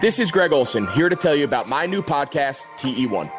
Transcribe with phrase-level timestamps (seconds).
[0.00, 3.30] This is Greg Olsen here to tell you about my new podcast, TE1.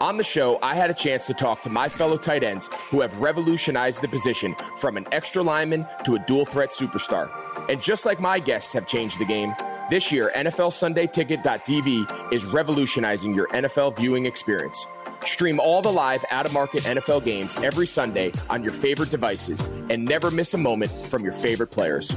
[0.00, 3.00] On the show, I had a chance to talk to my fellow tight ends who
[3.02, 7.30] have revolutionized the position from an extra lineman to a dual threat superstar.
[7.68, 9.54] And just like my guests have changed the game,
[9.90, 14.86] this year, NFLSundayTicket.tv is revolutionizing your NFL viewing experience.
[15.24, 19.60] Stream all the live out of market NFL games every Sunday on your favorite devices
[19.90, 22.10] and never miss a moment from your favorite players.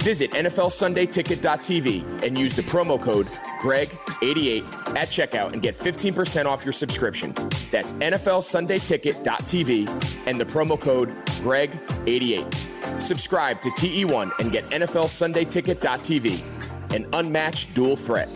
[0.00, 3.26] Visit NFLSundayTicket.tv and use the promo code
[3.60, 7.34] GREG88 at checkout and get 15% off your subscription.
[7.70, 11.10] That's NFLSundayTicket.tv and the promo code
[11.42, 13.02] GREG88.
[13.02, 18.28] Subscribe to TE1 and get NFLSundayTicket.tv, an unmatched dual threat.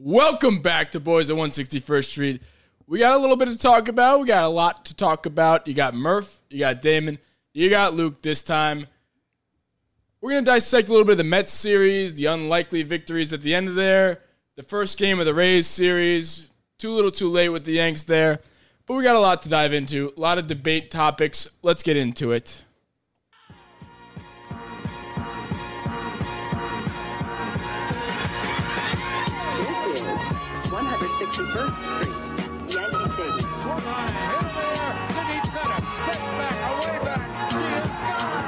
[0.00, 2.42] Welcome back to Boys at 161st Street.
[2.86, 4.20] We got a little bit to talk about.
[4.20, 5.66] We got a lot to talk about.
[5.66, 7.18] You got Murph, you got Damon,
[7.52, 8.86] you got Luke this time.
[10.20, 13.42] We're going to dissect a little bit of the Mets series, the unlikely victories at
[13.42, 14.22] the end of there,
[14.54, 16.48] the first game of the Rays series.
[16.78, 18.38] Too little too late with the Yanks there.
[18.86, 21.50] But we got a lot to dive into, a lot of debate topics.
[21.62, 22.62] Let's get into it.
[31.18, 32.14] 161st Street,
[32.72, 33.50] Yankee Stadium.
[33.60, 35.80] Swung on, hit in the air, to deep center.
[36.06, 37.26] Gets back, away back.
[37.50, 38.46] She is gone.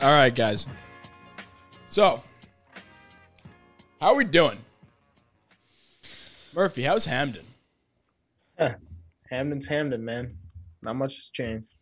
[0.00, 0.66] All right, guys.
[1.88, 2.22] So,
[4.00, 4.58] how are we doing?
[6.54, 7.44] Murphy, how's Hamden?
[9.28, 10.38] Hamden's Hamden, man.
[10.86, 11.74] Not much has changed.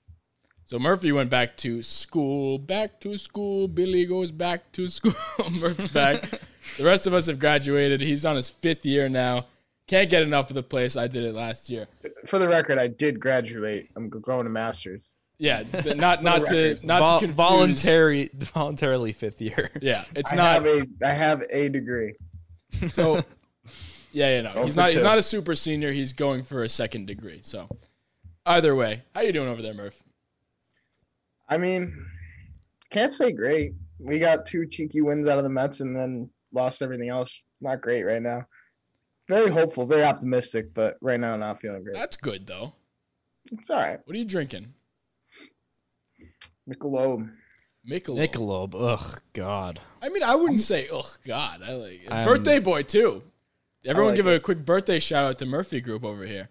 [0.67, 3.69] So Murphy went back to school, back to school.
[3.69, 5.13] Billy goes back to school.
[5.61, 6.41] Murphy's back.
[6.79, 8.01] the rest of us have graduated.
[8.01, 9.45] He's on his fifth year now.
[9.87, 10.97] Can't get enough of the place.
[10.97, 11.87] I did it last year.
[12.27, 13.91] For the record, I did graduate.
[13.95, 15.03] I'm going to masters.
[15.37, 17.37] Yeah, th- not not to not Vol- to confuse.
[17.37, 19.71] voluntary, voluntarily fifth year.
[19.83, 20.55] Yeah, it's I not.
[20.55, 22.15] have a I have a degree.
[22.93, 23.23] So,
[24.13, 24.93] yeah, you know, Oh he's for not.
[24.93, 25.93] He's not a super senior.
[25.93, 27.41] He's going for a second degree.
[27.43, 27.69] So,
[28.47, 30.03] either way, how you doing over there, Murph?
[31.49, 32.07] I mean,
[32.91, 33.73] can't say great.
[33.99, 37.43] We got two cheeky wins out of the Mets and then lost everything else.
[37.61, 38.47] Not great right now.
[39.29, 41.97] Very hopeful, very optimistic, but right now not feeling great.
[41.97, 42.75] That's good though.
[43.53, 43.99] It's all right.
[44.05, 44.75] What are you drinking?
[46.69, 47.31] Michelob.
[47.89, 48.29] Michelob.
[48.29, 48.75] Michelob.
[48.75, 49.81] Ugh, God.
[50.03, 52.13] I mean, I wouldn't say, oh God, I like it.
[52.13, 53.23] I'm- birthday boy too.
[53.87, 54.37] Everyone, like give it.
[54.37, 56.49] a quick birthday shout out to Murphy Group over here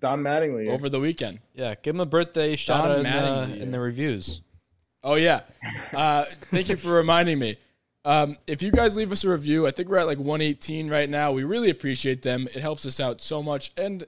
[0.00, 0.68] Don Mattingly.
[0.70, 1.40] over the weekend.
[1.54, 3.60] Yeah, give him a birthday shout out in, uh, Mattingly.
[3.60, 4.40] in the reviews.
[5.02, 5.42] Oh yeah,
[5.94, 7.56] uh, thank you for reminding me.
[8.04, 11.08] Um, if you guys leave us a review, I think we're at like 118 right
[11.08, 11.32] now.
[11.32, 12.48] We really appreciate them.
[12.54, 14.04] It helps us out so much and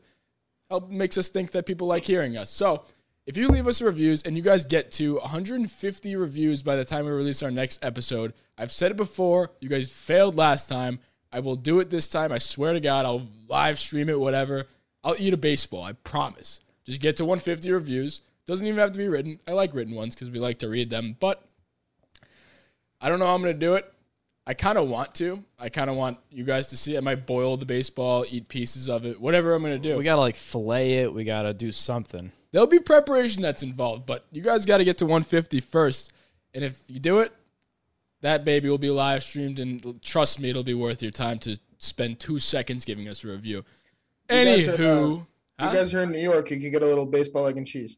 [0.71, 2.51] help makes us think that people like hearing us.
[2.51, 2.85] So
[3.27, 7.05] if you leave us reviews and you guys get to 150 reviews by the time
[7.05, 9.51] we release our next episode, I've said it before.
[9.61, 10.99] You guys failed last time.
[11.31, 12.33] I will do it this time.
[12.33, 14.67] I swear to God, I'll live stream it, whatever.
[15.05, 15.83] I'll eat a baseball.
[15.83, 16.61] I promise.
[16.85, 18.23] Just get to 150 reviews.
[18.47, 19.39] Doesn't even have to be written.
[19.47, 21.45] I like written ones because we like to read them, but
[23.01, 23.93] I don't know how I'm going to do it.
[24.47, 25.45] I kind of want to.
[25.59, 26.97] I kind of want you guys to see.
[26.97, 29.97] I might boil the baseball, eat pieces of it, whatever I'm going to do.
[29.97, 31.15] We gotta like fillet it.
[31.15, 32.33] We gotta do something.
[32.51, 36.13] There'll be preparation that's involved, but you guys got to get to 150 first.
[36.55, 37.33] And if you do it,
[38.21, 41.59] that baby will be live streamed, and trust me, it'll be worth your time to
[41.79, 43.65] spend two seconds giving us a review.
[44.29, 45.27] Guys are, Anywho, You
[45.59, 46.51] guys are uh, in New York.
[46.51, 47.97] You could get a little baseball egg and cheese.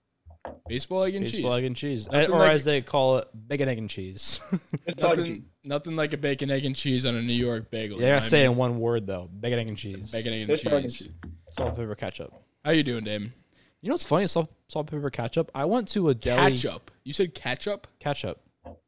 [0.69, 1.59] baseball egg and Baseball cheese.
[1.59, 4.41] egg and cheese, Nothing or like- as they call it, bacon egg and cheese.
[4.51, 5.29] Just dog cheese.
[5.29, 7.99] Nothing, nothing like a bacon, egg, and cheese on a New York bagel.
[8.01, 8.53] yeah, you I know gotta say it mean?
[8.53, 10.11] in one word though: bacon egg and cheese.
[10.13, 10.99] bacon, egg, and Just dog and cheese.
[10.99, 11.33] cheese.
[11.51, 12.33] Salt, pepper, ketchup.
[12.65, 13.33] How you doing, Damon?
[13.81, 14.27] You know what's funny?
[14.27, 15.51] Salt, salt, pepper, ketchup.
[15.55, 16.53] I went to a deli.
[16.53, 16.91] Ketchup.
[17.05, 17.87] You said ketchup?
[18.01, 18.41] Ketchup.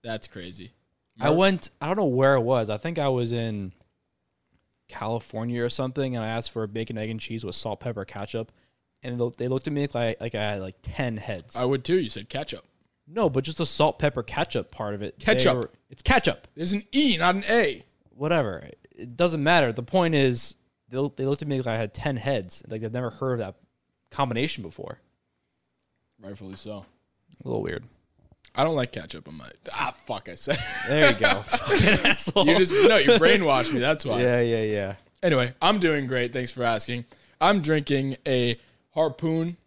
[0.03, 0.73] That's crazy.
[1.21, 1.71] I went.
[1.81, 2.69] I don't know where it was.
[2.71, 3.73] I think I was in
[4.89, 8.05] California or something, and I asked for a bacon, egg, and cheese with salt, pepper,
[8.05, 8.53] ketchup,
[9.03, 11.57] and they- they looked at me like like I had like ten heads.
[11.57, 11.99] I would too.
[11.99, 12.65] You said ketchup.
[13.07, 15.19] no, but just the salt, pepper, ketchup part of it.
[15.19, 15.57] Ketchup.
[15.57, 16.49] were- it's ketchup.
[16.55, 17.85] There's an E, not an A.
[18.11, 18.71] Whatever.
[18.93, 19.73] It doesn't matter.
[19.73, 20.55] The point is,
[20.89, 22.65] they looked, they looked at me like I had ten heads.
[22.69, 23.55] Like they've never heard of that
[24.11, 25.01] combination before.
[26.21, 26.87] Rightfully so.
[27.45, 27.85] A little weird.
[28.57, 29.51] I don't like ketchup on my.
[29.73, 30.29] Ah, fuck!
[30.29, 30.59] I said.
[30.89, 31.43] There you go.
[31.47, 32.47] Fucking asshole.
[32.49, 32.97] you just no.
[32.97, 33.81] You brainwashed me.
[33.81, 34.23] That's why.
[34.23, 34.95] yeah, yeah, yeah.
[35.23, 36.33] Anyway, I'm doing great.
[36.33, 37.05] Thanks for asking.
[37.41, 38.59] I'm drinking a
[38.95, 39.59] harpoon.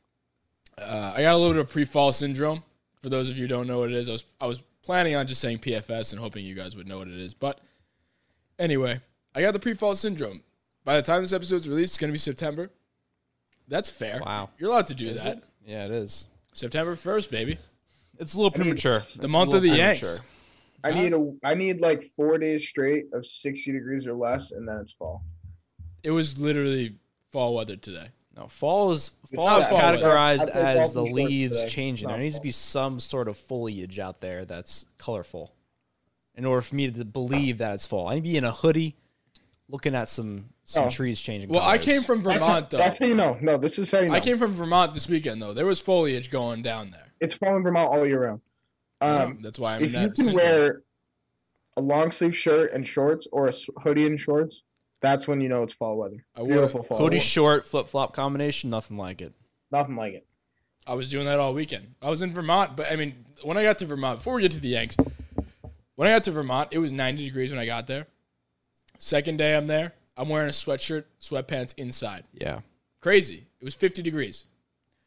[0.78, 2.64] Uh, I got a little bit of pre-fall syndrome.
[3.02, 5.16] For those of you who don't know what it is, I was I was planning
[5.16, 7.34] on just saying PFS and hoping you guys would know what it is.
[7.34, 7.60] But
[8.58, 9.02] anyway,
[9.36, 10.42] I got the pre-fall syndrome.
[10.84, 12.72] By the time this episode's released, it's gonna be September.
[13.68, 14.20] That's fair.
[14.26, 14.50] Wow.
[14.58, 15.38] You're allowed to do that.
[15.38, 15.44] it?
[15.66, 16.28] Yeah, it is.
[16.54, 17.60] September first, baby.
[18.20, 19.00] It's a little premature.
[19.16, 20.22] The month of the Yanks.
[20.84, 24.68] I need a I need like four days straight of sixty degrees or less, and
[24.68, 25.24] then it's fall.
[26.04, 26.96] It was literally
[27.32, 28.10] fall weather today.
[28.38, 31.30] No, fall is fall is fall, but categorized I played as the golf in shorts
[31.30, 31.70] leaves today.
[31.72, 32.08] changing.
[32.08, 35.54] Not There needs to be some sort of foliage out there that's colorful,
[36.36, 38.08] in order for me to believe that it's fall.
[38.08, 38.96] I need to be in a hoodie,
[39.70, 40.90] looking at some some Oh.
[40.90, 41.50] trees changing.
[41.50, 42.78] Well, I came from That's Vermont how, though.
[42.78, 43.38] that's how you know.
[43.42, 44.14] No, this is how you know.
[44.16, 45.54] I came from Vermont this weekend though.
[45.54, 47.08] There was foliage going down there.
[47.22, 48.42] it's fall in Vermont all year round.
[49.02, 50.16] Um, That's why I'm in if you that.
[50.16, 50.36] can syndrome.
[50.36, 50.82] wear
[51.78, 54.64] a long sleeve shirt and shorts, or a hoodie and shorts,
[55.02, 56.26] that's when you know it's fall weather.
[56.36, 56.98] I wore- Beautiful fall.
[56.98, 57.20] hoodie weather.
[57.26, 58.70] short flip flop combination.
[58.70, 59.34] Nothing like it.
[59.72, 60.26] Nothing like it.
[60.86, 61.96] I was doing that all weekend.
[62.02, 64.52] I was in Vermont, but I mean, when I got to Vermont, before we get
[64.52, 64.98] to the Yanks,
[65.96, 68.08] when I got to Vermont, it was 90 degrees when I got there.
[69.00, 72.26] Second day I'm there, I'm wearing a sweatshirt, sweatpants inside.
[72.34, 72.60] Yeah.
[73.00, 73.48] Crazy.
[73.60, 74.46] It was 50 degrees.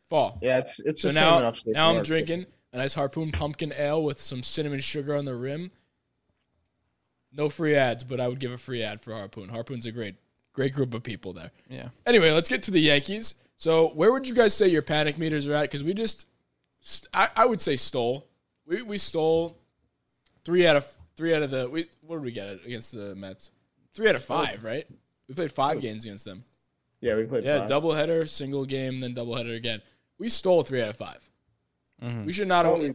[0.08, 0.38] Fall.
[0.42, 4.02] Yeah, it's it's So the now, upstate now I'm drinking a nice Harpoon pumpkin ale
[4.02, 5.70] with some cinnamon sugar on the rim.
[7.32, 9.48] No free ads, but I would give a free ad for Harpoon.
[9.50, 10.16] Harpoon's a great,
[10.52, 11.50] great group of people there.
[11.68, 11.88] Yeah.
[12.06, 13.34] Anyway, let's get to the Yankees.
[13.56, 15.62] So, where would you guys say your panic meters are at?
[15.62, 16.26] Because we just,
[16.80, 18.26] st- I, I would say stole.
[18.66, 19.58] We we stole
[20.44, 21.68] three out of three out of the.
[21.70, 23.50] We what did we get it against the Mets?
[23.94, 24.86] Three out of five, right?
[25.28, 26.44] We played five games against them.
[27.00, 27.44] Yeah, we played.
[27.44, 27.70] Yeah, five.
[27.70, 29.82] doubleheader, single game, then doubleheader again.
[30.18, 31.28] We stole three out of 5
[32.02, 32.24] Mhm.
[32.26, 32.94] We should not Oh, only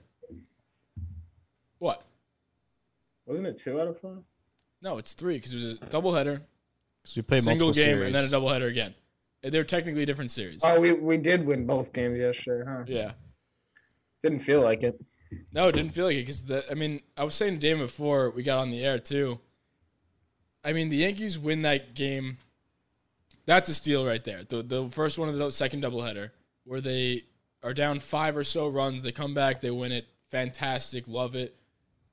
[1.79, 2.03] what?
[3.25, 4.23] Wasn't it two out of five?
[4.81, 6.41] No, it's three because it was a doubleheader,
[7.03, 8.05] So we played single multiple game, series.
[8.07, 8.95] and then a doubleheader again.
[9.41, 10.61] They're technically different series.
[10.63, 12.83] Oh, we we did win both games yesterday, huh?
[12.87, 13.13] Yeah.
[14.23, 14.99] Didn't feel like it.
[15.51, 16.69] No, it didn't feel like it because the.
[16.71, 19.39] I mean, I was saying to Dame before we got on the air too.
[20.67, 22.39] I mean, the Yankees win that game.
[23.45, 24.43] That's a steal right there.
[24.43, 26.31] The the first one of the second doubleheader
[26.65, 27.23] where they
[27.63, 30.05] are down five or so runs, they come back, they win it.
[30.29, 31.55] Fantastic, love it.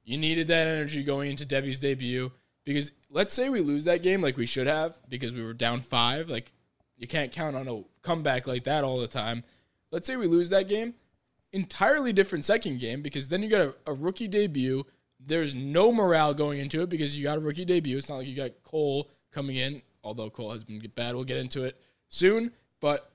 [0.05, 2.31] You needed that energy going into Deivi's debut
[2.65, 5.81] because let's say we lose that game like we should have because we were down
[5.81, 6.31] five.
[6.31, 6.53] Like
[6.97, 9.43] you can't count on a comeback like that all the time.
[9.91, 10.95] Let's say we lose that game
[11.53, 14.85] entirely different second game because then you got a, a rookie debut.
[15.27, 17.97] There's no morale going into it because you got a rookie debut.
[17.97, 21.15] It's not like you got Cole coming in, although Cole has been bad.
[21.15, 23.11] We'll get into it soon, but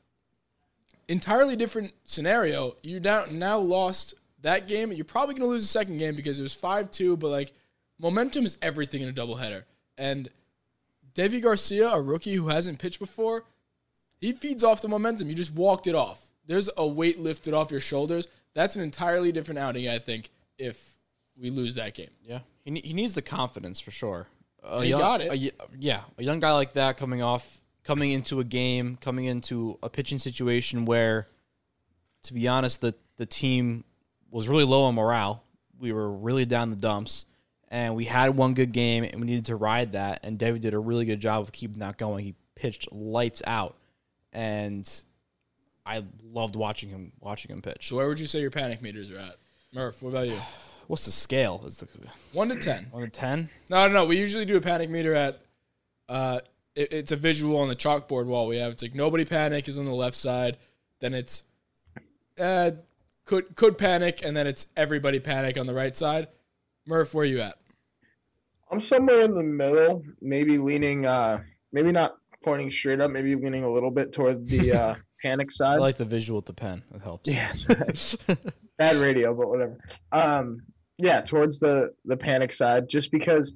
[1.07, 2.75] entirely different scenario.
[2.83, 4.91] You now now lost that game.
[4.91, 7.17] You're probably going to lose the second game because it was five two.
[7.17, 7.53] But like
[7.99, 9.63] momentum is everything in a doubleheader,
[9.97, 10.29] and
[11.13, 13.43] Deivi Garcia, a rookie who hasn't pitched before,
[14.19, 15.29] he feeds off the momentum.
[15.29, 16.25] You just walked it off.
[16.45, 18.27] There's a weight lifted off your shoulders.
[18.53, 20.97] That's an entirely different outing, I think, if
[21.39, 22.09] we lose that game.
[22.23, 24.27] Yeah, he, ne- he needs the confidence for sure.
[24.63, 25.31] A He young- got it.
[25.31, 29.79] a yeah, a young guy like that coming off, coming into a game, coming into
[29.81, 31.27] a pitching situation where,
[32.23, 33.83] to be honest, the the team
[34.31, 35.43] was really low on morale.
[35.79, 37.25] We were really down the dumps,
[37.69, 40.19] and we had one good game, and we needed to ride that.
[40.23, 42.25] And David did a really good job of keeping that going.
[42.25, 43.77] He pitched lights out,
[44.33, 44.89] and
[45.85, 47.87] I loved watching him watching him pitch.
[47.87, 49.37] So where would you say your panic meters are at?
[49.73, 50.37] Murph, what about you?
[50.89, 51.63] What's the scale?
[51.67, 51.87] Is the
[52.33, 52.87] One to ten.
[52.89, 53.47] one to ten?
[53.69, 54.05] No, no, no.
[54.05, 55.39] We usually do a panic meter at.
[56.09, 56.39] Uh,
[56.73, 58.71] it, it's a visual on the chalkboard wall we have.
[58.73, 60.57] It's like nobody panic is on the left side.
[60.99, 61.43] Then it's,
[62.39, 62.71] uh,
[63.25, 66.27] could could panic, and then it's everybody panic on the right side.
[66.87, 67.53] Murph, where are you at?
[68.71, 73.63] I'm somewhere in the middle, maybe leaning, uh, maybe not pointing straight up, maybe leaning
[73.63, 75.79] a little bit toward the uh, panic I side.
[75.81, 76.81] like the visual with the pen.
[76.95, 77.29] It helps.
[77.29, 78.17] Yes.
[78.79, 79.77] Bad radio, but whatever.
[80.11, 80.63] Um,
[80.99, 83.55] yeah, towards the the panic side, just because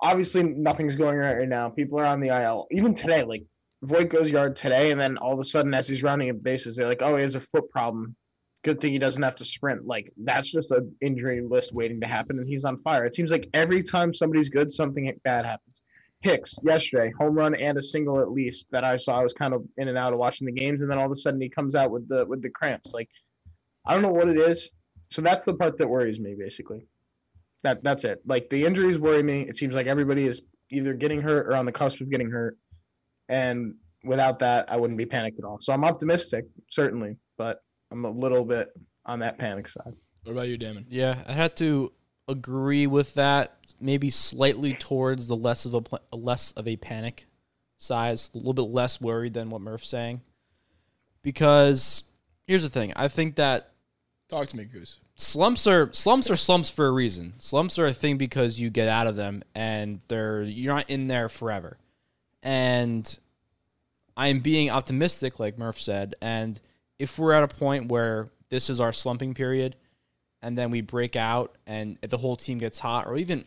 [0.00, 1.68] obviously nothing's going right right now.
[1.68, 2.66] People are on the IL.
[2.70, 3.44] Even today, like
[3.82, 6.76] Voit goes yard today, and then all of a sudden, as he's rounding at bases,
[6.76, 8.14] they're like, "Oh, he has a foot problem.
[8.64, 12.06] Good thing he doesn't have to sprint." Like that's just an injury list waiting to
[12.06, 13.04] happen, and he's on fire.
[13.04, 15.82] It seems like every time somebody's good, something bad happens.
[16.20, 19.20] Hicks yesterday, home run and a single at least that I saw.
[19.20, 21.12] I was kind of in and out of watching the games, and then all of
[21.12, 22.92] a sudden he comes out with the with the cramps.
[22.92, 23.08] Like
[23.86, 24.72] I don't know what it is.
[25.10, 26.86] So that's the part that worries me, basically.
[27.64, 28.20] That that's it.
[28.26, 29.42] Like the injuries worry me.
[29.42, 32.56] It seems like everybody is either getting hurt or on the cusp of getting hurt.
[33.28, 33.74] And
[34.04, 35.58] without that, I wouldn't be panicked at all.
[35.60, 38.68] So I'm optimistic, certainly, but I'm a little bit
[39.06, 39.94] on that panic side.
[40.24, 40.86] What about you, Damon?
[40.88, 41.92] Yeah, I had to
[42.28, 43.56] agree with that.
[43.80, 47.26] Maybe slightly towards the less of a pl- less of a panic
[47.78, 50.20] size, a little bit less worried than what Murph's saying.
[51.22, 52.04] Because
[52.46, 53.72] here's the thing: I think that
[54.28, 54.98] Talk to me, Goose.
[55.16, 57.34] slumps are slumps are slumps for a reason.
[57.38, 61.06] Slumps are a thing because you get out of them and they're you're not in
[61.06, 61.78] there forever.
[62.42, 63.18] And
[64.16, 66.14] I'm being optimistic, like Murph said.
[66.20, 66.60] And
[66.98, 69.76] if we're at a point where this is our slumping period,
[70.42, 73.44] and then we break out and the whole team gets hot, or even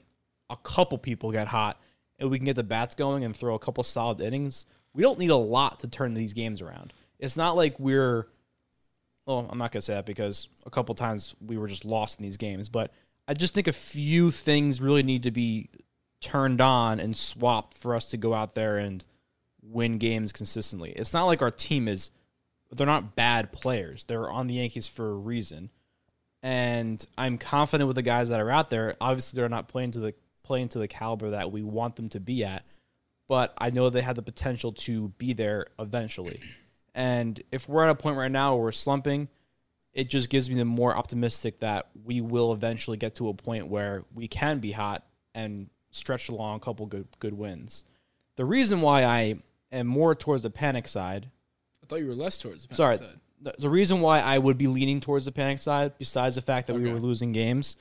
[0.50, 1.80] a couple people get hot,
[2.20, 5.20] and we can get the bats going and throw a couple solid innings, we don't
[5.20, 6.94] need a lot to turn these games around.
[7.20, 8.28] It's not like we're
[9.32, 12.24] well, I'm not gonna say that because a couple times we were just lost in
[12.24, 12.92] these games, but
[13.28, 15.70] I just think a few things really need to be
[16.20, 19.04] turned on and swapped for us to go out there and
[19.64, 20.92] win games consistently.
[20.92, 22.12] It's not like our team is
[22.72, 24.04] they're not bad players.
[24.04, 25.70] They're on the Yankees for a reason.
[26.44, 28.96] And I'm confident with the guys that are out there.
[29.00, 32.20] Obviously they're not playing to the playing to the caliber that we want them to
[32.20, 32.66] be at,
[33.30, 36.42] but I know they have the potential to be there eventually.
[36.94, 39.30] And if we're at a point right now where we're slumping,
[39.94, 43.68] it just gives me the more optimistic that we will eventually get to a point
[43.68, 45.06] where we can be hot
[45.36, 47.84] and stretch along a couple good good wins.
[48.38, 49.36] The reason why I
[49.72, 51.30] am more towards the panic side,
[51.84, 53.20] I thought you were less towards the panic sorry, side.
[53.42, 56.68] the, the reason why I would be leaning towards the panic side, besides the fact
[56.68, 57.76] that we were losing games,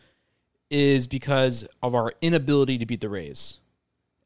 [0.69, 3.60] is because of our inability to beat the Rays.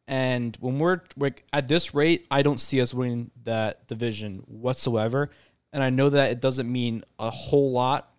[0.07, 5.31] And when we're like at this rate, I don't see us winning that division whatsoever.
[5.73, 8.13] And I know that it doesn't mean a whole lot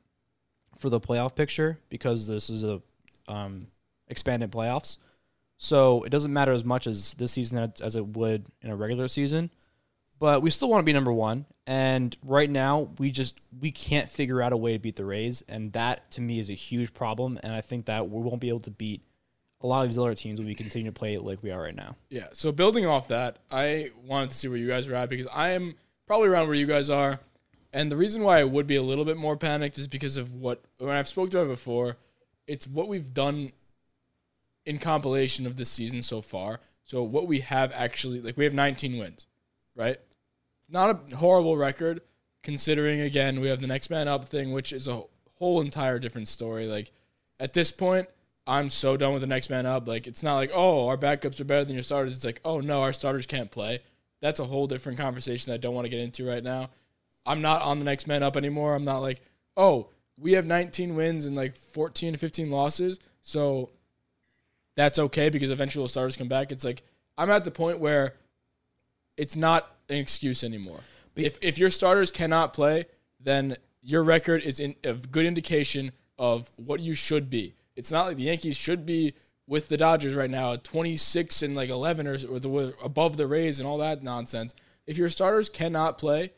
[0.79, 2.81] for the playoff picture because this is a
[3.27, 3.67] um,
[4.07, 4.97] expanded playoffs.
[5.57, 9.07] So it doesn't matter as much as this season as, it would in a regular
[9.07, 9.49] season.
[10.19, 11.45] But we still want to be number one.
[11.67, 15.43] And right now, we just we can't figure out a way to beat the Rays,
[15.47, 17.39] and that to me is a huge problem.
[17.43, 19.01] And I think that we won't be able to beat
[19.65, 21.75] a lot of these other teams will be continuing to play like we are right
[21.75, 21.95] now.
[22.09, 22.27] Yeah.
[22.33, 25.49] So building off that, I wanted to see where you guys are at because I
[25.49, 25.73] am
[26.05, 27.19] probably around where you guys are.
[27.73, 30.35] And the reason why I would be a little bit more panicked is because of
[30.35, 31.97] what when I've spoke to it before,
[32.45, 33.53] it's what we've done
[34.67, 36.59] in compilation of this season so far.
[36.83, 39.25] So what we have actually like we have 19 wins,
[39.75, 39.97] right?
[40.69, 42.01] Not a horrible record
[42.43, 45.01] considering again we have the next man up thing, which is a
[45.39, 46.67] whole entire different story.
[46.67, 46.91] Like
[47.39, 48.07] at this point,
[48.47, 49.87] I'm so done with the next man up.
[49.87, 52.15] Like it's not like oh our backups are better than your starters.
[52.15, 53.79] It's like oh no our starters can't play.
[54.21, 56.69] That's a whole different conversation that I don't want to get into right now.
[57.25, 58.75] I'm not on the next man up anymore.
[58.75, 59.21] I'm not like
[59.57, 63.69] oh we have 19 wins and like 14 to 15 losses, so
[64.75, 66.51] that's okay because eventually the starters come back.
[66.51, 66.83] It's like
[67.17, 68.13] I'm at the point where
[69.17, 70.81] it's not an excuse anymore.
[71.15, 72.85] If if your starters cannot play,
[73.19, 77.55] then your record is in a good indication of what you should be.
[77.75, 79.13] It's not like the Yankees should be
[79.47, 83.27] with the Dodgers right now at 26 and like 11 or, or the above the
[83.27, 84.55] Rays and all that nonsense.
[84.87, 86.31] If your starters cannot play,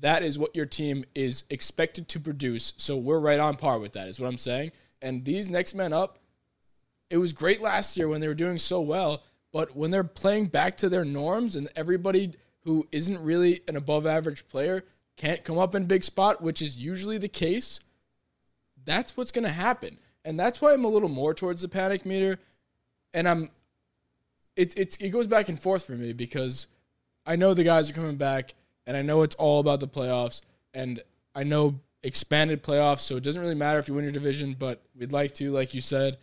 [0.00, 2.72] that is what your team is expected to produce.
[2.76, 4.72] So we're right on par with that, is what I'm saying.
[5.02, 6.18] And these next men up,
[7.08, 9.22] it was great last year when they were doing so well,
[9.52, 14.06] but when they're playing back to their norms and everybody who isn't really an above
[14.06, 14.84] average player
[15.16, 17.80] can't come up in big spot, which is usually the case,
[18.84, 19.98] that's what's going to happen.
[20.24, 22.38] And that's why I'm a little more towards the panic meter.
[23.14, 23.50] And I'm,
[24.56, 26.66] it, it's, it goes back and forth for me because
[27.26, 28.54] I know the guys are coming back
[28.86, 30.42] and I know it's all about the playoffs
[30.74, 31.02] and
[31.34, 33.00] I know expanded playoffs.
[33.00, 35.74] So it doesn't really matter if you win your division, but we'd like to, like
[35.74, 36.18] you said,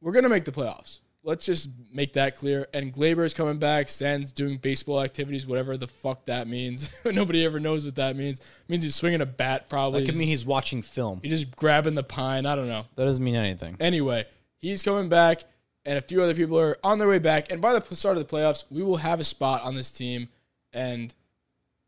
[0.00, 1.00] we're to make the playoffs.
[1.26, 2.66] Let's just make that clear.
[2.74, 3.88] And Gleyber is coming back.
[3.88, 6.90] Stan's doing baseball activities, whatever the fuck that means.
[7.04, 8.40] Nobody ever knows what that means.
[8.40, 10.00] It means he's swinging a bat, probably.
[10.00, 11.20] That could mean he's watching film.
[11.22, 12.44] he's just grabbing the pine.
[12.44, 12.84] I don't know.
[12.96, 13.76] That doesn't mean anything.
[13.80, 14.26] Anyway,
[14.60, 15.44] he's coming back,
[15.86, 17.50] and a few other people are on their way back.
[17.50, 20.28] And by the start of the playoffs, we will have a spot on this team,
[20.74, 21.14] and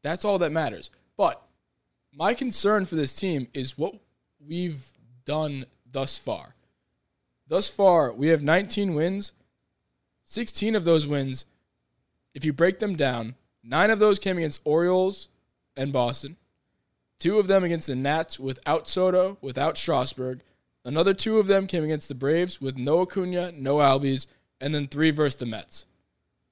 [0.02, 0.90] that's all that matters.
[1.18, 1.42] But
[2.14, 3.94] my concern for this team is what
[4.46, 4.82] we've
[5.26, 6.55] done thus far.
[7.48, 9.32] Thus far, we have 19 wins.
[10.24, 11.44] 16 of those wins,
[12.34, 15.28] if you break them down, nine of those came against Orioles
[15.76, 16.36] and Boston.
[17.18, 20.42] Two of them against the Nats without Soto, without Strasburg.
[20.84, 24.26] Another two of them came against the Braves with no Acuna, no Albies,
[24.60, 25.86] and then three versus the Mets.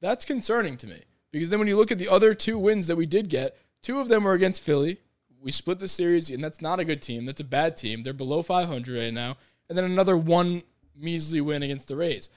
[0.00, 2.96] That's concerning to me because then when you look at the other two wins that
[2.96, 5.00] we did get, two of them were against Philly.
[5.42, 7.26] We split the series, and that's not a good team.
[7.26, 8.02] That's a bad team.
[8.02, 9.36] They're below 500 right now.
[9.68, 10.62] And then another one
[10.96, 12.30] measly win against the Rays.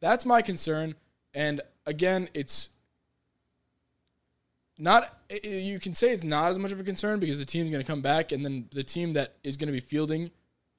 [0.00, 0.94] That's my concern.
[1.34, 2.68] And again, it's
[4.78, 7.82] not you can say it's not as much of a concern because the team's going
[7.82, 10.30] to come back, and then the team that is going to be fielding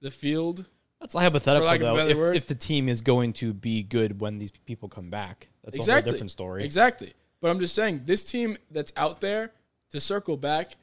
[0.02, 0.66] the field.
[1.00, 2.08] That's hypothetical though.
[2.08, 5.78] If, if the team is going to be good when these people come back, that's
[5.78, 6.64] a exactly whole different story.
[6.64, 7.14] Exactly.
[7.42, 9.52] But I'm just saying this team that's out there
[9.92, 10.78] to circle back,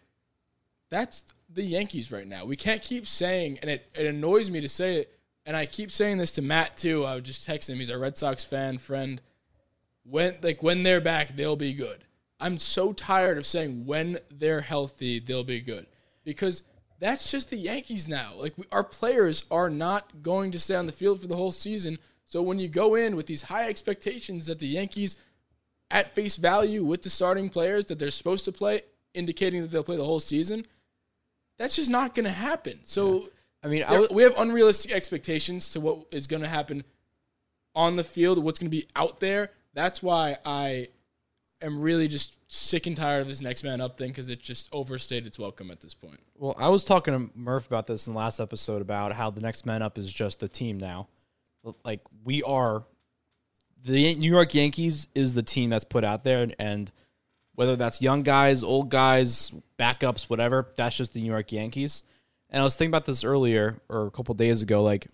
[0.90, 2.44] that's the Yankees right now.
[2.44, 5.90] We can't keep saying, and it, it annoys me to say it, and I keep
[5.90, 7.04] saying this to Matt too.
[7.04, 7.78] I would just text him.
[7.78, 9.20] He's a Red Sox fan friend.
[10.04, 12.04] When like when they're back, they'll be good.
[12.38, 15.86] I'm so tired of saying when they're healthy, they'll be good
[16.24, 16.62] because
[16.98, 18.32] that's just the Yankees now.
[18.36, 21.52] Like we, our players are not going to stay on the field for the whole
[21.52, 21.98] season.
[22.24, 25.16] So when you go in with these high expectations that the Yankees
[25.90, 28.82] at face value with the starting players that they're supposed to play,
[29.14, 30.64] indicating that they'll play the whole season,
[31.58, 32.80] that's just not going to happen.
[32.84, 33.28] So
[33.62, 36.84] I mean, I we have unrealistic expectations to what is going to happen
[37.74, 39.50] on the field, what's going to be out there.
[39.74, 40.88] That's why I
[41.62, 44.68] am really just sick and tired of this next man up thing because it just
[44.72, 46.20] overstayed its welcome at this point.
[46.36, 49.40] Well, I was talking to Murph about this in the last episode about how the
[49.40, 51.08] next man up is just the team now.
[51.84, 52.84] Like we are,
[53.84, 56.92] the New York Yankees is the team that's put out there, and, and
[57.54, 62.02] whether that's young guys, old guys, backups, whatever, that's just the New York Yankees.
[62.50, 65.06] And I was thinking about this earlier or a couple days ago, like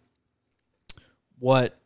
[1.38, 1.78] what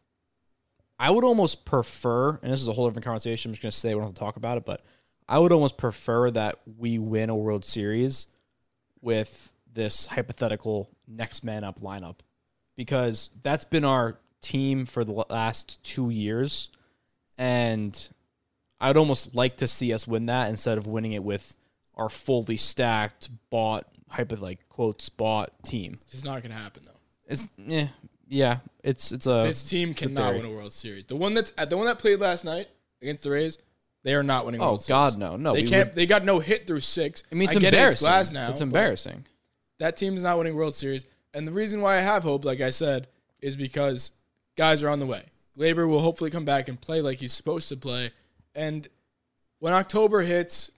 [0.99, 3.51] I would almost prefer, and this is a whole different conversation.
[3.51, 4.83] I'm just gonna say we don't have to talk about it, but
[5.29, 8.27] I would almost prefer that we win a World Series
[9.01, 12.17] with this hypothetical next man up lineup
[12.77, 16.69] because that's been our team for the last two years,
[17.39, 18.09] and
[18.81, 21.55] I'd almost like to see us win that instead of winning it with
[21.95, 25.99] our fully stacked, bought, hypo like quotes bought team.
[26.11, 27.01] It's not to happen though.
[27.27, 27.89] It's yeah,
[28.29, 28.59] yeah.
[28.83, 30.37] It's it's a this team a cannot theory.
[30.43, 31.07] win a World Series.
[31.07, 32.69] The one that's the one that played last night
[33.01, 33.59] against the Rays,
[34.03, 34.61] they are not winning.
[34.61, 35.19] a Oh World God, Series.
[35.21, 35.55] no, no.
[35.55, 35.89] they we can't.
[35.91, 37.23] would- They got no hit through six.
[37.31, 38.05] I mean, it's get it, embarrassing.
[38.07, 38.51] glass now.
[38.51, 39.27] it's but embarrassing.
[39.79, 42.71] That team's not winning World Series, and the reason why I have hope, like I
[42.71, 43.07] said,
[43.41, 44.13] is because
[44.57, 45.25] guys are on the way.
[45.59, 48.11] Gleyber will hopefully come back and play like he's supposed to play,
[48.55, 48.87] and
[49.61, 50.71] when October hits,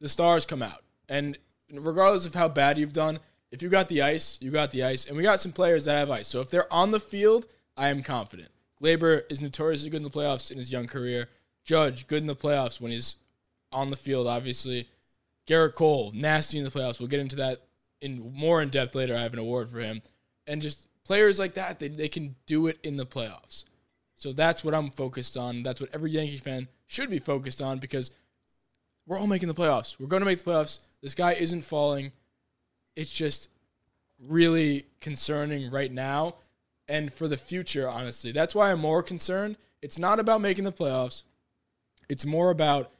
[0.00, 0.82] the stars come out.
[1.08, 1.36] And
[1.72, 3.18] regardless of how bad you've done,
[3.50, 5.06] if you got the ice, you got the ice.
[5.06, 6.28] And we got some players that have ice.
[6.28, 8.50] So if they're on the field, I am confident.
[8.82, 11.28] Gleyber is notoriously good in the playoffs in his young career.
[11.64, 13.16] Judge, good in the playoffs when he's
[13.72, 14.88] on the field, obviously.
[15.46, 17.00] Gerrit Cole, nasty in the playoffs.
[17.00, 17.62] We'll get into that
[18.00, 19.16] in more in depth later.
[19.16, 20.02] I have an award for him.
[20.46, 23.64] And just players like that, they, they can do it in the playoffs.
[24.14, 25.62] So that's what I'm focused on.
[25.62, 28.10] That's what every Yankee fan should be focused on because
[29.06, 29.98] we're all making the playoffs.
[29.98, 30.80] We're going to make the playoffs.
[31.02, 32.12] This guy isn't falling.
[32.96, 33.50] It's just
[34.18, 36.34] really concerning right now
[36.88, 38.32] and for the future, honestly.
[38.32, 39.56] That's why I'm more concerned.
[39.82, 41.22] It's not about making the playoffs,
[42.08, 42.90] it's more about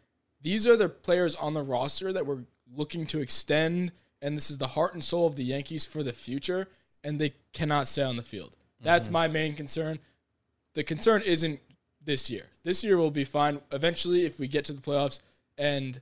[0.43, 2.45] these are the players on the roster that we're
[2.77, 6.13] looking to extend, and this is the heart and soul of the Yankees for the
[6.13, 6.69] future,
[7.03, 8.57] and they cannot stay on the field.
[8.81, 9.15] That's mm-hmm.
[9.15, 9.99] my main concern.
[10.75, 11.61] The concern isn't
[12.05, 12.45] this year.
[12.63, 13.61] This year will be fine.
[13.73, 15.21] Eventually, if we get to the playoffs
[15.57, 16.01] and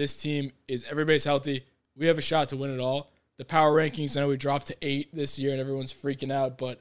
[0.00, 1.62] this team is everybody's healthy,
[1.94, 3.12] we have a shot to win it all.
[3.36, 6.56] The power rankings, I know we dropped to eight this year and everyone's freaking out,
[6.56, 6.80] but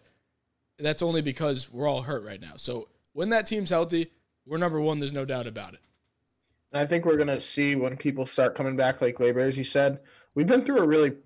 [0.78, 2.54] that's only because we're all hurt right now.
[2.56, 4.14] So when that team's healthy,
[4.46, 5.00] we're number one.
[5.00, 5.82] There's no doubt about it.
[6.72, 9.66] And I think we're gonna see when people start coming back, like Gleyber, as you
[9.66, 10.00] said.
[10.34, 11.18] We've been through a really,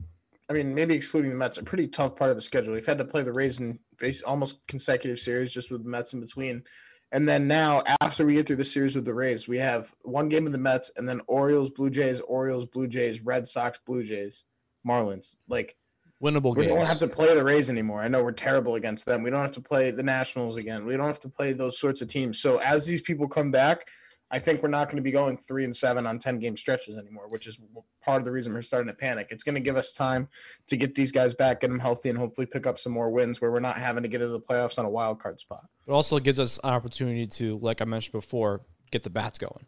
[0.50, 2.74] I mean, maybe excluding the Mets, a pretty tough part of the schedule.
[2.74, 3.78] We've had to play the Rays in
[4.26, 6.64] almost consecutive series, just with the Mets in between.
[7.14, 10.30] And then now, after we get through the series with the Rays, we have one
[10.30, 14.04] game of the Mets, and then Orioles, Blue Jays, Orioles, Blue Jays, Red Sox, Blue
[14.04, 14.46] Jays,
[14.86, 15.36] Marlins.
[15.48, 15.78] Like
[16.24, 16.76] Winnable we games.
[16.76, 18.02] don't have to play the Rays anymore.
[18.02, 19.22] I know we're terrible against them.
[19.22, 20.86] We don't have to play the Nationals again.
[20.86, 22.40] We don't have to play those sorts of teams.
[22.40, 23.88] So as these people come back,
[24.32, 26.98] I think we're not going to be going three and seven on ten game stretches
[26.98, 27.60] anymore, which is
[28.02, 29.28] part of the reason we're starting to panic.
[29.30, 30.30] It's going to give us time
[30.66, 33.40] to get these guys back, get them healthy, and hopefully pick up some more wins
[33.40, 35.66] where we're not having to get into the playoffs on a wild card spot.
[35.86, 39.66] It also gives us an opportunity to, like I mentioned before, get the bats going.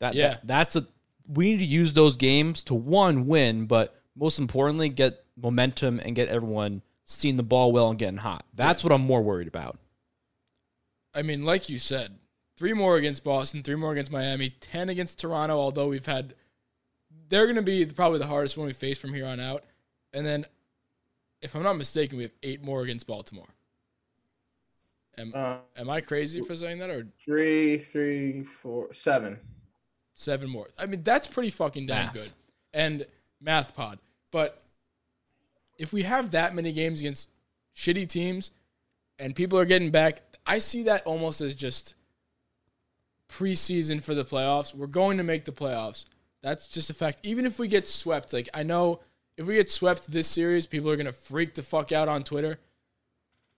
[0.00, 0.28] That, Yeah.
[0.28, 0.86] that that's a
[1.26, 6.14] we need to use those games to one win, but most importantly, get momentum and
[6.14, 8.44] get everyone seeing the ball well and getting hot.
[8.54, 9.78] That's what I'm more worried about.
[11.14, 12.18] I mean, like you said,
[12.56, 16.34] three more against Boston, three more against Miami, 10 against Toronto, although we've had,
[17.28, 19.64] they're going to be probably the hardest one we face from here on out.
[20.12, 20.44] And then,
[21.40, 23.48] if I'm not mistaken, we have eight more against Baltimore.
[25.18, 29.38] Am, Uh, am I crazy for saying that or three, three, four, seven.
[30.14, 30.68] seven more?
[30.78, 32.14] I mean, that's pretty fucking damn Math.
[32.14, 32.30] good.
[32.72, 33.06] And
[33.40, 33.98] math pod.
[34.30, 34.60] But
[35.78, 37.28] if we have that many games against
[37.76, 38.50] shitty teams
[39.18, 41.94] and people are getting back, I see that almost as just
[43.28, 44.74] preseason for the playoffs.
[44.74, 46.06] We're going to make the playoffs.
[46.42, 47.20] That's just a fact.
[47.22, 49.00] Even if we get swept, like I know
[49.36, 52.58] if we get swept this series, people are gonna freak the fuck out on Twitter.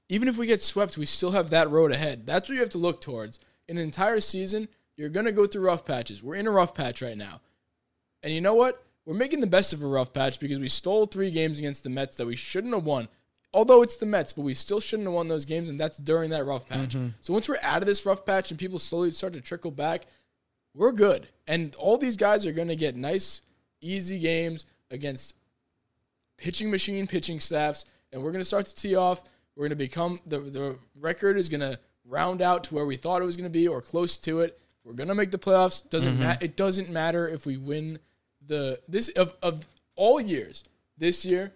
[0.09, 2.27] Even if we get swept, we still have that road ahead.
[2.27, 3.41] That's what you have to look towards.
[3.69, 6.23] In an entire season, you're gonna go through rough patches.
[6.23, 7.41] We're in a rough patch right now.
[8.23, 8.83] And you know what?
[9.05, 11.91] We're making the best of a rough patch because we stole three games against the
[11.91, 13.09] Mets that we shouldn't have won.
[13.55, 16.31] Although it's the Mets, but we still shouldn't have won those games, and that's during
[16.31, 16.91] that rough patch.
[16.91, 17.09] Mm-hmm.
[17.21, 20.07] So once we're out of this rough patch and people slowly start to trickle back,
[20.75, 21.29] we're good.
[21.47, 23.41] And all these guys are going to get nice,
[23.81, 25.37] easy games against
[26.37, 29.25] pitching machine, pitching staffs, and we're going to start to tee off.
[29.57, 32.97] We're going to become the the record is going to round out to where we
[32.97, 34.61] thought it was going to be or close to it.
[34.85, 35.89] We're going to make the playoffs.
[35.89, 36.23] Doesn't mm-hmm.
[36.23, 37.99] ma- it doesn't matter if we win
[38.47, 39.67] the this of of
[39.97, 40.65] all years.
[40.99, 41.53] This year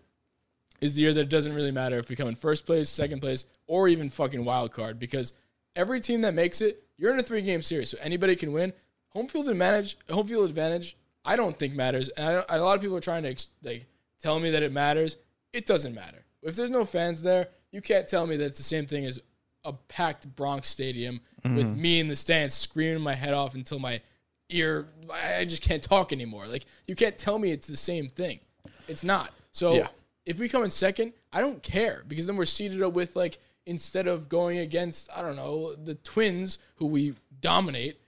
[0.80, 3.20] is the year that it doesn't really matter if we come in first place, second
[3.20, 5.32] place, or even fucking wild card because
[5.76, 8.72] every team that makes it, you're in a three game series, so anybody can win.
[9.10, 12.76] Home field advantage, home field advantage, I don't think matters, and I don't, a lot
[12.76, 13.86] of people are trying to ex- like
[14.20, 15.16] tell me that it matters.
[15.52, 17.48] It doesn't matter if there's no fans there.
[17.72, 19.20] You can't tell me that it's the same thing as
[19.64, 21.80] a packed Bronx stadium with mm-hmm.
[21.80, 24.00] me in the stands screaming my head off until my
[24.48, 26.46] ear, I just can't talk anymore.
[26.46, 28.40] Like you can't tell me it's the same thing.
[28.88, 29.32] It's not.
[29.52, 29.88] So Yeah.
[30.26, 33.38] if we come in second, I don't care because then we're seeded up with like
[33.66, 38.00] instead of going against I don't know the Twins who we dominate,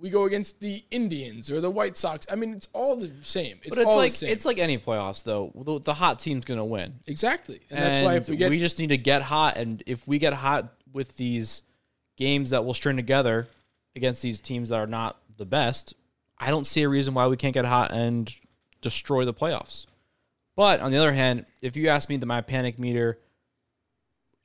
[0.00, 2.26] we go against the Indians or the White Sox.
[2.30, 3.58] I mean, it's all the same.
[3.62, 4.30] It's But it's all like the same.
[4.30, 5.52] it's like any playoffs though.
[5.54, 6.94] The, the hot team's gonna win.
[7.06, 10.06] exactly, and, that's why if we get we just need to get hot, and if
[10.06, 11.62] we get hot with these
[12.16, 13.48] games that we'll string together
[13.96, 15.94] against these teams that are not the best,
[16.38, 18.32] I don't see a reason why we can't get hot and
[18.80, 19.86] destroy the playoffs.
[20.56, 23.18] But on the other hand, if you ask me that my panic meter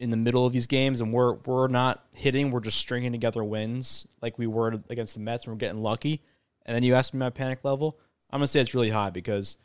[0.04, 3.42] in the middle of these games and we're we're not hitting, we're just stringing together
[3.42, 6.22] wins like we were against the Mets and we're getting lucky,
[6.66, 7.98] and then you ask me my panic level,
[8.30, 9.56] I'm gonna say it's really high because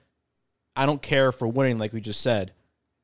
[0.77, 2.53] I don't care for winning, like we just said.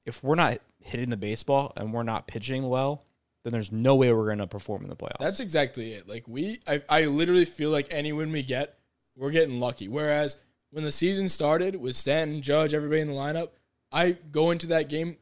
[0.07, 3.05] If we're not hitting the baseball and we're not pitching well,
[3.43, 5.19] then there's no way we're gonna perform in the playoffs.
[5.19, 6.09] That's exactly it.
[6.09, 8.79] Like we, I, I literally feel like any win we get,
[9.17, 9.89] we're getting lucky.
[9.89, 10.37] Whereas
[10.71, 13.49] when the season started with Stanton, Judge, everybody in the lineup,
[13.91, 15.17] I go into that game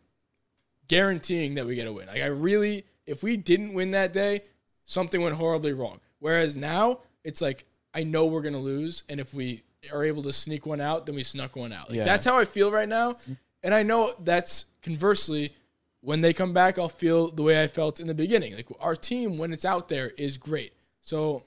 [0.97, 2.07] guaranteeing that we get a win.
[2.07, 4.43] Like I really, if we didn't win that day,
[4.85, 6.01] something went horribly wrong.
[6.19, 10.33] Whereas now it's like I know we're gonna lose, and if we are able to
[10.33, 11.89] sneak one out, then we snuck one out.
[11.89, 12.05] Like Yeah.
[12.05, 13.17] that's how I feel right now,
[13.63, 15.55] and I know that's conversely
[16.01, 18.55] when they come back, I'll feel the way I felt in the beginning.
[18.57, 20.73] Like our team, when it's out there, is great.
[21.01, 21.43] So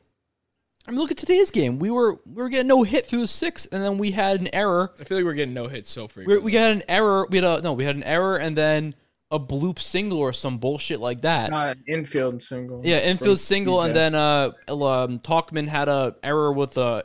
[0.87, 1.77] I mean, look at today's game.
[1.79, 4.49] We were we were getting no hit through the sixth, and then we had an
[4.53, 4.91] error.
[4.99, 6.43] I feel like we're getting no hits so We, frequently.
[6.45, 7.27] we got an error.
[7.29, 7.73] We had a no.
[7.73, 8.95] We had an error, and then
[9.31, 11.51] a bloop single or some bullshit like that.
[11.51, 12.81] Uh, infield single.
[12.85, 17.03] Yeah, infield single, and then uh, um, Tauchman had a error with a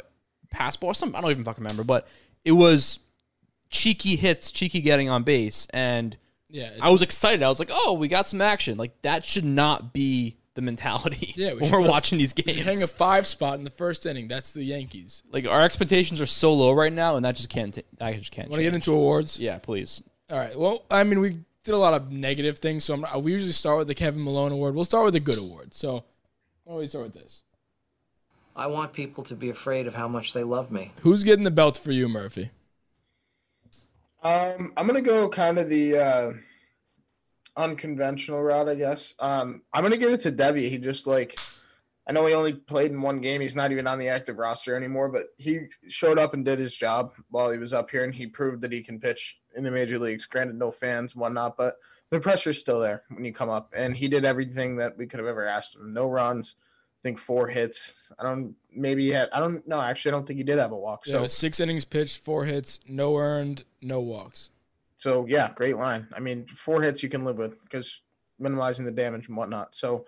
[0.50, 0.90] pass ball.
[0.90, 2.06] or Something I don't even fucking remember, but
[2.44, 2.98] it was
[3.70, 6.16] cheeky hits, cheeky getting on base, and
[6.48, 7.42] yeah, I was excited.
[7.42, 11.32] I was like, "Oh, we got some action!" Like that should not be the mentality
[11.36, 12.58] Yeah, we when we're watching these games.
[12.66, 14.26] hang a five spot in the first inning.
[14.28, 15.22] That's the Yankees.
[15.32, 17.72] like our expectations are so low right now, and that just can't.
[17.72, 18.48] T- that just can't.
[18.50, 19.38] Want to get into awards?
[19.38, 20.02] Yeah, please.
[20.30, 20.58] All right.
[20.58, 23.78] Well, I mean, we did a lot of negative things, so I'm, we usually start
[23.78, 24.74] with the Kevin Malone Award.
[24.74, 25.74] We'll start with the good award.
[25.74, 26.04] So,
[26.64, 27.42] why don't we start with this?
[28.56, 30.92] I want people to be afraid of how much they love me.
[31.00, 32.50] Who's getting the belt for you, Murphy?
[34.22, 36.32] Um, I'm gonna go kind of the uh,
[37.56, 39.14] unconventional route, I guess.
[39.18, 40.68] Um, I'm gonna give it to Deivi.
[40.68, 41.38] He just like,
[42.06, 43.40] I know he only played in one game.
[43.40, 46.76] He's not even on the active roster anymore, but he showed up and did his
[46.76, 49.70] job while he was up here, and he proved that he can pitch in the
[49.70, 50.26] major leagues.
[50.26, 51.74] Granted, no fans, and whatnot, but
[52.10, 55.20] the pressure's still there when you come up, and he did everything that we could
[55.20, 55.92] have ever asked him.
[55.92, 56.56] No runs.
[56.58, 57.94] I think four hits.
[58.18, 58.54] I don't.
[58.74, 59.28] Maybe he had.
[59.32, 59.80] I don't know.
[59.80, 61.06] Actually, I don't think he did have a walk.
[61.06, 64.50] So So six innings pitched, four hits, no earned, no walks.
[64.98, 66.08] So yeah, great line.
[66.12, 68.02] I mean, four hits you can live with because
[68.38, 69.74] minimizing the damage and whatnot.
[69.74, 70.04] So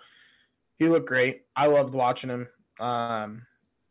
[0.77, 1.43] he looked great.
[1.57, 2.49] I loved watching him.
[2.81, 3.47] Um,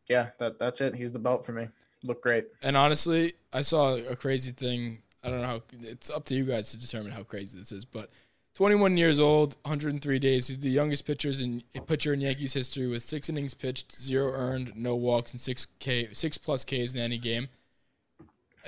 [0.07, 0.95] yeah, that that's it.
[0.95, 1.69] He's the belt for me.
[2.03, 2.45] Looked great.
[2.61, 5.03] And honestly, I saw a crazy thing.
[5.23, 7.85] I don't know how it's up to you guys to determine how crazy this is,
[7.85, 8.09] but
[8.55, 10.47] 21 years old, 103 days.
[10.47, 14.73] He's the youngest pitchers in pitcher in Yankees history with six innings pitched, zero earned,
[14.75, 17.47] no walks, and six K, six plus Ks in any game.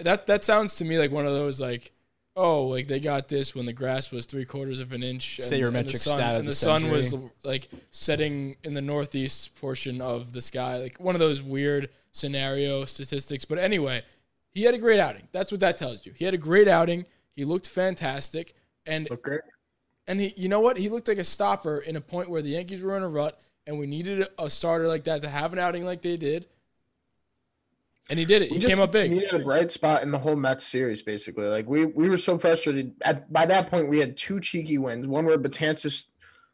[0.01, 1.91] That that sounds to me like one of those like,
[2.35, 5.37] oh, like they got this when the grass was three quarters of an inch.
[5.39, 7.13] and- and the sun, and the the sun was
[7.43, 12.85] like setting in the northeast portion of the sky, like one of those weird scenario
[12.85, 13.45] statistics.
[13.45, 14.01] But anyway,
[14.53, 15.27] he had a great outing.
[15.31, 16.13] That's what that tells you.
[16.15, 17.05] He had a great outing.
[17.35, 19.41] He looked fantastic, and great.
[20.07, 20.77] and he, you know what?
[20.77, 23.41] He looked like a stopper in a point where the Yankees were in a rut,
[23.65, 26.47] and we needed a starter like that to have an outing like they did.
[28.09, 28.51] And he did it.
[28.51, 29.11] We He came up big.
[29.11, 31.45] He needed a bright spot in the whole Mets series, basically.
[31.45, 32.93] Like we we were so frustrated.
[33.01, 35.07] At by that point, we had two cheeky wins.
[35.07, 36.05] One where Betances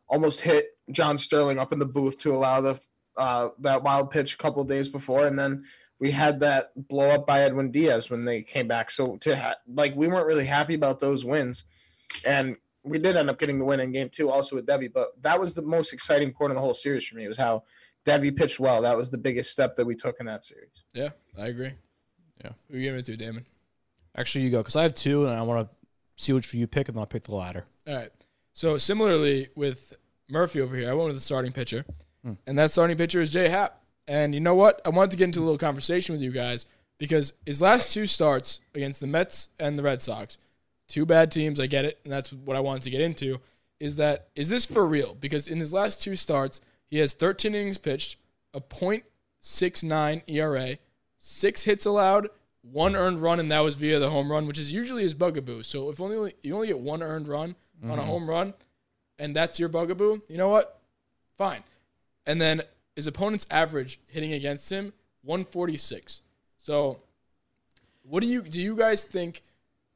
[0.07, 2.79] almost hit John Sterling up in the booth to allow the
[3.17, 5.65] uh, that wild pitch a couple of days before, and then
[5.99, 8.89] we had that blow up by Edwin Diaz when they came back.
[8.89, 11.65] So to ha- like we weren't really happy about those wins,
[12.25, 14.91] and we did end up getting the win in game two, also with Deivi.
[14.91, 17.27] But that was the most exciting part of the whole series for me.
[17.27, 17.63] Was how
[18.05, 18.81] Deivi pitched well.
[18.81, 20.71] That was the biggest step that we took in that series.
[20.93, 21.73] Yeah, I agree.
[22.43, 22.51] Yeah.
[22.69, 23.45] Who are you giving it to, Damon?
[24.15, 25.75] Actually, you go because I have two, and I want to
[26.23, 27.65] see which you pick, and then I'll pick the latter.
[27.88, 28.12] All right.
[28.53, 29.93] So similarly with
[30.29, 31.85] Murphy over here, I went with the starting pitcher,
[32.23, 32.33] hmm.
[32.47, 33.81] and that starting pitcher is Jay Happ.
[34.10, 34.82] And you know what?
[34.86, 36.65] I wanted to get into a little conversation with you guys
[36.98, 40.39] because his last two starts against the Mets and the Red Sox,
[40.88, 41.60] two bad teams.
[41.60, 43.39] I get it, and that's what I wanted to get into.
[43.80, 45.13] Is that is this for real?
[45.13, 48.17] Because in his last two starts, he has 13 innings pitched,
[48.52, 50.78] a .69 ERA,
[51.19, 52.30] six hits allowed,
[52.63, 55.62] one earned run, and that was via the home run, which is usually his bugaboo.
[55.62, 58.10] So if only you only get one earned run on a mm-hmm.
[58.10, 58.54] home run,
[59.19, 60.82] and that's your bugaboo, you know what?
[61.38, 61.63] Fine.
[62.26, 62.63] And then
[62.99, 64.91] his opponent's average hitting against him
[65.23, 66.21] 146.
[66.57, 66.99] So
[68.03, 69.41] what do you do you guys think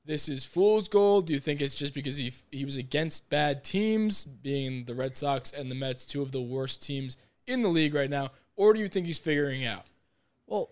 [0.06, 1.28] this is fool's gold?
[1.28, 5.18] Do you think it's just because he he was against bad teams, being the Red
[5.18, 8.74] Sox and the Mets, two of the worst teams in the league right now, or
[8.74, 9.84] do you think he's figuring out?
[10.48, 10.70] Well,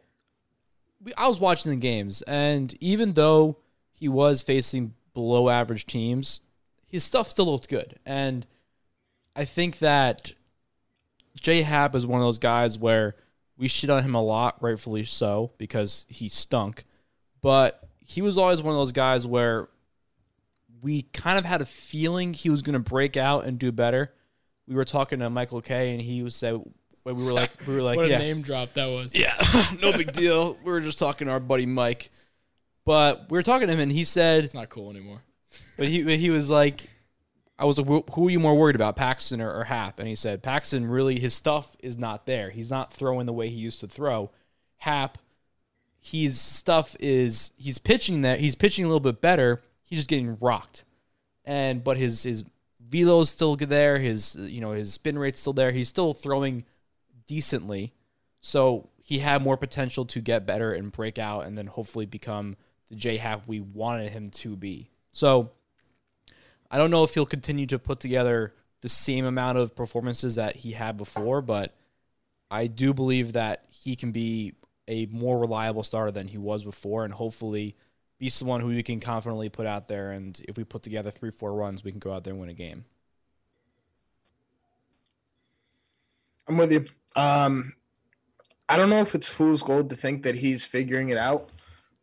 [1.04, 3.58] we, I was watching the games, and even though
[3.92, 6.40] he was facing below average teams,
[6.86, 8.00] his stuff still looked good.
[8.06, 8.48] And
[9.36, 10.32] I think that
[11.40, 13.16] J Happ is one of those guys where
[13.58, 16.86] we shit on him a lot, rightfully so, because he stunk.
[17.42, 19.70] But he was always one of those guys where
[20.82, 24.14] we kind of had a feeling he was going to break out and do better.
[24.68, 26.60] We were talking to Michael Kay, and he was said,
[27.04, 29.16] we were like, we were like, what yeah, a name drop that was.
[29.16, 29.36] yeah,
[29.82, 30.58] no big deal.
[30.64, 32.12] We were just talking to our buddy Mike,
[32.86, 35.22] but we were talking to him, and he said, It's not cool anymore.
[35.78, 36.90] but he but he was like,
[37.62, 40.00] I was like, who are you more worried about, Paxton or, or Happ?
[40.00, 42.50] And he said, Paxton really his stuff is not there.
[42.50, 44.32] He's not throwing the way he used to throw.
[44.78, 45.20] Happ,
[46.00, 49.62] his stuff is he's pitching that he's pitching a little bit better.
[49.84, 50.84] He's just getting rocked,
[51.46, 52.44] and but his his
[52.84, 54.00] velo's still there.
[54.00, 55.72] His you know his spin rate's still there.
[55.72, 56.66] He's still throwing
[57.28, 57.94] decently.
[58.42, 62.58] So he had more potential to get better and break out and then hopefully become
[62.90, 64.90] the J Happ we wanted him to be.
[65.14, 65.52] So
[66.72, 70.56] I don't know if he'll continue to put together the same amount of performances that
[70.56, 71.76] he had before, but
[72.50, 74.54] I do believe that he can be
[74.88, 77.76] a more reliable starter than he was before and hopefully
[78.18, 81.30] be someone who we can confidently put out there and if we put together three,
[81.30, 82.86] four runs, we can go out there and win a game.
[86.48, 86.86] I'm with you.
[87.16, 87.74] Um,
[88.70, 91.50] I don't know if it's fool's gold to think that he's figuring it out.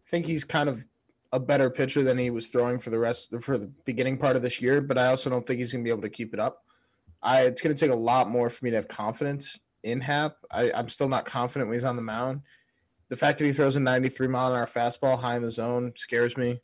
[0.07, 0.85] I think he's kind of
[1.33, 4.43] a better pitcher than he was throwing for the rest for the beginning part of
[4.43, 6.41] this year, but I also don't think he's going to be able to keep it
[6.41, 6.65] up.
[7.23, 10.37] I it's going to take a lot more for me to have confidence in Happ.
[10.51, 12.43] I, I'm still not confident when he's on the mound.
[13.09, 15.93] The fact that he throws a 93 mile an hour fastball high in the zone
[15.97, 16.61] scares me,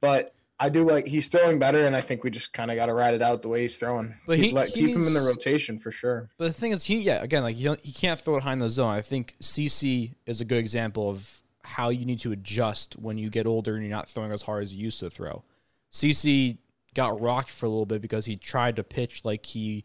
[0.00, 2.86] but I do like he's throwing better, and I think we just kind of got
[2.86, 4.14] to ride it out the way he's throwing.
[4.26, 6.30] But keep he- let- keep him in the rotation for sure.
[6.36, 8.54] But the thing is, he yeah, again, like he don't, he can't throw it high
[8.54, 8.90] in the zone.
[8.92, 13.28] I think CC is a good example of how you need to adjust when you
[13.28, 15.44] get older and you're not throwing as hard as you used to throw.
[15.92, 16.56] CC
[16.94, 19.84] got rocked for a little bit because he tried to pitch like he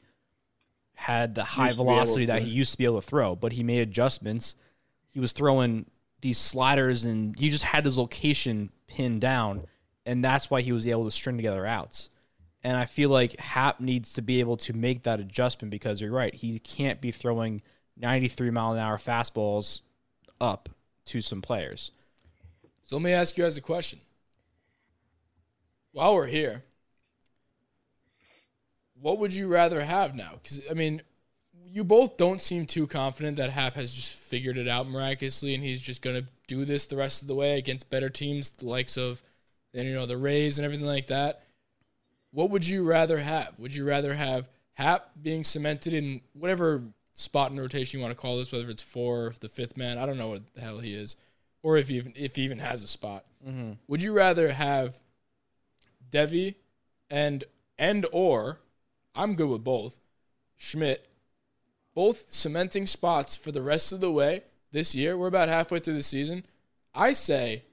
[0.96, 3.08] had the high Used to be able velocity that he used to be able to
[3.08, 4.56] throw, but he made adjustments.
[5.08, 5.86] He was throwing
[6.22, 9.66] these sliders and he just had his location pinned down,
[10.06, 12.10] and that's why he was able to string together outs.
[12.64, 16.12] And I feel like Happ needs to be able to make that adjustment because you're
[16.12, 16.34] right.
[16.34, 17.62] He can't be throwing
[17.98, 19.82] 93 mile an hour fastballs
[20.40, 20.70] up
[21.06, 21.92] to some players.
[22.84, 24.00] So let me ask you guys a question.
[25.92, 26.64] While we're here,
[29.00, 30.32] what would you rather have now?
[30.42, 31.02] Because I mean,
[31.66, 35.64] you both don't seem too confident that Happ has just figured it out miraculously, and
[35.64, 38.98] he's just gonna do this the rest of the way against better teams, the likes
[38.98, 39.22] of,
[39.74, 41.44] and you know the Rays and everything like that.
[42.32, 43.60] What would you rather have?
[43.60, 48.22] Would you rather have Happ being cemented in whatever spot in rotation you want to
[48.22, 49.98] call this, whether it's four or the fifth man?
[49.98, 51.16] I don't know what the hell he is,
[51.62, 53.26] or if he even if he even has a spot.
[53.48, 53.74] Mm-hmm.
[53.88, 55.00] Would you rather have
[56.12, 56.56] Deivi
[57.10, 57.44] and
[57.78, 58.60] and or
[59.16, 60.00] I'm good with both
[60.58, 61.08] Schmidt
[61.96, 65.18] both cementing spots for the rest of the way this year?
[65.18, 66.46] We're about halfway through the season.
[66.94, 67.64] I say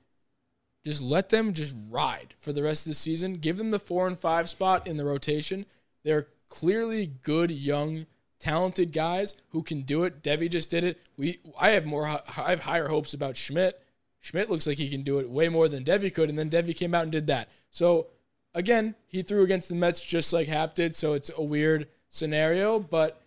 [0.84, 3.34] just let them just ride for the rest of the season.
[3.34, 5.66] Give them the four and five spot in the rotation.
[6.04, 8.06] They're clearly good young
[8.40, 10.22] talented guys who can do it.
[10.22, 11.00] Deivi just did it.
[11.16, 13.80] We I have more I have higher hopes about Schmidt.
[14.18, 16.76] Schmidt looks like he can do it way more than Deivi could, and then Deivi
[16.76, 17.48] came out and did that.
[17.70, 18.08] So
[18.54, 22.80] again, he threw against the Mets just like Happ did, so it's a weird scenario.
[22.80, 23.22] But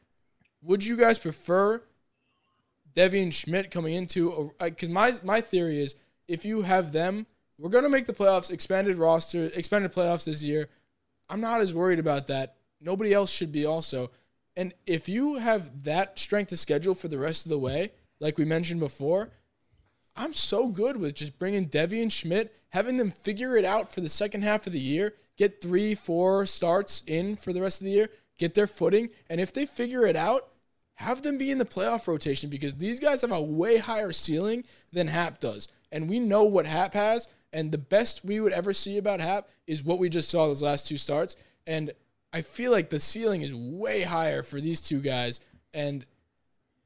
[0.62, 1.82] would you guys prefer
[2.96, 5.96] Deivi and Schmidt coming into because my my theory is
[6.28, 7.26] if you have them,
[7.58, 10.70] we're gonna make the playoffs, expanded roster, expanded playoffs this year.
[11.30, 12.56] I'm not as worried about that.
[12.82, 14.12] Nobody else should be also.
[14.56, 18.38] And if you have that strength of schedule for the rest of the way, like
[18.38, 19.32] we mentioned before,
[20.16, 24.02] I'm so good with just bringing Deivi and Schmidt, having them figure it out for
[24.02, 27.86] the second half of the year, get three, four starts in for the rest of
[27.86, 30.50] the year, get their footing, and if they figure it out,
[30.96, 34.64] have them be in the playoff rotation because these guys have a way higher ceiling
[34.92, 35.68] than Happ does.
[35.92, 39.50] And we know what Happ has, and the best we would ever see about Happ
[39.66, 41.36] is what we just saw those last two starts.
[41.66, 41.92] And
[42.34, 45.40] I feel like the ceiling is way higher for these two guys.
[45.74, 46.06] And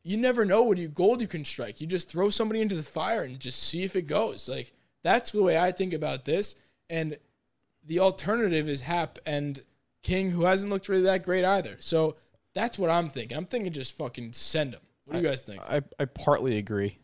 [0.04, 1.82] you never know what you gold you can strike.
[1.82, 4.48] You just throw somebody into the fire and just see if it goes.
[4.50, 6.56] Like that's the way I think about this.
[6.90, 7.18] And
[7.86, 9.60] the alternative is Happ and
[10.04, 11.78] King, who hasn't looked really that great either.
[11.80, 12.18] So
[12.54, 13.38] that's what I'm thinking.
[13.38, 14.82] I'm thinking just fucking send him.
[15.06, 15.62] What do you guys think?
[15.62, 17.00] I, I partly agree.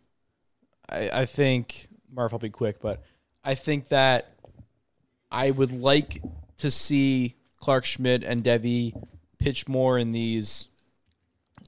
[0.90, 3.02] I, I think Marv, I'll be quick, but
[3.44, 4.34] I think that
[5.32, 6.22] I would like
[6.58, 8.94] to see Clark Schmidt and Deivi
[9.40, 10.68] pitch more in these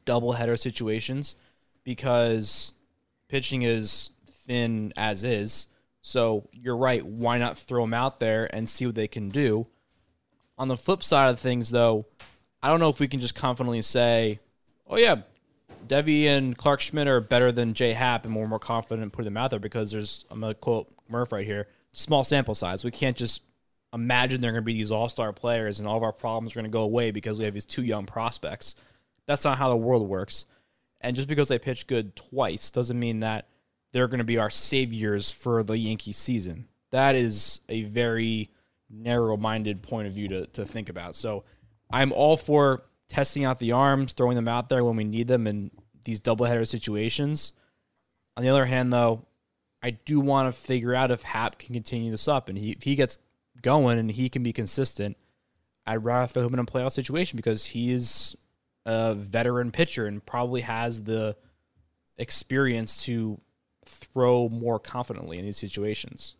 [0.05, 1.37] doubleheader situations
[1.85, 2.73] because
[3.29, 4.09] pitching is
[4.45, 5.67] thin as is.
[6.01, 7.05] So you're right.
[7.05, 9.67] Why not throw them out there and see what they can do?
[10.57, 12.05] On the flip side of things, though,
[12.61, 14.41] I don't know if we can just confidently say,
[14.87, 15.21] oh, yeah,
[15.87, 19.33] Deivi and Clark Schmidt are better than Jay Happ, and we're more confident in putting
[19.33, 22.83] them out there because there's, I'm going to quote Murph right here, small sample size.
[22.83, 23.41] We can't just
[23.95, 26.59] imagine they're going to be these all star players and all of our problems are
[26.59, 28.75] going to go away because we have these two young prospects.
[29.25, 30.45] That's not how the world works.
[31.01, 33.47] And just because they pitch good twice doesn't mean that
[33.93, 36.67] they're going to be our saviors for the Yankee season.
[36.91, 38.51] That is a very
[38.89, 41.15] narrow minded point of view to, to think about.
[41.15, 41.45] So
[41.89, 45.47] I'm all for testing out the arms, throwing them out there when we need them
[45.47, 45.71] in
[46.03, 47.53] these doubleheader situations.
[48.35, 49.25] On the other hand, though,
[49.81, 52.83] I do want to figure out if Happ can continue this up, and he, if
[52.83, 53.17] he gets
[53.65, 55.17] going and he can be consistent,
[55.87, 58.35] I'd rather throw him in a playoff situation because he's
[58.85, 61.35] a veteran pitcher and probably has the
[62.17, 63.41] experience to
[63.85, 66.35] throw more confidently in these situations.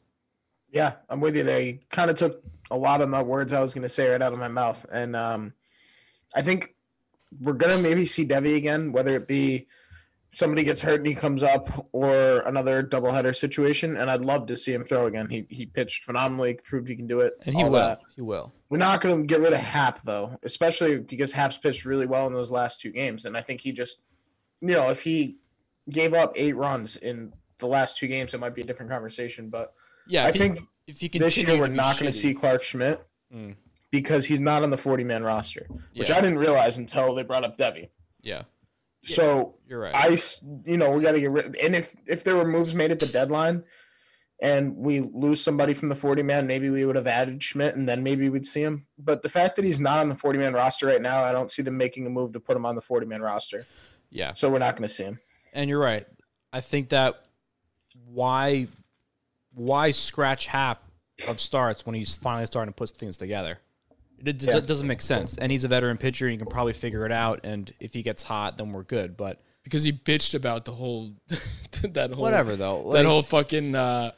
[0.70, 1.62] Yeah, I'm with you there.
[1.62, 4.22] You kind of took a lot of the words I was going to say right
[4.22, 5.54] out of my mouth, and um,
[6.36, 6.76] I think
[7.42, 9.68] we're gonna maybe see Deivi again, whether it be
[10.36, 13.96] somebody gets hurt and he comes up, or another doubleheader situation.
[13.98, 15.30] And I'd love to see him throw again.
[15.30, 17.72] He he pitched phenomenally, proved he can do it, And he will.
[17.72, 18.02] that.
[18.16, 18.54] He will.
[18.70, 22.28] We're not going to get rid of Happ though, especially because Happ's pitched really well
[22.28, 24.02] in those last two games, and I think he just,
[24.62, 25.38] you know, if he
[25.90, 29.50] gave up eight runs in the last two games, it might be a different conversation.
[29.50, 29.74] But
[30.08, 33.02] Yeah, I he- think if he this year we're not going to see Clark Schmidt
[33.34, 33.56] Mm.
[33.92, 36.18] because he's not on the 40 man roster, which Yeah.
[36.18, 37.90] I didn't realize until they brought up Deivi.
[38.22, 38.44] Yeah,
[39.06, 39.96] So you're right.
[39.96, 40.18] I,
[40.66, 41.56] you know, we got to get rid.
[41.58, 43.64] And if if there were moves made at the deadline,
[44.42, 47.88] and we lose somebody from the 40 man, maybe we would have added Schmidt, and
[47.88, 48.86] then maybe we'd see him.
[48.98, 51.52] But the fact that he's not on the 40 man roster right now, I don't
[51.52, 53.66] see them making a move to put him on the 40 man roster.
[54.10, 55.20] yeah, So we're not going to see him.
[55.54, 56.06] and you're right.
[56.52, 57.26] I think that
[58.06, 58.68] why
[59.54, 60.84] why scratch Happ
[61.30, 63.60] of starts when he's finally starting to put things together?
[64.24, 64.60] It, does, yeah.
[64.60, 65.38] doesn't make sense.
[65.38, 66.26] And he's a veteran pitcher.
[66.26, 67.42] And you can probably figure it out.
[67.44, 69.18] And if he gets hot, then we're good.
[69.18, 71.12] But because he bitched about the whole
[71.82, 72.92] that whole whatever, though.
[72.94, 74.12] that whole fucking uh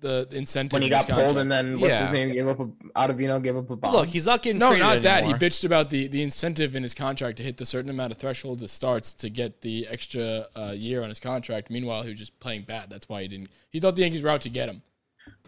[0.00, 2.06] the incentive When he in his got pulled, and then what's Yeah.
[2.06, 3.92] his name gave up a Ottavino gave up a bomb.
[3.92, 5.24] look, he's not getting no, traded not that.
[5.24, 8.18] He bitched about the the incentive in his contract to hit the certain amount of
[8.18, 11.68] thresholds of starts to get the extra uh, year on his contract.
[11.70, 12.90] Meanwhile, he was just playing bad.
[12.90, 13.50] That's why he didn't.
[13.70, 14.82] He thought the Yankees were out to get him.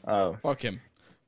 [0.06, 0.80] oh, Fuck him.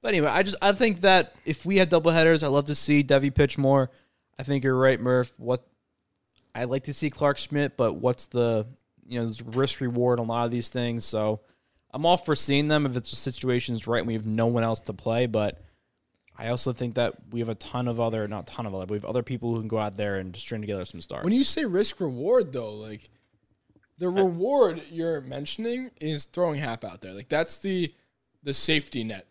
[0.03, 2.75] But anyway, I just I think that if we had double headers, I'd love to
[2.75, 3.91] see Deivi pitch more.
[4.39, 5.33] I think you're right, Murph.
[5.39, 5.65] What
[6.55, 8.67] I'd like to see Clark Schmidt, but what's the
[9.07, 11.05] you know risk reward on a lot of these things.
[11.05, 11.41] So
[11.93, 14.65] I'm all for seeing them if it's the situation's right and we have no one
[14.65, 15.27] else to play.
[15.27, 15.63] But
[16.37, 18.93] I also think that we have a ton of other not ton of other, but
[18.93, 21.23] we have other people who can go out there and string together some stars.
[21.23, 23.09] When you say risk reward, though, like
[23.99, 27.13] the reward you're mentioning is throwing Happ out there.
[27.13, 27.95] Like that's the
[28.43, 29.29] the safety net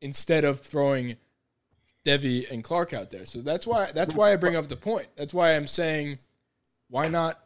[0.00, 1.16] instead of throwing
[2.04, 3.26] Deivi and Clark out there.
[3.26, 5.08] So that's why that's why I bring up the point.
[5.16, 6.18] That's why I'm saying
[6.88, 7.38] why not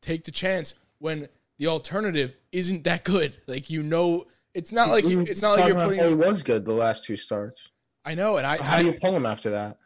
[0.00, 1.28] take the chance when
[1.58, 3.36] the alternative isn't that good.
[3.46, 5.30] Like you know, it's not like you, mm-hmm.
[5.30, 6.04] it's not like you're putting.
[6.04, 7.70] he was good the last two starts.
[8.04, 9.76] I know, and I, How I do you pull him after that?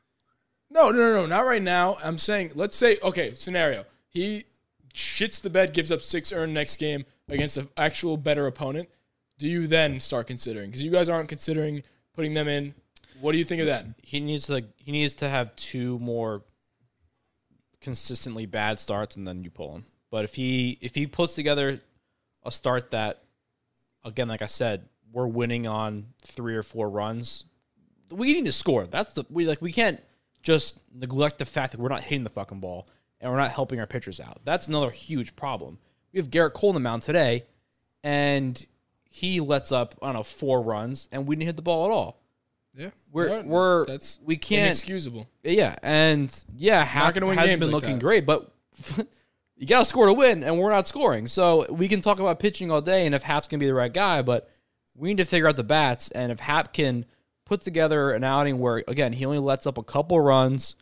[0.70, 1.96] No, no, no, no, not right now.
[2.02, 3.84] I'm saying, let's say, okay, scenario.
[4.08, 4.44] He
[4.94, 8.88] shits the bed, gives up six earned next game against an actual better opponent.
[9.38, 10.70] Do you then start considering?
[10.70, 11.82] Because you guys aren't considering
[12.14, 12.74] putting them in.
[13.20, 13.86] What do you think of that?
[14.02, 16.42] He needs to he needs to have two more
[17.80, 19.84] consistently bad starts and then you pull him.
[20.10, 21.80] But if he if he puts together
[22.44, 23.22] a start that
[24.04, 27.44] again, like I said, we're winning on three or four runs,
[28.10, 28.86] we need to score.
[28.86, 30.00] That's the we like we can't
[30.42, 32.88] just neglect the fact that we're not hitting the fucking ball
[33.20, 34.40] and we're not helping our pitchers out.
[34.44, 35.78] That's another huge problem.
[36.12, 37.44] We have Gerrit Cole in the mound today,
[38.02, 38.66] and
[39.14, 41.90] he lets up I don't know four runs, and we didn't hit the ball at
[41.90, 42.18] all.
[42.74, 45.28] Yeah, We're we're that's we can't inexcusable.
[45.44, 46.78] yeah, and yeah,
[47.20, 48.02] win has been like looking that.
[48.02, 48.50] great, but
[49.56, 51.26] you got to score to win, and we're not scoring.
[51.26, 53.92] So we can talk about pitching all day, and if Happ's gonna be the right
[53.92, 54.48] guy, but
[54.94, 57.04] we need to figure out the bats, and if Happ can
[57.44, 60.74] put together an outing where again he only lets up a couple runs,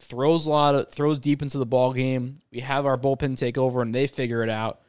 [0.00, 3.56] throws a lot of throws deep into the ball game, we have our bullpen take
[3.56, 4.80] over, and they figure it out.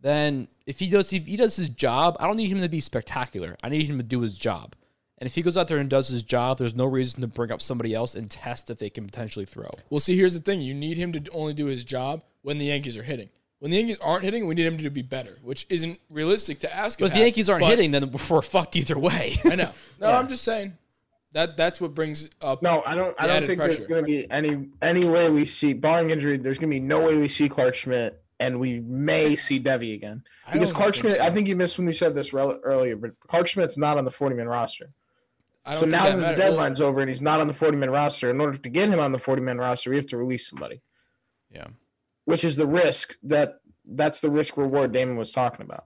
[0.00, 2.80] Then if he does if he does his job, I don't need him to be
[2.80, 3.56] spectacular.
[3.62, 4.76] I need him to do his job.
[5.16, 7.50] And if he goes out there and does his job, there's no reason to bring
[7.50, 9.70] up somebody else and test if they can potentially throw.
[9.88, 12.66] Well, see, here's the thing: you need him to only do his job when the
[12.66, 13.30] Yankees are hitting.
[13.60, 16.72] When the Yankees aren't hitting, we need him to be better, which isn't realistic to
[16.72, 16.98] ask.
[16.98, 19.36] But if the Yankees aren't but- hitting, then we're fucked either way.
[19.46, 19.70] I know.
[19.98, 20.76] No, I'm just saying
[21.32, 22.62] that that's what brings up.
[22.62, 23.16] No, I don't.
[23.18, 23.78] I don't think pressure.
[23.78, 26.36] there's going to be any any way we see barring injury.
[26.36, 29.94] There's going to be no way we see Clark Schmidt, and we may see Deivi
[29.94, 30.22] again
[30.52, 31.18] because Clark Schmidt.
[31.18, 31.24] so.
[31.24, 34.04] I think you missed when we said this rel- earlier, but Clark Schmidt's not on
[34.04, 34.90] the 40 man roster.
[35.76, 38.30] So now that that the deadline's over and he's not on the 40 man roster,
[38.30, 40.80] in order to get him on the 40 man roster, we have to release somebody,
[41.52, 41.66] yeah.
[42.24, 45.84] which is the risk that that's the risk reward Damon was talking about.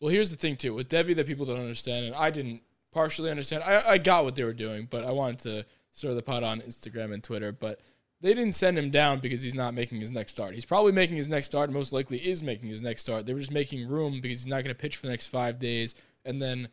[0.00, 3.30] Well, here's the thing too with Deivi that people don't understand, and I didn't partially
[3.30, 3.62] understand.
[3.64, 6.60] I, I got what they were doing, but I wanted to stir the pot on
[6.60, 7.52] Instagram and Twitter.
[7.52, 7.80] But
[8.22, 10.54] they didn't send him down because he's not making his next start.
[10.54, 11.70] He's probably making his next start.
[11.70, 13.26] Most likely is making his next start.
[13.26, 15.58] They were just making room because he's not going to pitch for the next five
[15.58, 16.68] days, and then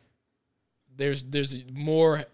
[0.96, 2.24] there's there's more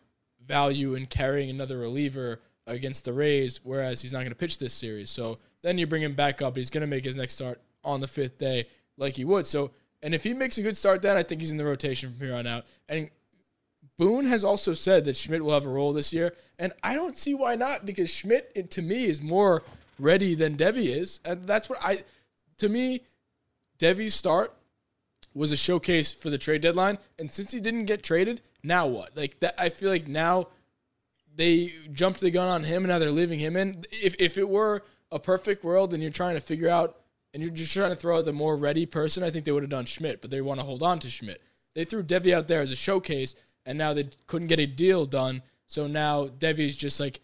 [0.47, 4.75] value in carrying another reliever against the Rays, whereas he's not going to pitch this
[4.75, 5.11] series.
[5.11, 6.57] So then you bring him back up.
[6.57, 9.47] He's going to make his next start on the fifth day, like he would.
[9.47, 9.71] So,
[10.03, 12.27] and if he makes a good start, then I think he's in the rotation from
[12.27, 12.67] here on out.
[12.89, 13.11] And
[13.99, 17.17] Boone has also said that Schmidt will have a role this year, and I don't
[17.17, 19.63] see why not because Schmidt, it- to me, is more
[19.99, 22.05] ready than Deivi is, and that's what I.
[22.59, 23.03] To me,
[23.79, 24.55] Deivi's start
[25.35, 29.17] was a showcase for the trade deadline, and since he didn't get traded, now what?
[29.17, 30.49] Like that, I feel like now
[31.35, 33.85] they jumped the gun on him, and now they're leaving him in.
[33.91, 37.01] If if it were a perfect world, and you're trying to figure out,
[37.33, 39.63] and you're just trying to throw out the more ready person, I think they would
[39.63, 41.43] have done Schmidt, but they want to hold on to Schmidt.
[41.75, 43.35] They threw Deivi out there as a showcase,
[43.67, 45.43] and now they couldn't get a deal done.
[45.67, 47.21] So now Deivi's just like,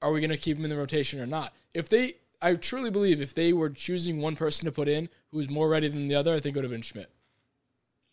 [0.00, 1.52] are we going to keep him in the rotation or not?
[1.74, 5.36] If they, I truly believe if they were choosing one person to put in who
[5.36, 7.10] was more ready than the other, I think it would have been Schmidt.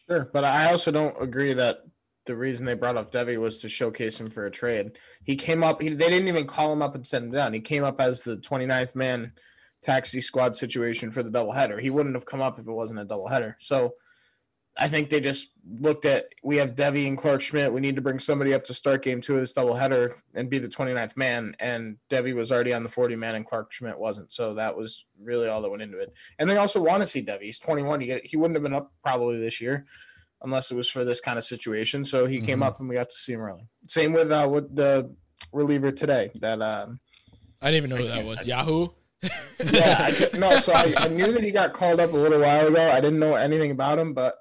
[0.09, 1.83] Sure, but I also don't agree that
[2.25, 4.93] the reason they brought up Deivi was to showcase him for a trade.
[5.23, 5.81] He came up.
[5.81, 7.53] He, they didn't even call him up and send him down.
[7.53, 9.31] He came up as the 29th man
[9.81, 11.79] taxi squad situation for the doubleheader.
[11.79, 13.55] He wouldn't have come up if it wasn't a doubleheader.
[13.59, 13.93] So
[14.79, 15.49] I think they just
[15.79, 17.73] looked at we have Deivi and Clark Schmidt.
[17.73, 20.59] We need to bring somebody up to start game two of this doubleheader and be
[20.59, 21.55] the 29th man.
[21.59, 24.31] And Deivi was already on the 40 man and Clark Schmidt wasn't.
[24.31, 26.13] So that was really all that went into it.
[26.39, 27.41] And they also want to see Deivi.
[27.43, 28.01] He's 21.
[28.01, 29.85] You get, he wouldn't have been up probably this year
[30.43, 32.03] unless it was for this kind of situation.
[32.05, 32.65] So he came Mhm.
[32.65, 33.67] up and we got to see him early.
[33.87, 35.13] Same with uh with the
[35.51, 36.29] reliever today.
[36.35, 36.99] That um
[37.61, 38.45] I didn't even know who that was.
[38.45, 38.89] Yahoo.
[39.71, 42.67] yeah I, no so I, I knew that he got called up a little while
[42.67, 42.91] ago.
[42.91, 44.35] I didn't know anything about him, but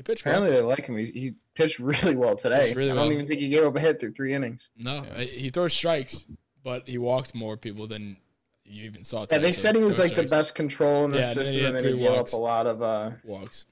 [0.00, 0.34] he pitched well.
[0.36, 0.96] apparently they like him.
[0.96, 2.64] He, he pitched really well today.
[2.68, 3.12] Pitched really I don't well.
[3.12, 4.70] even think he gave up a hit through three innings.
[4.76, 6.24] No, I- he throws strikes,
[6.64, 8.16] but he walked more people than
[8.64, 9.26] you even saw.
[9.30, 11.36] Yeah, they so said he was throw like the best control in the Yeah, and
[11.36, 13.66] then he system, and then he three gave up a lot of uh walks.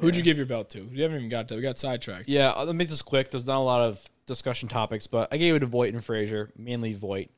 [0.00, 0.80] Who'd you give your belt to?
[0.80, 1.54] We haven't even got to.
[1.54, 2.26] We got sidetracked.
[2.28, 3.30] Yeah, I'll make this quick.
[3.30, 6.50] There's not a lot of discussion topics, but I gave it to Voit and Frazier,
[6.56, 7.30] mainly Voit.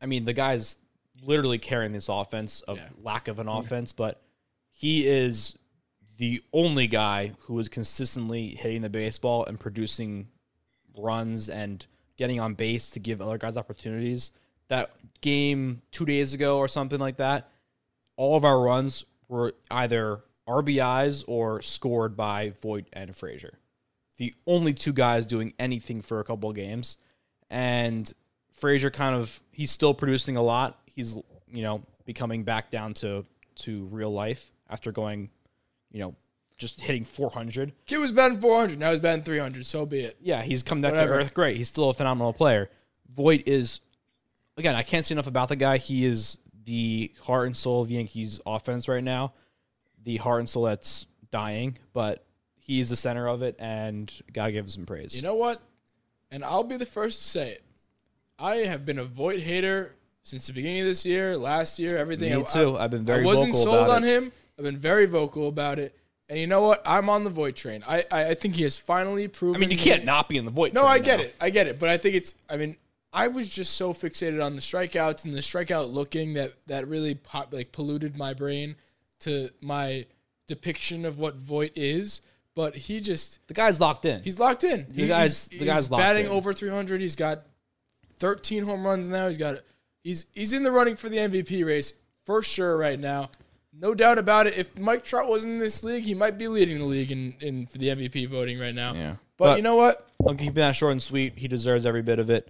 [0.00, 0.76] I mean, the guy's
[1.24, 2.88] literally carrying this offense of Yeah.
[3.02, 4.22] lack of an offense, but
[4.70, 5.56] he is
[6.16, 10.28] the only guy who was consistently hitting the baseball and producing
[10.96, 11.84] runs and
[12.16, 14.30] getting on base to give other guys opportunities.
[14.68, 14.90] That
[15.20, 17.50] game two days ago or something like that,
[18.16, 23.58] all of our runs were either RBIs or scored by Voit and Frazier.
[24.16, 26.96] The only two guys doing anything for a couple of games.
[27.50, 28.10] And
[28.52, 30.80] Frazier kind of he's still producing a lot.
[30.86, 31.16] He's
[31.52, 35.30] you know becoming back down to to real life after going,
[35.96, 36.14] you know,
[36.58, 37.72] just hitting 400.
[37.86, 38.78] Kid was batting 400.
[38.78, 39.64] Now he's batting 300.
[39.64, 40.16] So be it.
[40.20, 41.18] Yeah, he's come back Whatever.
[41.18, 41.34] to earth.
[41.34, 41.56] Great.
[41.56, 42.68] He's still a phenomenal player.
[43.14, 43.80] Voit is
[44.58, 45.78] again, I can't say enough about the guy.
[45.78, 49.32] He is the heart and soul of Yankees offense right now.
[50.04, 52.24] The heart and soul that's dying, but
[52.56, 55.14] he's the center of it, and gotta give him some praise.
[55.16, 55.62] You know what?
[56.30, 57.64] And I'll be the first to say it.
[58.38, 62.34] I have been a Voit hater since the beginning of this year, last year, everything.
[62.34, 62.76] Me I- too.
[62.78, 64.08] I've been very I wasn't vocal sold about on it.
[64.08, 64.32] him.
[64.58, 65.96] I've been very vocal about it.
[66.28, 66.82] And you know what?
[66.86, 67.84] I'm on the Voit train.
[67.86, 69.56] I, I, I think he has finally proven.
[69.56, 70.72] I mean, you can't not be in the void.
[70.74, 71.36] No, I get it.
[71.40, 71.78] I get it.
[71.78, 72.34] But I think it's.
[72.50, 72.76] I mean,
[73.12, 77.14] I was just so fixated on the strikeouts and the strikeout looking that that really
[77.14, 78.74] pop, like polluted my brain
[79.20, 80.04] to my
[80.48, 82.22] depiction of what Voit is.
[82.56, 84.22] But he just The guy's locked in.
[84.22, 84.86] he's locked in.
[84.90, 86.32] The guy's- the guy's locked batting in.
[86.32, 87.00] over 300.
[87.00, 87.42] He's got
[88.18, 89.28] 13 home runs now.
[89.28, 89.58] He's got
[90.02, 91.92] he's he's in the running for the MVP race
[92.24, 93.30] for sure right now.
[93.78, 94.54] No doubt about it.
[94.56, 97.66] If Mike Trout wasn't in this league, he might be leading the league in, in
[97.66, 98.94] for the MVP voting right now.
[98.94, 99.16] Yeah.
[99.36, 100.06] But, But- you know what?
[100.26, 101.34] I'm keeping that short and sweet.
[101.36, 102.48] He deserves every bit of it.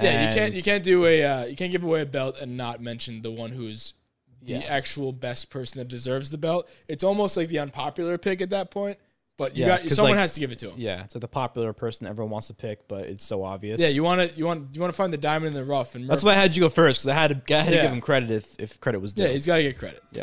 [0.00, 2.56] Yeah, you can't you can't do a uh, you can't give away a belt and
[2.56, 3.92] not mention the one who's
[4.40, 4.58] the Yeah.
[4.60, 6.66] actual best person that deserves the belt.
[6.88, 8.96] It's almost like the unpopular pick at that point.
[9.36, 10.74] But you Yeah, got someone like- has to give it to him.
[10.78, 13.78] Yeah, it's like the popular person everyone wants to pick, but it's so obvious.
[13.80, 15.94] Yeah, you want to you want you want to find the diamond in the rough,
[15.94, 17.80] and That's why I had you go first because I had to, I had Yeah.
[17.82, 19.24] to give him credit if, if credit was due.
[19.24, 20.02] yeah, he's got to get credit.
[20.10, 20.22] Yeah.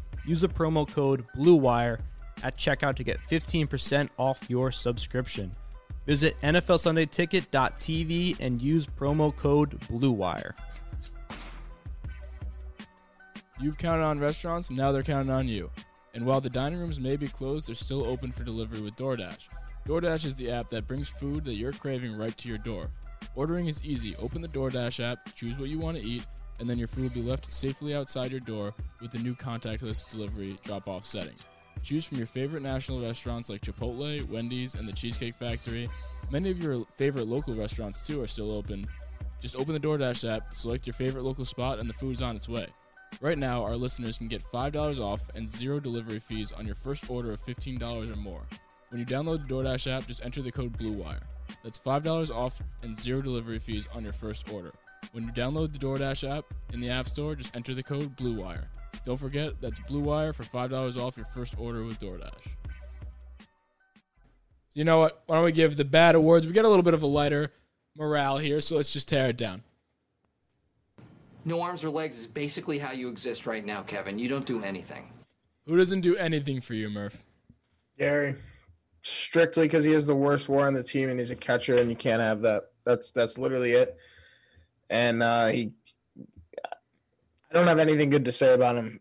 [0.25, 1.99] Use the promo code BLUEWIRE
[2.43, 5.51] at checkout to get 15% off your subscription.
[6.05, 7.05] Visit NFL Sunday
[8.39, 10.53] and use promo code BLUEWIRE.
[13.59, 15.69] You've counted on restaurants, now they're counting on you.
[16.13, 19.47] And while the dining rooms may be closed, they're still open for delivery with DoorDash.
[19.87, 22.89] DoorDash is the app that brings food that you're craving right to your door.
[23.35, 24.15] Ordering is easy.
[24.17, 26.25] Open the DoorDash app, choose what you want to eat,
[26.59, 30.09] and then your food will be left safely outside your door with the new contactless
[30.11, 31.35] delivery drop off setting.
[31.83, 35.89] Choose from your favorite national restaurants like Chipotle, Wendy's, and the Cheesecake Factory.
[36.29, 38.87] Many of your favorite local restaurants, too, are still open.
[39.39, 42.47] Just open the DoorDash app, select your favorite local spot, and the food's on its
[42.47, 42.67] way.
[43.19, 47.09] Right now, our listeners can get $5 off and zero delivery fees on your first
[47.09, 48.43] order of $15 or more.
[48.89, 51.21] When you download the DoorDash app, just enter the code BLUEWIRE.
[51.63, 54.71] That's $5 off and zero delivery fees on your first order.
[55.11, 58.63] When you download the DoorDash app in the App Store, just enter the code BLUEWIRE.
[59.05, 62.47] Don't forget, that's BLUEWIRE for $5 off your first order with DoorDash.
[64.73, 65.23] You know what?
[65.25, 66.47] Why don't we give the bad awards?
[66.47, 67.51] We get a little bit of a lighter
[67.97, 69.63] morale here, so let's just tear it down.
[71.43, 74.17] No arms or legs is basically how you exist right now, Kevin.
[74.17, 75.09] You don't do anything.
[75.65, 77.23] Who doesn't do anything for you, Murph?
[77.97, 78.35] Gary,
[79.01, 81.89] strictly because he has the worst war on the team and he's a catcher, and
[81.89, 82.63] you can't have that.
[82.85, 83.97] That's that's literally it.
[84.91, 85.71] And uh, he,
[86.63, 88.99] I don't have anything good to say about him.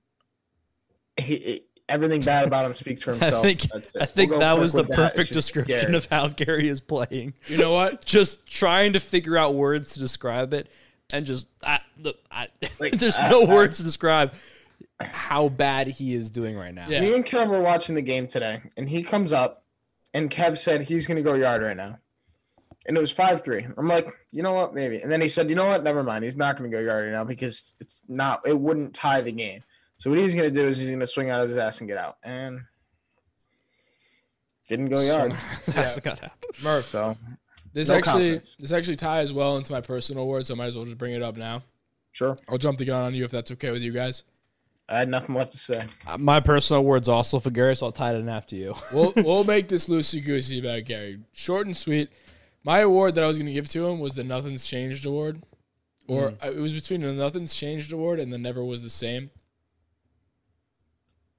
[1.17, 3.43] He, he- everything bad about him speaks for I himself.
[3.45, 3.67] think
[4.01, 4.99] I think We'll that was the with that.
[5.07, 5.97] It's perfect description Gary.
[5.97, 7.35] of how Gary is playing.
[7.49, 8.05] You know what?
[8.05, 10.71] just trying to figure out words to describe it,
[11.13, 12.47] and just I, look, I,
[12.79, 14.33] Like, there's I- no I- words to describe
[15.01, 16.87] how bad he is doing right now.
[16.89, 17.01] Yeah.
[17.01, 19.65] Me and Kev were watching the game today, and he comes up,
[20.15, 21.99] and Kev said he's going to go yard right now.
[22.87, 23.67] And it was 5 3.
[23.77, 24.75] I'm like, you know what?
[24.75, 25.01] Maybe.
[25.01, 25.85] And then he said, you know what?
[25.85, 26.25] Never mind.
[26.25, 29.33] He's not going to go yard right now because it's not, it wouldn't tie the
[29.33, 29.63] game.
[29.99, 31.81] So what he's going to do is he's going to swing out of his ass
[31.81, 32.17] and get out.
[32.23, 32.63] And
[34.69, 35.33] didn't go yard.
[35.67, 36.31] That's what happened.
[36.63, 36.89] Murph.
[36.89, 37.17] So
[37.73, 38.57] This No actually confidence.
[38.59, 41.13] this actually ties well into my personal award, so I might as well just bring
[41.13, 41.63] it up now.
[42.13, 42.37] sure.
[42.49, 44.23] I'll jump the gun on you if that's okay with you guys.
[44.89, 45.85] I had nothing left to say.
[46.07, 48.75] Uh, My personal word's also for Gary, so I'll tie it in after you.
[48.93, 51.21] We'll we'll make this loosey goosey about Gary.
[51.33, 52.11] Short and sweet.
[52.65, 55.43] My award that I was going to give to him was the Nothing's Changed award,
[56.07, 59.31] or uh, it was between the Nothing's Changed award and the Never Was the Same.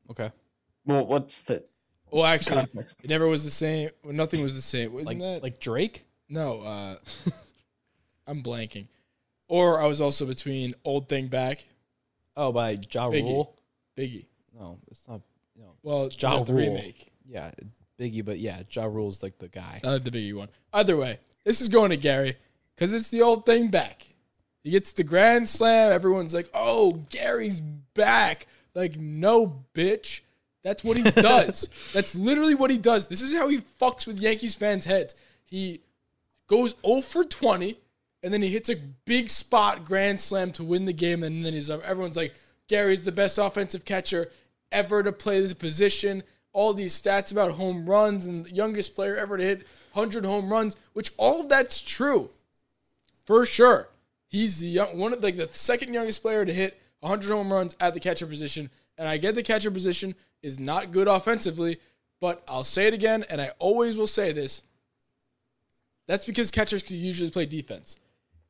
[0.10, 0.32] Okay.
[0.86, 1.64] Well, what's the
[2.12, 2.98] Well, actually, context?
[3.04, 3.90] it never was the same.
[4.04, 4.92] Well, nothing was the same.
[4.92, 6.06] Wasn't Like that like Drake?
[6.28, 6.62] no?
[6.62, 6.96] Uh,
[8.28, 8.88] I'm blanking.
[9.48, 11.64] Or I was also between Old Thing Back,
[12.36, 13.24] Oh, by Ja Biggie.
[13.24, 13.56] Rule?
[13.98, 14.26] Biggie.
[14.58, 15.22] No, it's not.
[15.58, 17.12] No, Well, it's Ja yeah, the remake.
[17.26, 17.52] Yeah,
[18.02, 19.80] Biggie, but yeah, Ja Rule's like the guy.
[19.84, 20.50] I like the Biggie one.
[20.74, 22.36] Either way, this is going to Gary
[22.76, 24.08] because it's the old thing back.
[24.64, 25.92] He gets the grand slam.
[25.92, 27.62] Everyone's like, "Oh, Gary's
[27.94, 30.22] back!" Like, no, bitch.
[30.64, 31.68] That's what he does.
[31.94, 33.08] That's literally what he does.
[33.08, 35.16] This is how he fucks with Yankees fans' heads.
[35.44, 35.82] He
[36.48, 37.78] goes 0 for 20,
[38.24, 38.76] and then he hits a
[39.06, 42.36] big spot grand slam to win the game, and then he's everyone's like,
[42.68, 44.30] Gary's the best offensive catcher
[44.72, 46.24] ever to play this position.
[46.54, 50.52] All these stats about home runs and the youngest player ever to hit 100 home
[50.52, 52.30] runs, which all of that's true
[53.26, 53.90] for sure.
[54.28, 57.76] He's the young, one of like the second youngest player to hit 100 home runs
[57.80, 61.80] at the catcher position, and I get the catcher position is not good offensively,
[62.20, 64.64] but I'll say it again, and I always will say this.
[66.08, 67.98] That's because catchers can usually play defense.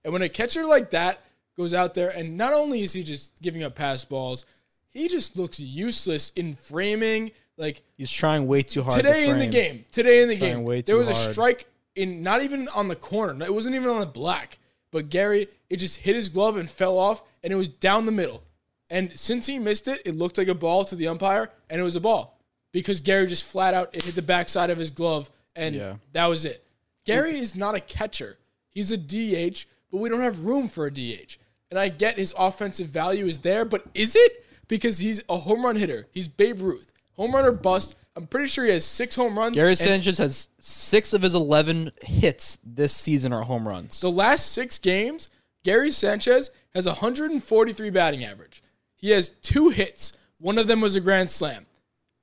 [0.03, 1.21] And when a catcher like that
[1.57, 4.45] goes out there, and not only is he just giving up pass balls,
[4.89, 7.31] he just looks useless in framing.
[7.61, 8.95] Like He's trying way too hard.
[8.97, 12.21] to today in the game, today in the Trying game, there was a strike in
[12.21, 13.45] not even on the corner.
[13.45, 14.57] It wasn't even on the black.
[14.91, 18.11] But Gary, it just hit his glove and fell off, and it was down the
[18.11, 18.43] middle.
[18.89, 21.83] And since he missed it, it looked like a ball to the umpire, and it
[21.83, 22.37] was a ball
[22.73, 25.95] because Gary just flat out it hit the backside of his glove, and Yeah.
[26.11, 26.65] that was it.
[27.05, 28.37] Gary is not a catcher;
[28.69, 31.37] he's a DH, but we don't have room for a DH.
[31.69, 35.63] And I get his offensive value is there, but is it because he's a home
[35.63, 36.07] run hitter?
[36.11, 36.91] He's Babe Ruth,
[37.21, 37.95] home run or bust.
[38.15, 39.55] I'm pretty sure he has six home runs.
[39.55, 44.01] Gary Sanchez has six of his 11 hits this season are home runs.
[44.01, 45.29] The last six games,
[45.63, 48.63] Gary Sanchez has 143 batting average.
[48.95, 50.17] He has two hits.
[50.39, 51.67] One of them was a grand slam.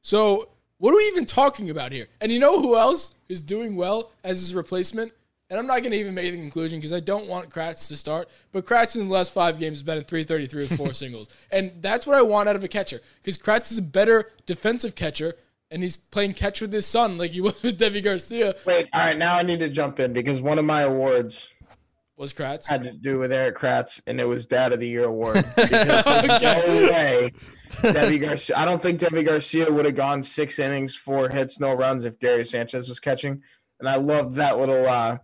[0.03, 2.09] So what are we even talking about here?
[2.21, 5.13] And you know who else is doing well as his replacement?
[5.51, 7.97] And I'm not going to even make the conclusion because I don't want Kratz to
[7.97, 8.29] start.
[8.53, 11.29] But Kratz in the last five games has been in 333 with four singles.
[11.51, 14.95] And that's what I want out of a catcher because Kratz is a better defensive
[14.95, 15.35] catcher
[15.71, 18.57] and he's playing catch with his son like he was with Deivi Garcia.
[18.67, 21.55] Wait, all right, now I need to jump in because one of my awards
[22.19, 22.67] Was Kratz?
[22.67, 25.37] had to do with Eric Kratz, and it was Dad of the Year award.
[25.57, 27.33] Because there's no way
[27.81, 28.57] Deivi Garcia.
[28.59, 32.19] I don't think Deivi Garcia would have gone six innings, four hits, no runs if
[32.19, 33.43] Gary Sanchez was catching.
[33.81, 35.19] And I loved that little, uh,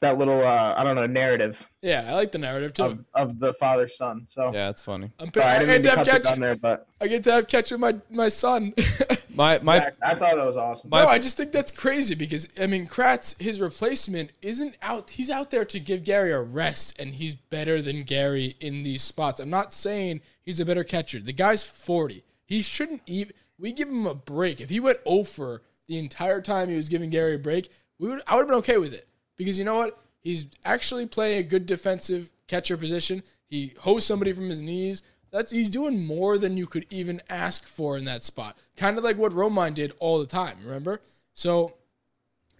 [0.00, 2.84] that little, uh, I don't know, narrative Yeah, I like the narrative too.
[2.84, 4.24] of, of the father son.
[4.28, 5.10] So yeah, that's funny.
[5.18, 6.86] I'm sorry, I I, didn't get to to have cut it catch, down there, but
[7.00, 8.74] I get to have catch with my my son.
[9.32, 10.90] My my Zach, I thought that was awesome.
[10.90, 15.10] My- no, I just think that's crazy because I mean, Kratz, his replacement isn't out.
[15.10, 19.02] He's out there to give Gary a rest, and he's better than Gary in these
[19.02, 19.40] spots.
[19.40, 21.20] I'm not saying he's a better catcher.
[21.20, 22.24] The guy's 40.
[22.44, 23.32] He shouldn't even.
[23.58, 24.60] We give him a break.
[24.60, 28.20] If he went over the entire time he was giving Gary a break, we would.
[28.26, 29.06] I would have been okay with it
[29.40, 29.98] because you know what?
[30.20, 33.22] He's actually playing a good defensive catcher position.
[33.48, 35.02] He hosts somebody from his knees.
[35.30, 38.58] That's he's doing more than you could even ask for in that spot.
[38.76, 41.00] Kind of like what Romine did all the time, remember?
[41.32, 41.72] So,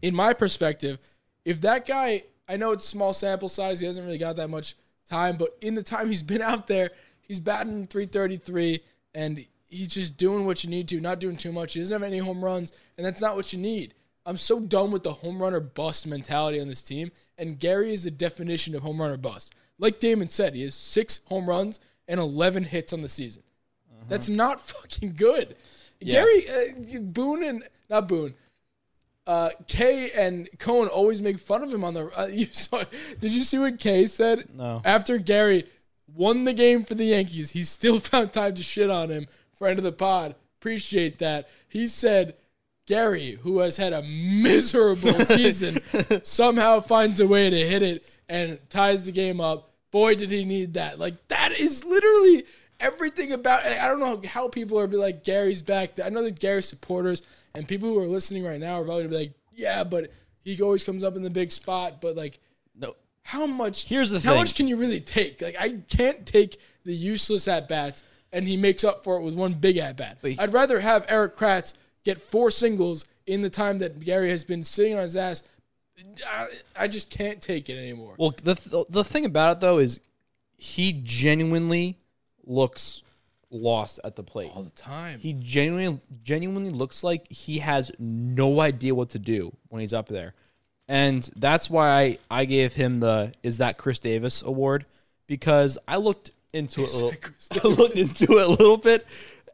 [0.01, 0.99] in my perspective,
[1.45, 4.75] if that guy, I know it's small sample size, he hasn't really got that much
[5.07, 8.81] time, but in the time he's been out there, he's batting 333
[9.15, 11.75] and he's just doing what you need to, not doing too much.
[11.75, 13.93] He doesn't have any home runs, and that's not what you need.
[14.27, 17.93] I'm so done with the home run or bust mentality on this team, and Gary
[17.93, 19.55] is the definition of home run or bust.
[19.79, 23.43] Like Damon said, he has six home runs and 11 hits on the season.
[24.09, 25.57] That's not fucking good.
[26.01, 26.13] Yeah.
[26.13, 28.35] Gary, uh, Boone and not Boone,
[29.27, 32.11] uh, Kay and Cone always make fun of him on the.
[32.19, 32.85] Uh, you saw?
[33.21, 34.49] Did you see what Kay said?
[34.55, 34.83] No.
[34.85, 35.67] After Gary
[36.13, 39.27] won the game for the Yankees, he still found time to shit on him.
[39.57, 41.49] Friend of the pod, appreciate that.
[41.69, 42.35] He said.
[42.91, 45.79] Gary, who has had a miserable season,
[46.25, 49.71] somehow finds a way to hit it and ties the game up.
[49.93, 50.99] Boy, did he need that!
[50.99, 52.43] Like that is literally
[52.81, 53.65] everything about.
[53.65, 56.01] I don't know how people are be like Gary's back.
[56.05, 57.23] I know that Gary supporters
[57.55, 60.11] and people who are listening right now are probably gonna be like, yeah, but
[60.43, 62.01] he always comes up in the big spot.
[62.01, 62.41] But like,
[62.77, 62.97] no.
[63.23, 63.85] how much?
[63.85, 64.41] Here's the how thing.
[64.41, 65.41] much can you really take?
[65.41, 69.35] Like, I can't take the useless at bats, and he makes up for it with
[69.35, 70.19] one big at bat.
[70.25, 71.75] I'd rather have Eric Kratz
[72.05, 75.43] get four singles in the time that Gary has been sitting on his ass.
[76.27, 78.15] I, I just can't take it anymore.
[78.19, 80.01] Well, the th- the thing about it though is
[80.57, 81.99] he genuinely
[82.45, 83.03] looks
[83.51, 84.51] lost at the plate.
[84.55, 85.19] all the time.
[85.19, 90.09] He genuinely genuinely looks like he has no idea what to do when he's up
[90.09, 90.35] there.
[90.89, 94.87] And that's why I, I gave him the is that Chris Davis award
[95.27, 97.13] because I looked into it a little,
[97.65, 99.07] I looked into it a little bit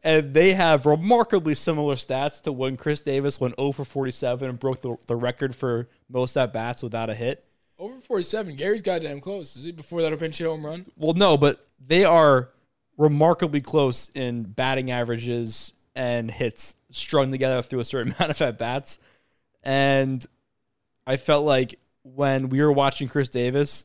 [0.06, 4.58] and they have remarkably similar stats to when Chris Davis went 0 for 47 and
[4.58, 7.44] broke the, the record for most at bats without a hit.
[7.76, 8.54] Oh Over 47.
[8.54, 9.56] Gary's goddamn close.
[9.56, 10.86] Is he before that pinch hit home run?
[10.96, 12.50] Well, no, but they are
[12.96, 18.58] remarkably close in batting averages and hits strung together through a certain amount of at
[18.58, 19.00] bats.
[19.64, 20.24] And
[21.04, 23.82] I felt like when we were watching Chris Davis,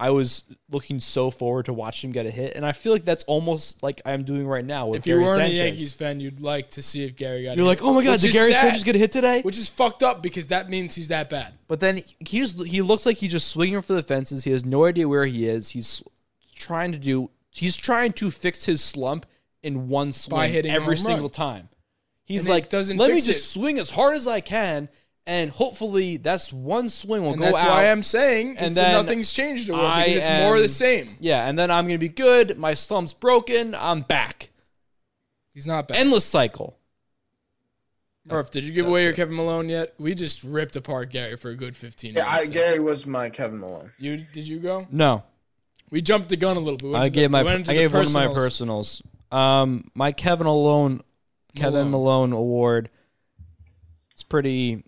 [0.00, 3.04] I was looking so forward to watching him get a hit, and I feel like
[3.04, 5.58] that's almost like I'm doing right now with If you Gary weren't Sanchez.
[5.58, 7.56] a Yankees fan, you'd like to see if Gary got.
[7.56, 7.68] You're hit.
[7.68, 9.42] like, oh my god, did Gary Sanchez get a hit today?
[9.42, 11.52] Which is fucked up because that means he's that bad.
[11.68, 14.44] But then he just he looks like he's just swinging for the fences.
[14.44, 15.68] He has no idea where he is.
[15.68, 16.02] He's
[16.56, 17.30] trying to do.
[17.50, 19.26] He's trying to fix his slump
[19.62, 21.14] in one swing hitting a every home run.
[21.14, 21.68] single time.
[22.24, 24.88] He's And like, doesn't let me just it." swing as hard as I can,
[25.26, 27.68] and hopefully that's one swing will And go that's out.
[27.68, 30.64] why I'm saying and and then nothing's changed to I because it's more of the
[30.64, 31.16] am- same.
[31.20, 32.58] Yeah, and then I'm gonna be good.
[32.58, 33.74] My slump's broken.
[33.74, 34.50] I'm back.
[35.54, 35.96] He's not bad.
[35.98, 36.76] Endless cycle.
[38.24, 39.94] Murph, did you give away your Kevin Malone yet?
[39.98, 42.50] We just ripped apart Gary for a good 15 Yeah, minutes.
[42.50, 43.92] I, Gary was my Kevin Malone.
[43.98, 44.86] You did you go?
[44.90, 45.24] No,
[45.90, 46.86] We jumped the gun a little bit.
[46.88, 49.00] We I to the- gave my we I the gave one of my personals.
[49.00, 49.02] personals.
[49.32, 51.02] Um, my Kevin Malone
[51.56, 52.30] Kevin Malone.
[52.30, 52.90] Malone award.
[54.12, 54.84] It's pretty.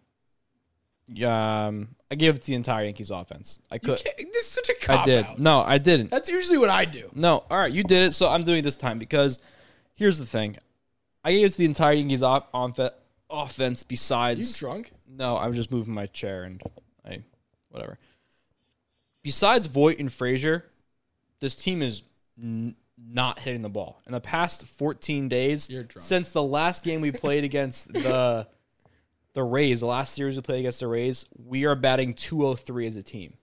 [1.25, 3.59] Um, I gave it to the entire Yankees offense.
[3.71, 3.99] I could.
[4.19, 5.25] This is such a cop I did.
[5.25, 5.39] out.
[5.39, 6.11] No, I didn't.
[6.11, 7.11] That's usually what I do.
[7.15, 8.15] No, all right, you did it.
[8.15, 9.39] So I'm doing it this time because
[9.95, 10.57] here's the thing.
[11.25, 12.91] I gave it to the entire Yankees op- onfe-
[13.31, 13.83] offense.
[13.83, 14.61] Besides.
[14.61, 14.93] You drunk?
[15.09, 16.63] no, I'm just moving my chair and
[17.07, 17.23] I,
[17.71, 17.99] whatever.
[19.23, 20.65] Besides Voit and Frazier,
[21.41, 22.03] this team is
[22.41, 24.01] n- not hitting the ball.
[24.07, 28.47] In the past 14 days, since the last game we played against the
[29.35, 32.97] the Rays, the last series we played against the Rays, we are batting 203 as
[32.97, 33.35] a team.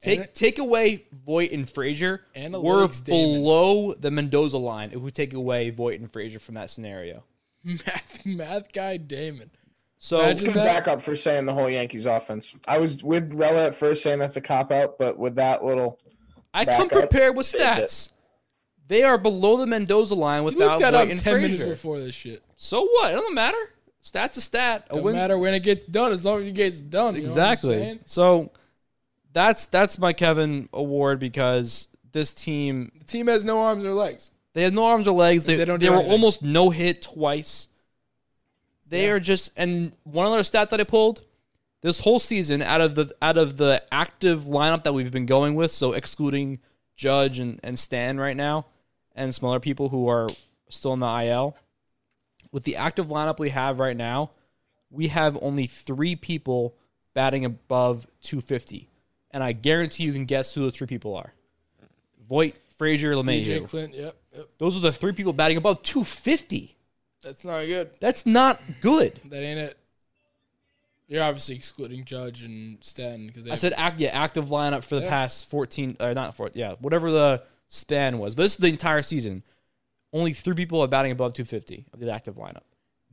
[0.00, 3.34] Take it- take away Voit and Frazier, Analytics, we're Damon.
[3.42, 7.22] below the Mendoza line if we take away Voit and Frazier from that scenario.
[7.64, 9.50] Math, math guy Damon.
[9.98, 10.64] So Imagine Good that.
[10.84, 12.56] backup for saying the whole Yankees offense.
[12.66, 16.00] I was with Rella at first saying that's a cop out, but with that little,
[16.52, 18.10] I come prepared with stats.
[18.88, 21.56] They are below the Mendoza line You without looked that Voit up and 10 minutes
[21.60, 21.72] Frazier.
[21.72, 22.42] before this shit.
[22.56, 23.12] So what?
[23.12, 23.56] It doesn't matter.
[24.02, 24.86] Stat's a stat.
[24.90, 27.14] A Don't win- matter when it gets done as long as it gets done.
[27.14, 28.00] you know what I'm exactly.
[28.04, 28.50] so
[29.32, 34.30] that's that's my Kevin award because this team The team has no arms or legs.
[34.54, 35.44] they had no arms or legs.
[35.46, 36.12] They, They don't they do were anything.
[36.12, 37.68] almost no hit twice.
[38.88, 39.12] They Yeah.
[39.12, 41.24] are just and one other stat that I pulled
[41.80, 45.54] this whole season out of the out of the active lineup that we've been going
[45.54, 46.58] with, so excluding
[46.96, 48.66] Judge and, and Stan right now,
[49.14, 50.28] and some other people who are
[50.68, 51.56] still in the IL.
[52.52, 54.30] With the active lineup we have right now,
[54.90, 56.74] we have only three people
[57.14, 58.88] batting above 250.
[59.30, 61.32] And I guarantee you can guess who those three people are.
[62.28, 63.68] Voit, Frazier, DJ LeMahieu.
[63.68, 64.46] Clint, yep, yep.
[64.58, 66.76] Those are the three people batting above 250.
[67.22, 67.90] That's not good.
[68.00, 69.20] That's not good.
[69.30, 69.78] That ain't it.
[71.08, 75.02] You're obviously excluding Judge and Stanton because I said act, yeah, active lineup for the
[75.02, 75.10] Yeah.
[75.10, 78.34] past 14 or not 14, yeah, whatever the span was.
[78.34, 79.42] But this is the entire season.
[80.12, 82.62] Only three people are batting above 250 of the active lineup.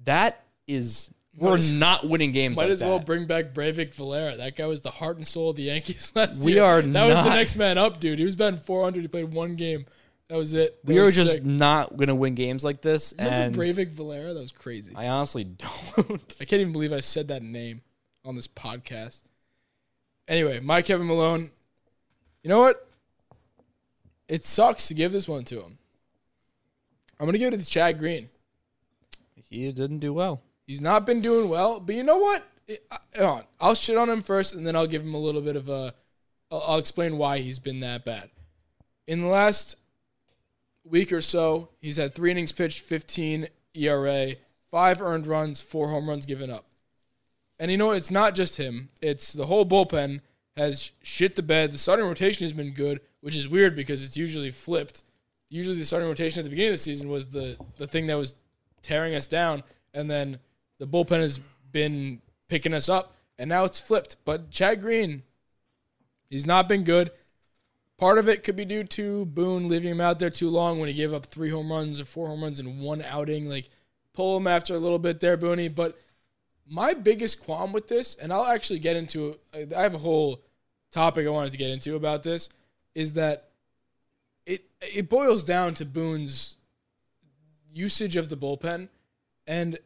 [0.04, 4.36] That is we're not winning games might like as well bring back Breyvic Valera.
[4.38, 6.64] That guy was the heart and soul of the Yankees last We year.
[6.64, 8.20] are that was the next man up, dude.
[8.20, 9.02] He was batting 400.
[9.02, 9.86] He played one game.
[10.28, 10.86] That was it.
[10.86, 11.45] That we are just sick.
[11.45, 14.34] not going to win games like this Remember and Breyvic Valera?
[14.34, 14.93] That was crazy.
[14.95, 15.43] I, I honestly
[15.97, 16.36] don't.
[16.39, 17.82] I can't even believe I said that name
[18.24, 19.22] on this podcast.
[20.28, 21.52] Anyway, my Kevin Malone.
[22.43, 22.88] You know what?
[24.28, 25.78] It sucks to give this one to him.
[27.20, 28.30] I'm gonna give it to Chad Green.
[29.49, 30.41] he didn't do well.
[30.67, 32.45] He's not been doing well, but you know what?
[32.67, 33.43] It- I, on.
[33.59, 35.93] I'll shit on him first, and then I'll give him a little bit of a.
[36.51, 38.30] I'll, I'll explain why he's been that bad.
[39.07, 39.76] In the last
[40.84, 44.36] week or so, he's had three innings pitched, 15 ERA,
[44.70, 46.65] five earned runs, four home runs given up.
[47.59, 47.97] And you know what?
[47.97, 48.89] It's not just him.
[49.01, 50.22] It's the whole bullpen
[50.55, 51.72] has shit the bed.
[51.72, 55.03] The starting rotation has been good, which is weird because it's usually flipped.
[55.50, 58.18] Usually the starting rotation at the beginning of the season was the, the thing that
[58.18, 58.36] was
[58.82, 60.39] tearing us down, and then
[60.78, 61.39] the bullpen has
[61.72, 64.18] been picking us up, and now it's flipped.
[64.26, 65.24] But Chad Green,
[66.30, 67.12] he's not been good.
[67.97, 70.88] Part of it could be due to Boone leaving him out there too long when
[70.88, 73.50] he gave up three home runs or four home runs in one outing.
[73.50, 73.70] Like,
[74.14, 75.74] pull him after a little bit there, Booney.
[75.74, 75.97] But
[76.66, 80.41] my biggest qualm with this, and I'll actually get into I have a whole
[80.91, 82.50] topic I wanted to get into about this,
[82.95, 83.49] is that
[84.82, 86.57] it boils down to Boone's
[87.73, 88.89] usage of the bullpen.
[89.47, 89.80] And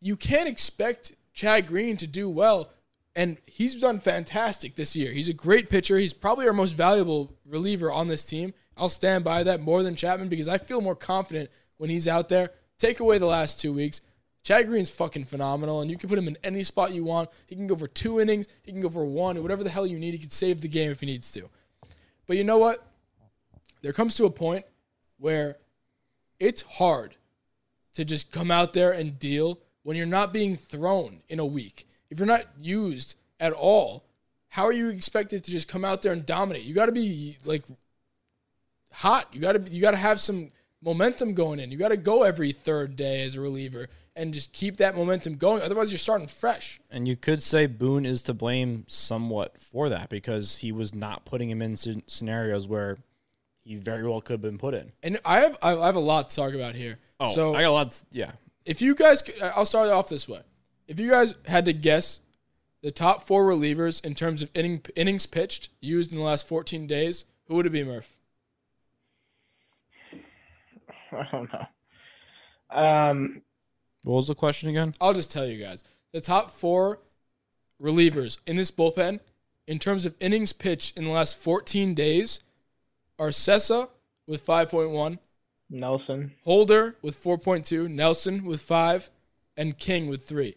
[0.00, 2.70] you can't expect Chad Green to do well.
[3.16, 5.12] And he's done fantastic this year.
[5.12, 5.98] He's a great pitcher.
[5.98, 8.54] He's probably our most valuable reliever on this team.
[8.76, 12.28] I'll stand by that more than Chapman because I feel more confident when he's out
[12.28, 12.52] there.
[12.78, 14.00] Take away the last two weeks.
[14.42, 17.28] Chad Green's fucking phenomenal, and you can put him in any spot you want.
[17.46, 19.98] He can go for two innings, he can go for one, whatever the hell you
[19.98, 20.12] need.
[20.12, 21.50] He can save the game if he needs to.
[22.26, 22.86] But you know what?
[23.82, 24.64] There comes to a point
[25.18, 25.56] where
[26.38, 27.16] it's hard
[27.94, 31.86] to just come out there and deal when you're not being thrown in a week.
[32.10, 34.04] If you're not used at all
[34.50, 36.64] how are you expected to just come out there and dominate?
[36.64, 37.64] You got to be like
[38.92, 39.28] hot.
[39.32, 40.50] You got to you got to have some
[40.82, 41.70] momentum going in.
[41.70, 45.36] You got to go every third day as a reliever and just keep that momentum
[45.36, 45.62] going.
[45.62, 46.80] Otherwise, you're starting fresh.
[46.90, 51.24] And you could say Boone is to blame somewhat for that because he was not
[51.24, 52.98] putting him in scenarios where
[53.64, 54.92] he very well could have been put in.
[55.02, 56.98] And I have I have a lot to talk about here.
[57.18, 57.90] Oh, so I got a lot.
[57.92, 58.32] to- yeah,
[58.64, 60.40] if you guys, could- I'll start off this way.
[60.88, 62.20] If you guys had to guess
[62.82, 66.86] the top four relievers in terms of inning, innings pitched used in the last 14
[66.86, 68.16] days, who would it be, Murph?
[71.12, 71.66] I don't know.
[72.70, 73.42] Um,
[74.02, 74.94] what was the question again?
[75.00, 75.84] I'll just tell you guys.
[76.12, 77.00] The top four
[77.80, 79.20] relievers in this bullpen,
[79.66, 82.40] in terms of innings pitched in the last 14 days,
[83.20, 83.88] are Cessa
[84.26, 85.18] with 5.1,
[85.68, 86.32] Nelson.
[86.42, 89.10] Holder with 4.2, Nelson with 5,
[89.56, 90.56] and King with 3.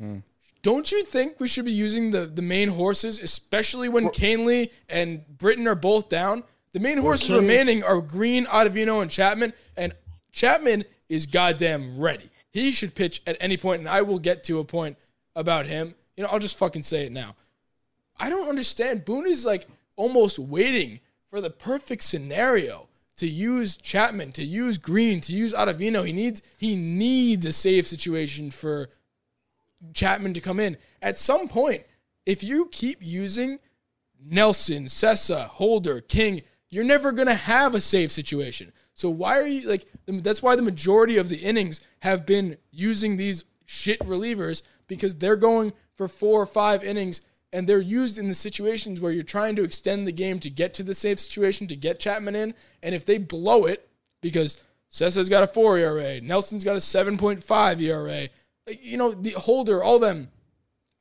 [0.00, 0.22] Mm.
[0.62, 5.24] Don't you think we should be using the, the main horses, especially when Kahnle and
[5.38, 6.42] Britton are both down?
[6.72, 9.94] The main horses King's- remaining are Green, Ottavino, and Chapman, and
[10.32, 12.28] Chapman is goddamn ready.
[12.50, 14.96] He should pitch at any point, and I will get to a point
[15.36, 15.94] about him.
[16.16, 17.36] You know, I'll just fucking say it now.
[18.16, 19.04] I don't understand.
[19.04, 19.66] Boone is like
[19.96, 21.00] almost waiting
[21.34, 26.06] for the perfect scenario to use Chapman, to use Green, to use Ottavino.
[26.06, 28.88] He needs he needs a save situation for
[29.94, 30.76] Chapman to come in.
[31.02, 31.82] At some point,
[32.24, 33.58] if you keep using
[34.24, 38.72] Nelson, Cessa, Holder, King, you're never to have a save situation.
[38.94, 43.16] So why are you like that's why the majority of the innings have been using
[43.16, 47.22] these shit relievers because they're going for 4 or 5 innings
[47.54, 50.74] and they're used in the situations where you're trying to extend the game to get
[50.74, 52.52] to the save situation to get Chapman in
[52.82, 53.88] and if they blow it
[54.20, 58.28] because Cessa's got a 4 ERA, Nelson's got a 7.5 ERA,
[58.80, 60.28] you know, the holder, all them,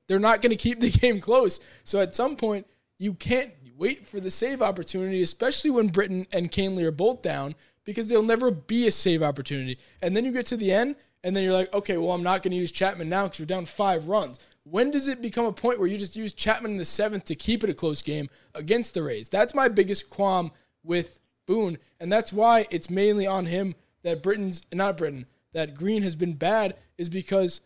[0.08, 1.60] they're not going to keep the game close.
[1.84, 6.52] So at some point, you can't wait for the save opportunity, especially when Britton and
[6.52, 9.78] Kahnle are both down, because there'll never be a save opportunity.
[10.02, 12.44] And then you get to the end, and then you're like, okay, well, I'm not
[12.44, 14.40] going to use Chapman now because you're down five runs.
[14.64, 17.36] When does it become a point where you just use Chapman in the seventh to
[17.36, 19.30] keep it a close game against the Rays?
[19.30, 20.52] That's my biggest qualm
[20.84, 26.04] with Boone, and that's why it's mainly on him that Britton's not Britton that Green
[26.04, 27.62] has been bad is because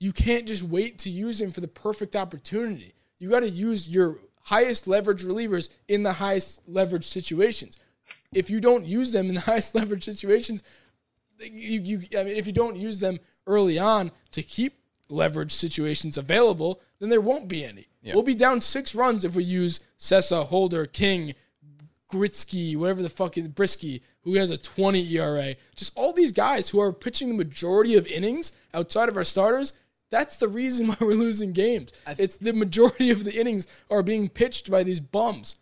[0.00, 2.94] you can't just wait to use him for the perfect opportunity.
[3.18, 7.78] You got to use your highest leverage relievers in the highest leverage situations.
[8.34, 10.62] If you don't use them in the highest leverage situations,
[11.40, 14.78] you, you I mean, if you don't use them early on to keep
[15.12, 17.86] leverage situations available, then there won't be any.
[18.04, 21.34] We'll be down six runs if we use Cessa, Holder, King,
[22.10, 25.54] Gritsky, whatever the fuck is Brisky, who has a 20 ERA.
[25.76, 29.72] Just all these guys who are pitching the majority of innings outside of our starters.
[30.10, 31.92] That's the reason why we're losing games.
[32.18, 35.58] It's the majority of the innings are being pitched by these bums.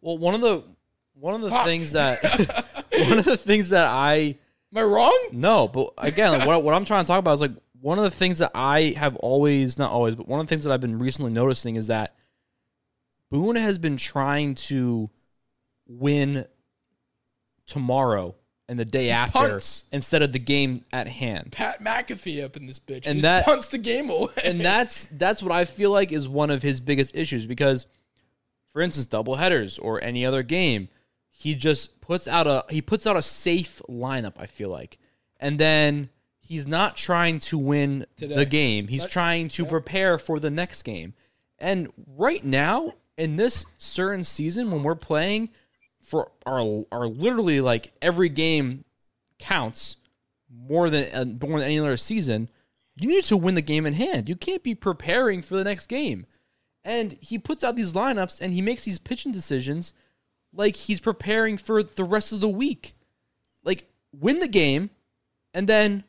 [0.00, 0.62] Well, one of the
[1.14, 1.64] one of the Fuck.
[1.64, 2.22] things that
[3.08, 4.36] one of the things that I
[4.70, 5.18] Am I wrong?
[5.32, 8.04] No, but again, like, what, what I'm trying to talk about is like one of
[8.04, 10.80] the things that I have always, not always, but one of the things that I've
[10.80, 12.14] been recently noticing is that
[13.30, 15.10] Boone has been trying to
[15.86, 16.46] win
[17.66, 18.34] tomorrow
[18.68, 19.84] and the day after punts.
[19.92, 21.52] instead of the game at hand.
[21.52, 23.06] Pat McAfee up in this bitch.
[23.06, 24.28] And he that- punts the game away.
[24.44, 27.86] And that's that's what I feel like is one of his biggest issues because
[28.72, 30.88] for instance, double headers or any other game,
[31.30, 34.98] he just puts out a he puts out a safe lineup, I feel like.
[35.40, 36.10] And then
[36.48, 38.34] he's not trying to win Today.
[38.34, 38.88] the game.
[38.88, 39.70] He's That- trying to yeah.
[39.70, 41.14] prepare for the next game.
[41.58, 45.50] And right now, in this certain season when we're playing
[46.00, 48.84] for our our literally like every game
[49.38, 49.96] counts
[50.50, 52.48] more than uh, more than any other season,
[52.96, 54.28] you need to win the game in hand.
[54.28, 56.26] You can't be preparing for the next game.
[56.84, 59.92] And he puts out these lineups and he makes these pitching decisions
[60.54, 62.94] like he's preparing for the rest of the week.
[63.64, 64.90] Like win the game
[65.52, 66.04] and then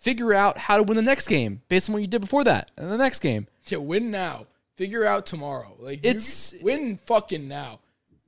[0.00, 2.70] figure out how to win the next game based on what you did before that
[2.76, 3.46] and the next game.
[3.66, 4.46] yeah, win now.
[4.76, 5.76] Figure out tomorrow.
[5.78, 7.80] Like you- It's- win fucking now.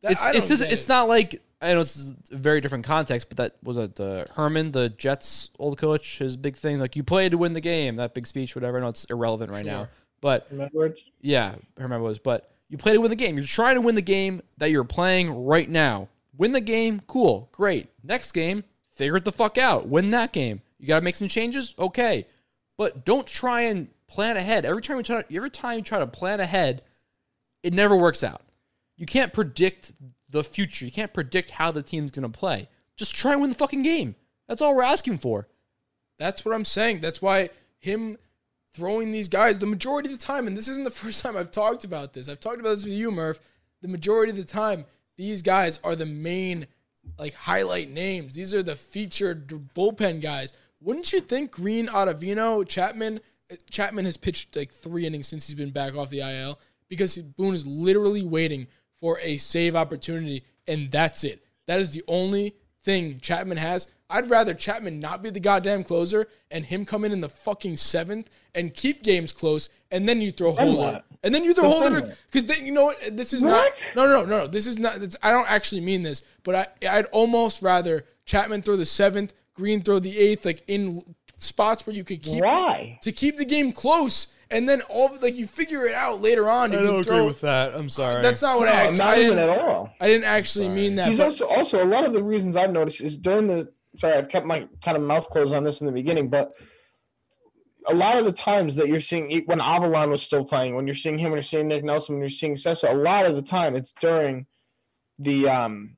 [0.03, 0.89] That- It's I it's don't just, it's it.
[0.89, 3.95] not like I know it's a very different context, but that was it.
[3.95, 7.61] The Herman, the Jets old coach, his big thing like you play to win the
[7.61, 7.97] game.
[7.97, 8.79] That big speech, whatever.
[8.79, 9.87] I know it's irrelevant right now,
[10.21, 12.19] but Remember it's Yeah, Herman was.
[12.19, 13.37] But you play to win the game.
[13.37, 16.09] You're trying to win the game that you're playing right now.
[16.37, 17.89] Win the game, cool, great.
[18.03, 19.87] Next game, figure it the fuck out.
[19.87, 20.63] Win that game.
[20.83, 22.27] You got to make some changes, okay.
[22.77, 24.65] But don't try and plan ahead.
[24.65, 26.83] Every time you try, every time you try to plan ahead,
[27.63, 28.43] it never works out.
[28.97, 29.93] You can't predict
[30.29, 30.85] the future.
[30.85, 32.69] You can't predict how the team's gonna play.
[32.97, 34.17] Just try and win the fucking game.
[34.49, 35.47] That's all we're asking for.
[36.19, 37.01] That's what I'm saying.
[37.01, 38.19] That's why him
[38.75, 40.49] throwing these guys the majority of the time.
[40.49, 42.29] And this isn't the first time I've talked about this.
[42.29, 43.41] I've talked about this with you, Murph.
[43.83, 46.67] The majority of the time, these guys are the main
[47.19, 48.35] like highlight names.
[48.35, 50.53] These are the featured bullpen guys.
[50.83, 53.21] Wouldn't you think Green, Ottavino, Chapman?
[53.51, 56.59] uh, Chapman has pitched like three innings since he's been back off the IL
[56.89, 58.67] because Boone is literally waiting
[58.99, 61.45] for a save opportunity, and that's it.
[61.67, 62.55] That is the only
[62.85, 63.87] thing Chapman has.
[64.11, 67.79] I'd rather Chapman not be the goddamn closer and him come in in the fucking
[67.79, 71.05] seventh and keep games close, and then you throw Then Holder, what?
[71.23, 73.17] and then you throw then Holder because then you know what?
[73.17, 73.51] This is What?
[73.51, 73.93] not.
[73.97, 74.47] No, no, no, no.
[74.47, 74.97] This is not.
[75.23, 79.83] I don't actually mean this, but I, I'd almost rather Chapman throw the seventh, Green
[79.83, 81.03] throw the eighth, like in
[81.37, 82.99] spots where you could keep Why?
[83.03, 86.49] to keep the game close, and then all of, like you figure it out later
[86.49, 86.73] on.
[86.75, 87.75] I you don't can agree throw- with that.
[87.75, 88.23] I'm sorry.
[88.23, 88.99] That's not what I No, actually.
[88.99, 89.93] not I even at all.
[90.01, 91.09] I didn't actually mean that.
[91.09, 94.15] He's but- also also a lot of the reasons I've noticed is during the sorry
[94.15, 96.53] I've kept my kind of mouth closed on this in the beginning, but
[97.89, 100.87] a lot of the times that you're seeing e, when Avilan was still playing, when
[100.87, 103.35] you're seeing him, when you're seeing Nick Nelson, when you're seeing Cessa, a lot of
[103.35, 104.47] the time it's during
[105.19, 105.97] the um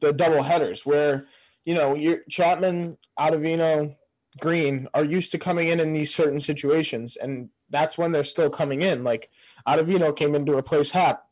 [0.00, 1.26] the double headers where
[1.64, 3.96] you know you're Chapman, Ottavino,
[4.40, 8.50] Green are used to coming in in these certain situations, and that's when they're still
[8.50, 9.04] coming in.
[9.04, 9.30] Like
[9.66, 11.24] Ottavino came in to replace Happ,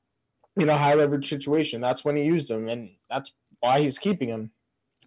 [0.57, 1.81] you know, high leverage situation.
[1.81, 4.51] That's when he used him, and that's why he's keeping him.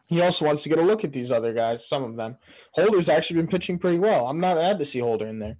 [0.07, 2.37] He also wants to get a look at these other guys, some of them.
[2.73, 4.27] Holder's actually been pitching pretty well.
[4.27, 5.57] I'm not mad to see Holder in there.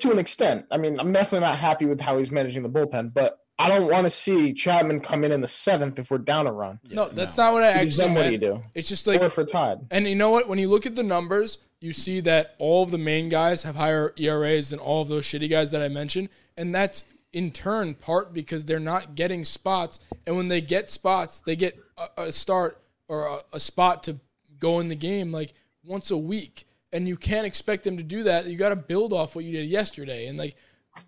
[0.00, 0.66] To an extent.
[0.70, 3.90] I mean, I'm definitely not happy with how he's managing the bullpen, but I don't
[3.90, 6.78] want to see Chapman come in in the seventh if we're down a run.
[6.90, 8.32] no, that's not what I actually then what do meant.
[8.32, 8.64] you do?
[8.74, 9.86] It's just like or for Todd.
[9.90, 10.46] And you know what?
[10.48, 13.76] When you look at the numbers, you see that all of the main guys have
[13.76, 16.28] higher ERAs than all of those shitty guys that I mentioned.
[16.56, 20.00] And that's in turn part because they're not getting spots.
[20.26, 24.18] And when they get spots, they get a, a start or a, a spot to
[24.58, 26.66] go in the game like once a week.
[26.92, 28.46] And you can't expect them to do that.
[28.46, 30.26] You got to build off what you did yesterday.
[30.26, 30.56] And like,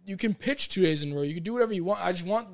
[0.04, 1.22] you can pitch two days in a row.
[1.22, 2.04] You can do whatever you want.
[2.04, 2.48] I just want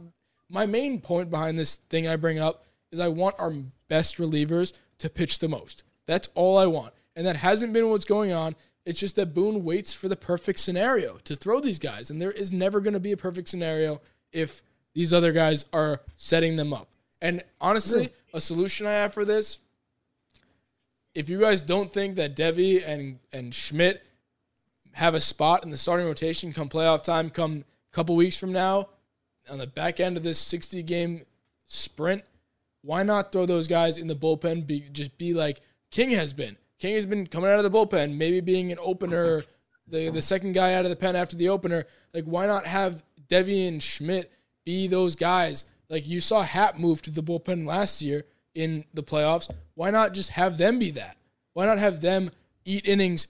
[0.49, 3.53] my main point behind this thing I bring up is I want our
[3.89, 5.85] best relievers to pitch the most.
[6.07, 6.95] That's all I want.
[7.17, 8.55] And that hasn't been what's going on.
[8.85, 12.11] It's just that Boone waits for the perfect scenario to throw these guys.
[12.11, 14.01] And there is never going to be a perfect scenario
[14.33, 14.63] if
[14.95, 16.89] these other guys are setting them up.
[17.23, 19.59] And honestly, a solution I have for this
[21.15, 24.05] if you guys don't think that Deivi and, and Schmidt
[24.95, 28.53] have a spot in the starting rotation come playoff time, come a couple weeks from
[28.53, 28.89] now,
[29.51, 31.23] on the back end of this 60 game
[31.67, 32.23] sprint,
[32.83, 34.67] why not throw those guys in the bullpen?
[34.67, 36.57] Be just be like King has been.
[36.79, 39.45] King has been coming out of the bullpen, maybe being an opener,
[39.87, 41.85] the the second guy out of the pen after the opener.
[42.13, 44.31] Like, why not have Deivi and Schmidt
[44.65, 45.65] be those guys?
[45.89, 48.25] Like you saw Happ move to the bullpen last year
[48.55, 49.51] in the playoffs.
[49.75, 51.17] Why not just have them be that?
[51.53, 52.31] Why not have them
[52.65, 53.29] eat innings?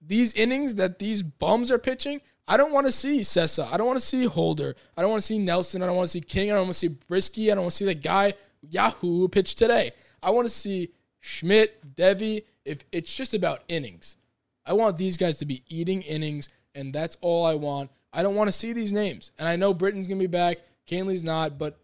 [0.00, 3.70] These innings that these bums are pitching, I don't want to see Cessa.
[3.70, 4.74] I don't want to see Holder.
[4.96, 5.82] I don't want to see Nelson.
[5.82, 6.50] I don't want to see King.
[6.50, 7.50] I don't want to see Brisky.
[7.50, 9.92] I don't want to see the guy Yahoo who pitched today.
[10.22, 10.90] I want to see
[11.20, 12.44] Schmidt, Deivi.
[12.64, 14.16] If it's just about innings,
[14.64, 17.90] I want these guys to be eating innings, and that's all I want.
[18.12, 19.30] I don't want to see these names.
[19.38, 20.58] And I know Britton's gonna be back.
[20.86, 21.78] Kahnle's not, but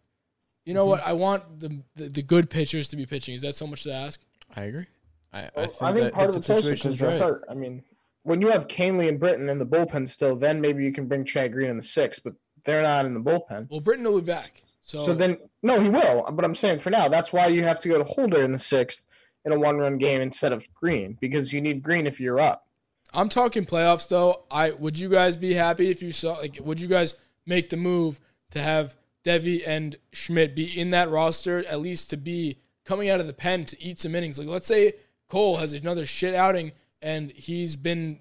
[0.65, 1.01] you know what?
[1.01, 1.11] Mm-hmm.
[1.11, 3.35] I want the, the the good pitchers to be pitching.
[3.35, 4.21] Is that so much to ask?
[4.57, 4.87] I agree.
[5.33, 7.21] I, I think, I think that part of the it's also situation's because they're right-
[7.21, 7.45] hurt.
[7.51, 7.83] I mean,
[8.25, 11.25] when you have Kahnle and Britton in the bullpen still, then maybe you can bring
[11.25, 13.70] Chad Green in the sixth, but they're not in the bullpen.
[13.70, 14.62] Well, Britton will be back.
[14.83, 16.29] So, So then, no, he will.
[16.33, 18.59] But I'm saying for now, that's why you have to go to Holder in the
[18.59, 19.07] sixth
[19.45, 22.66] in a one-run game instead of Green because you need Green if you're up.
[23.12, 24.45] I'm talking playoffs though.
[24.51, 27.14] I would you guys be happy if you saw like would you guys
[27.47, 28.18] make the move
[28.51, 33.20] to have Deivi and Schmidt be in that roster at least to be coming out
[33.20, 34.39] of the pen to eat some innings?
[34.39, 34.95] Like let's say
[35.29, 36.72] Cole has another shit outing
[37.05, 38.19] and he's been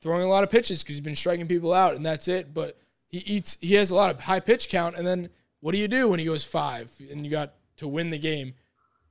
[0.00, 2.54] throwing a lot of pitches because he's been striking people out and that's it.
[2.54, 2.78] But
[3.08, 5.28] he eats he has a lot of high pitch count and then
[5.60, 8.54] what do you do when he goes five and you got to win the game?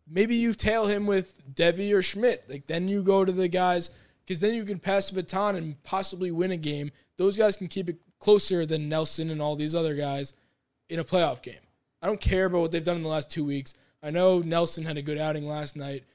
[0.08, 2.46] Maybe you tail him with Deivi or Schmidt.
[2.50, 3.89] Like then you go to the guys
[4.26, 6.91] because then you can pass the baton and possibly win a game.
[7.18, 10.32] Those guys can keep it closer than Nelson and all these other guys
[10.88, 11.56] in a playoff game.
[12.02, 13.74] I don't care about what they've done in the last two weeks.
[14.02, 16.06] I know Nelson had a good outing last night.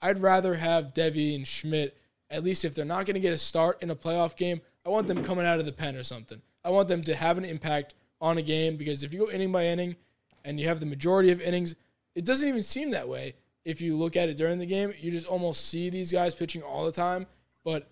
[0.00, 1.97] I'd rather have Deivi and Schmidt,
[2.30, 4.90] at least if they're not going to get a start in a playoff game, I
[4.90, 6.40] want them coming out of the pen or something.
[6.64, 9.52] I want them to have an impact on a game because if you go inning
[9.52, 9.96] by inning
[10.44, 11.74] and you have the majority of innings,
[12.14, 13.34] it doesn't even seem that way.
[13.64, 16.62] If you look at it during the game, you just almost see these guys pitching
[16.62, 17.26] all the time.
[17.64, 17.90] But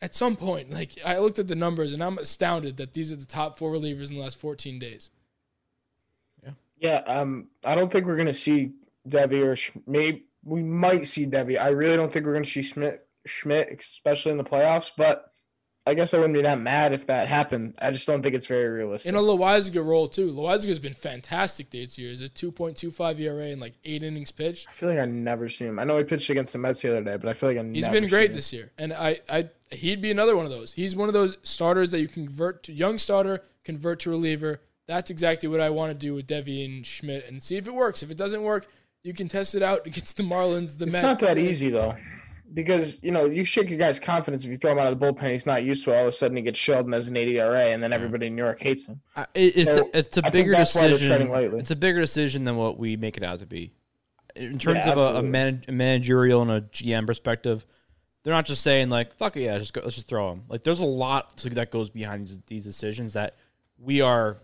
[0.00, 3.16] at some point, like I looked at the numbers and I'm astounded that these are
[3.16, 5.10] the top four relievers in the last 14 days.
[6.78, 8.72] Yeah, um, I don't think we're gonna see
[9.08, 11.58] Deivi or Sch- maybe we might see Deivi.
[11.58, 14.90] I really don't think we're gonna see Schmidt, Schmidt, especially in the playoffs.
[14.96, 15.30] But
[15.86, 17.74] I guess I wouldn't be that mad if that happened.
[17.78, 19.10] I just don't think it's very realistic.
[19.10, 20.30] In a Loaisiga role too.
[20.30, 22.10] Loaisiga has been fantastic this year.
[22.10, 24.66] Is a 2.25 ERA and like eight innings pitched.
[24.68, 25.78] I feel like I never seen him.
[25.78, 27.64] I know he pitched against the Mets the other day, but I feel like I
[27.64, 30.72] He's never been great this year, and I, I, he'd be another one of those.
[30.72, 34.62] He's one of those starters that you convert to young starter, convert to reliever.
[34.86, 37.74] That's exactly what I want to do with Deivi and Schmidt, and see if it
[37.74, 38.02] works.
[38.02, 38.66] If it doesn't work,
[39.02, 41.02] you can test it out against the Marlins, the It's Mets.
[41.02, 41.94] not that easy though,
[42.54, 45.04] because you know you shake your guy's confidence if you throw him out of the
[45.06, 45.30] bullpen.
[45.30, 45.96] He's not used to it.
[45.96, 48.36] All of a sudden he gets Sheldon as an 80 ERA, and then everybody in
[48.36, 49.00] New York hates him.
[49.16, 51.28] I- it- it's So, a, it's a I think bigger that's decision.
[51.28, 51.58] treading.
[51.58, 53.72] It's a bigger decision than what we make it out to be.
[54.36, 55.30] In terms Yeah, of a, a, absolutely.
[55.30, 57.64] man, a managerial and a GM perspective,
[58.22, 60.64] they're not just saying like "fuck it, yeah, just go, let's just throw him." Like
[60.64, 63.36] there's a lot to, that goes behind these, these decisions that
[63.78, 64.38] we are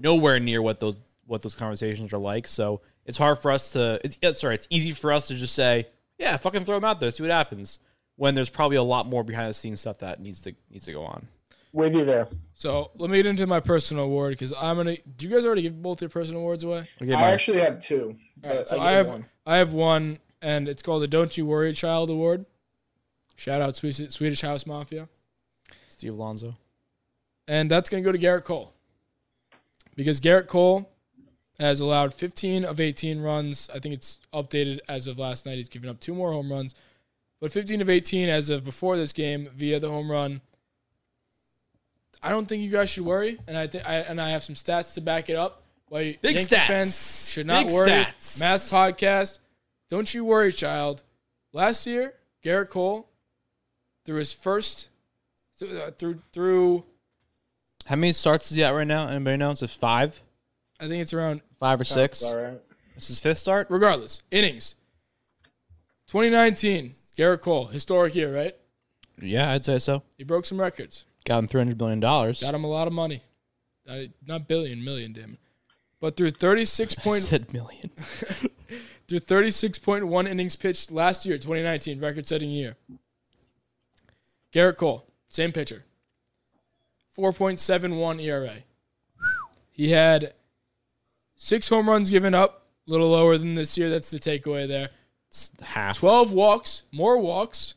[0.00, 0.96] nowhere near what those
[1.26, 2.46] what those conversations are like.
[2.48, 4.00] So it's hard for us to.
[4.04, 5.86] It's sorry, it's easy for us to just say,
[6.18, 7.78] "Yeah, fucking throw him out there, see what happens."
[8.16, 10.92] When there's probably a lot more behind the scenes stuff that needs to needs to
[10.92, 11.28] go on.
[11.72, 12.28] With you there.
[12.54, 14.96] So let me get into my personal award because I'm gonna.
[14.96, 16.88] Do you guys already give both your personal awards away?
[17.02, 18.16] Okay, I actually have two.
[18.42, 19.26] All right, but so I I have one.
[19.44, 22.46] I have one, and it's called the "Don't You Worry Child" award.
[23.34, 25.10] Shout out Swedish, Swedish House Mafia,
[25.90, 26.56] Steve Alonzo.
[27.46, 28.72] and that's gonna go to Gerrit Cole
[29.94, 30.90] because Gerrit Cole
[31.58, 33.68] has allowed 15 of 18 runs.
[33.74, 35.56] I think it's updated as of last night.
[35.56, 36.74] He's given up two more home runs,
[37.40, 40.40] but 15 of 18 as of before this game via the home run.
[42.22, 44.54] I don't think you guys should worry, and I think I, and I have some
[44.54, 45.62] stats to back it up.
[45.88, 46.66] Why Big Yankee stats.
[46.66, 47.90] fans should not Big worry.
[47.90, 48.40] stats.
[48.40, 49.38] Math podcast.
[49.88, 51.04] Don't you worry, child.
[51.52, 53.08] Last year, Gerrit Cole,
[54.04, 54.88] through his first,
[55.56, 56.84] through through, through
[57.86, 59.06] How many starts is he at right now?
[59.06, 59.50] Anybody know?
[59.50, 60.22] Is it five?
[60.80, 62.22] I think it's around Five or six?
[62.22, 62.60] All right.
[62.94, 63.66] This is fifth start?
[63.70, 64.74] regardless innings.
[66.08, 68.54] 2019, Gerrit Cole, historic year, right?
[69.20, 70.02] Yeah, I'd say so.
[70.16, 71.04] He broke some records.
[71.24, 72.00] Got him $300 million.
[72.00, 73.22] Got him a lot of money.
[74.26, 75.38] Not billion, million, damn.
[76.00, 77.90] But through 36 I point said million.
[79.08, 82.76] through 36.1 innings pitched last year, 2019, record-setting year.
[84.52, 85.84] Gerrit Cole, same pitcher.
[87.16, 88.56] 4.71 ERA.
[89.72, 90.34] He had
[91.36, 93.88] six home runs given up, a little lower than this year.
[93.90, 94.90] That's the takeaway there.
[95.28, 95.98] It's half.
[95.98, 97.74] 12 walks, more walks.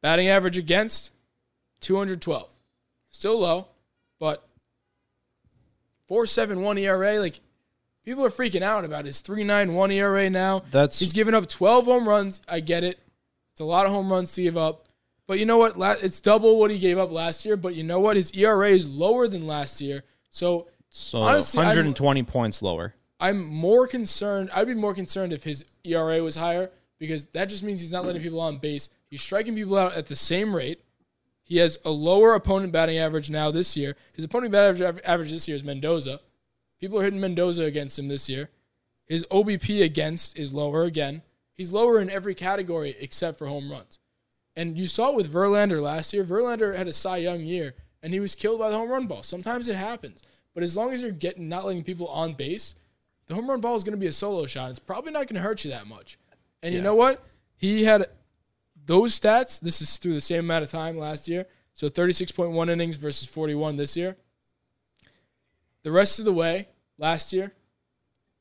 [0.00, 1.12] Batting average against
[1.80, 2.48] 212.
[3.10, 3.68] Still low,
[4.18, 4.46] but
[6.10, 7.20] 4.71 ERA.
[7.20, 7.40] Like
[8.04, 10.62] people are freaking out about his 3.91 ERA now.
[10.70, 12.42] That's He's given up 12 home runs.
[12.48, 12.98] I get it.
[13.52, 14.88] It's a lot of home runs to give up.
[15.26, 15.76] But you know what?
[16.02, 17.56] It's double what he gave up last year.
[17.56, 18.16] But you know what?
[18.16, 20.02] His ERA is lower than last year.
[20.30, 22.94] So so honestly, I'm- 120 points lower.
[23.18, 24.50] I'm more concerned.
[24.52, 28.04] I'd be more concerned if his ERA was higher because that just means he's not
[28.04, 28.88] letting people on base.
[29.08, 30.82] He's striking people out at the same rate.
[31.44, 33.96] He has a lower opponent batting average now this year.
[34.12, 36.20] His opponent batting average, average this year is Mendoza.
[36.80, 38.50] People are hitting Mendoza against him this year.
[39.06, 41.22] His OBP against is lower again.
[41.54, 44.00] He's lower in every category except for home runs.
[44.56, 46.24] And you saw it with Verlander last year.
[46.24, 49.22] Verlander had a Cy Young year, and he was killed by the home run ball.
[49.22, 50.22] Sometimes it happens,
[50.54, 52.74] but as long as you're getting not letting people on base,
[53.26, 54.70] the home run ball is going to be a solo shot.
[54.70, 56.18] It's probably not going to hurt you that much.
[56.62, 57.24] And you know what?
[57.56, 58.06] He had
[58.86, 59.60] those stats.
[59.60, 61.46] This is through the same amount of time last year.
[61.74, 64.16] So 36.1 innings versus 41 this year.
[65.82, 67.52] The rest of the way last year,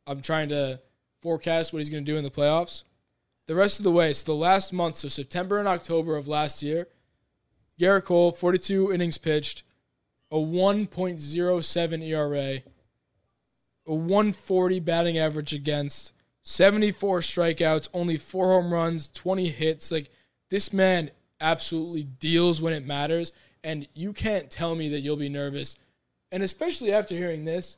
[0.05, 0.81] I'm trying to
[1.21, 2.83] forecast what he's going to do in the playoffs.
[3.47, 6.61] The rest of the way, so the last month, so September and October of last
[6.61, 6.87] year,
[7.79, 9.63] Gerrit Cole, 42 innings pitched,
[10.31, 12.61] a 1.07 ERA,
[13.85, 16.13] a 140 batting average against,
[16.43, 19.91] 74 strikeouts, only four home runs, 20 hits.
[19.91, 20.09] Like
[20.49, 23.31] this man absolutely deals when it matters,
[23.63, 25.75] and you can't tell me that you'll be nervous.
[26.31, 27.77] And especially after hearing this,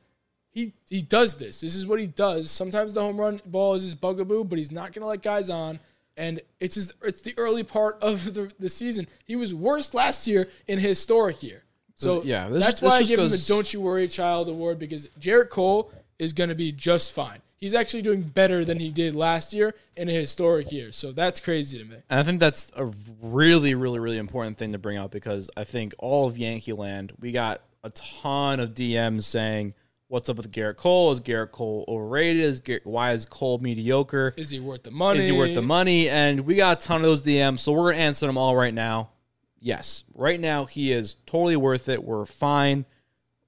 [0.52, 1.62] he he does this.
[1.62, 2.52] This is what he does.
[2.52, 5.80] Sometimes the home run ball is his bugaboo, but he's not gonna let guys on.
[6.16, 9.08] And it's his, it's the early part of the, the season.
[9.26, 11.63] He was worst last year in historic year.
[11.96, 14.80] So Yeah, this- that's this why I give him the "Don't You Worry, Child" award
[14.80, 17.40] because Gerrit Cole is going to be just fine.
[17.58, 20.92] He's actually doing better than he did last year in a historic year.
[20.92, 21.96] So that's crazy to me.
[22.10, 22.92] And I think that's a
[23.22, 27.14] really, really, really important thing to bring up because I think all of Yankee land,
[27.22, 29.74] we got a ton of DMs saying,
[30.10, 31.12] What's up with Gerrit Cole?
[31.12, 32.44] Is Gerrit Cole overrated?
[32.44, 34.34] Is Gerrit, why is Cole mediocre?
[34.38, 35.22] Is he worth the money?
[35.22, 36.08] Is he worth the money?
[36.08, 38.74] And we got a ton of those DMs, so we're gonna answer them all right
[38.74, 39.10] now.
[39.66, 42.04] Yes, right now he is totally worth it.
[42.04, 42.86] We're fine.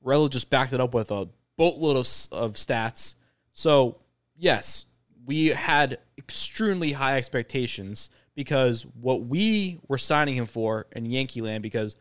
[0.04, 1.28] Relo just backed it up with a
[1.58, 3.16] boatload of, of stats.
[3.52, 3.98] So
[4.38, 4.86] yes,
[5.26, 11.62] we had extremely high expectations because what we were signing him for in Yankee land,
[11.62, 11.98] because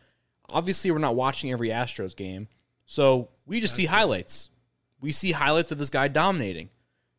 [0.49, 2.47] obviously we're not watching every Astros game,
[2.87, 4.49] so we just see highlights.
[5.01, 6.69] We see highlights of this guy dominating.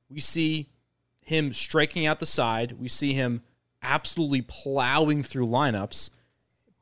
[0.10, 0.70] We see
[1.20, 2.80] him striking out the side.
[2.80, 3.42] We see him
[3.82, 6.10] absolutely plowing through lineups.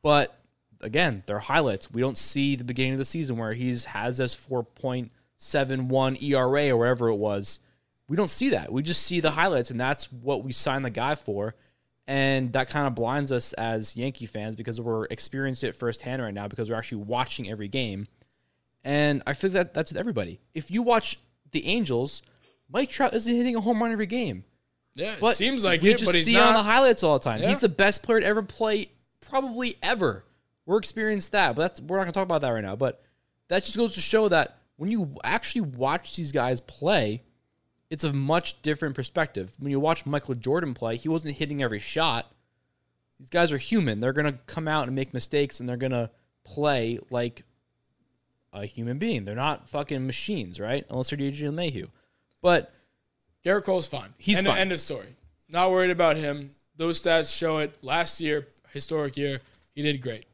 [0.04, 0.38] But
[0.82, 1.90] again, they're highlights.
[1.92, 6.78] We don't see the beginning of the season where he's has this 4.71 ERA or
[6.78, 7.60] wherever it was.
[8.08, 8.72] We don't see that.
[8.72, 11.56] We just see the highlights, and that's what we signed the guy for.
[12.06, 16.34] And that kind of blinds us as Yankee fans because we're experiencing it firsthand right
[16.34, 18.08] now because we're actually watching every game.
[18.84, 20.42] And I feel that that's with everybody.
[20.54, 21.18] If you watch
[21.52, 22.22] the Angels,
[22.70, 24.44] Mike Trout isn't hitting a home run every game.
[24.96, 26.50] Yeah, it But seems like we it, just but he's see not.
[26.50, 27.42] on the highlights all the time.
[27.42, 27.50] Yeah.
[27.50, 28.92] He's the best player to ever play,
[29.30, 30.26] probably ever.
[30.66, 32.76] We're experienced that, but that's we're not gonna talk about that right now.
[32.76, 33.04] But
[33.50, 37.24] that just goes to show that when you actually watch these guys play,
[37.90, 39.54] it's a much different perspective.
[39.60, 42.32] When you watch Michael Jordan play, he wasn't hitting every shot.
[43.20, 44.00] These guys are human.
[44.00, 46.10] They're gonna come out and make mistakes, and they're gonna
[46.44, 47.44] play like
[48.54, 49.26] a human being.
[49.26, 50.86] They're not fucking machines, right?
[50.90, 51.90] Unless they're DJ LeMahieu.
[52.42, 52.74] But
[53.46, 54.14] Gerrit Cole's fine.
[54.18, 54.58] He's end, fine.
[54.58, 55.16] End of story.
[55.50, 56.56] Not worried about him.
[56.76, 57.78] Those stats show it.
[57.82, 59.40] Last year, historic year,
[59.76, 60.26] he did great.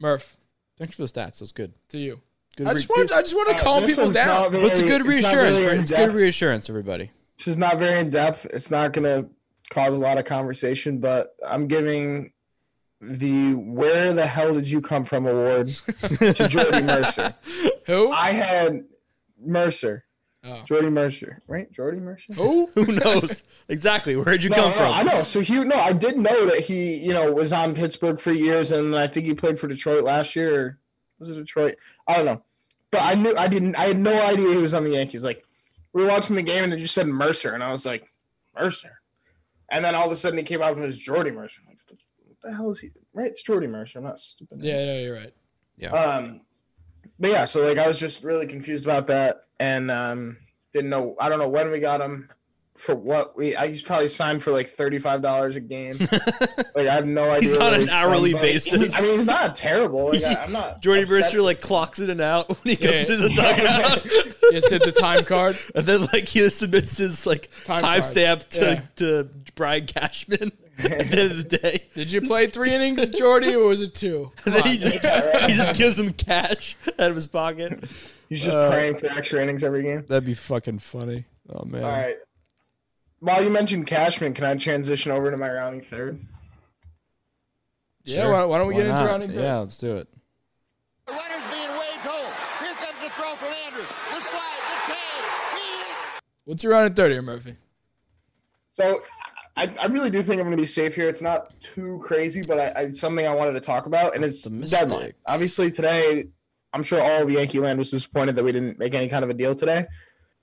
[0.00, 0.36] Murph,
[0.78, 1.38] thanks for the stats.
[1.38, 1.72] That's good.
[1.90, 2.20] to you.
[2.56, 3.12] Good I re- just want.
[3.12, 4.26] I just want to uh, calm this people one's down.
[4.28, 5.58] not But it's a very- good not reassurance.
[5.58, 6.14] very it's good in-depth.
[6.14, 7.10] reassurance, everybody.
[7.36, 8.46] This is not very in depth.
[8.52, 9.30] It's not going to
[9.70, 12.32] cause a lot of conversation, but I'm giving
[13.00, 17.34] the "Where the hell did you come from?" award to Jordy Mercer.
[17.86, 18.10] Who?
[18.10, 18.84] I had
[19.40, 20.04] Mercer,
[20.44, 20.62] Oh.
[20.64, 21.70] Jordy Mercer, right?
[21.72, 22.32] Jordy Mercer.
[22.34, 22.66] Who?
[22.74, 24.92] Who knows exactly where'd you No, come no, from?
[24.92, 25.22] I know.
[25.24, 28.70] So he no, I did know that he, you know, was on Pittsburgh for years,
[28.70, 30.60] and I think he played for Detroit last year.
[30.60, 30.78] Or
[31.18, 31.76] was it Detroit?
[32.06, 32.42] I don't know,
[32.92, 33.76] but I knew I didn't.
[33.76, 35.24] I had no idea he was on the Yankees.
[35.24, 35.44] Like
[35.92, 38.08] we were watching the game, and it just said Mercer, and I was like,
[38.56, 39.00] Mercer,
[39.70, 41.62] and then all of a sudden he came out and it was Jordy Mercer.
[41.64, 42.90] I'm like, what the, what the hell is he?
[43.12, 43.98] Right, it's Jordy Mercer.
[43.98, 44.60] I'm not stupid.
[44.62, 45.34] Yeah, no, you're right.
[45.76, 45.90] Yeah.
[45.90, 46.42] Um,
[47.18, 50.36] but yeah, so like I was just really confused about that, and um,
[50.72, 51.16] didn't know.
[51.20, 52.30] I don't know when we got him
[52.78, 53.56] for what we.
[53.56, 55.98] I he's probably signed for like thirty five dollars a game.
[56.74, 57.50] like I have no idea.
[57.50, 58.94] He's on an he's hourly but basis.
[58.94, 60.06] I mean, he's not terrible.
[60.12, 60.80] Like, I, am not.
[60.82, 62.92] Jordy upset Mercer like see- clocks in and out when he Yeah.
[62.92, 64.04] comes to the dugout,
[64.52, 65.58] Just hit the time card.
[65.74, 68.02] and then like he submits his like Time card.
[68.02, 68.80] timestamp to Yeah.
[68.96, 71.84] to Brian Cashman at the end of the day.
[71.94, 74.30] Did you play three innings, Jordy, or was it two?
[74.46, 77.84] And then he just he just gives him cash out of his pocket.
[78.28, 80.04] He's just Uh, praying for extra innings every game.
[80.08, 81.24] That'd be fucking funny.
[81.50, 81.82] Oh man.
[81.82, 82.16] All right.
[83.20, 86.24] While you mentioned Cashman, can I transition over to my rounding third?
[88.04, 88.30] Yeah.
[88.30, 89.42] Why, why don't we Why get into rounding third?
[89.42, 90.08] Yeah, let's do it.
[91.06, 92.32] The runner's being waved home.
[92.60, 93.88] Here comes the throw from Andrews.
[94.14, 95.24] The slide, the tag.
[95.56, 95.94] He
[96.44, 97.56] What's your rounding third here, Murphy?
[98.74, 99.00] So
[99.56, 101.08] I, I really do think I'm going to be safe here.
[101.08, 104.24] It's not too crazy, but I, I, it's something I wanted to talk about, and
[104.24, 105.14] it's The deadline.
[105.26, 106.28] Obviously, today,
[106.72, 109.30] I'm sure all of Yankee land was disappointed that we didn't make any kind of
[109.30, 109.86] a deal today.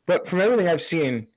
[0.06, 1.28] But from everything I've seen,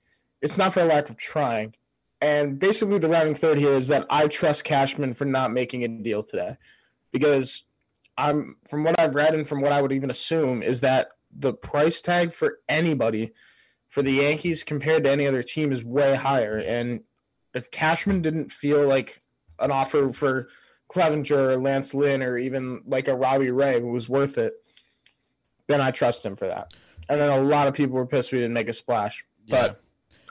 [0.40, 1.74] it's not for a lack of trying.
[2.20, 5.88] And basically, the rounding third here is that I trust Cashman for not making a
[5.88, 6.56] deal today,
[7.12, 7.64] because
[8.16, 11.52] I'm from what I've read and from what I would even assume is that the
[11.52, 13.32] price tag for anybody
[13.88, 16.58] for the Yankees compared to any other team is way higher.
[16.58, 17.02] And
[17.54, 19.22] if Cashman didn't feel like
[19.60, 20.48] an offer for
[20.92, 24.54] Clevinger or Lance Lynn or even like a Robbie Ray was worth it,
[25.68, 26.72] then I trust him for that.
[27.08, 29.24] And then a lot of people were pissed we didn't make a splash.
[29.48, 29.82] But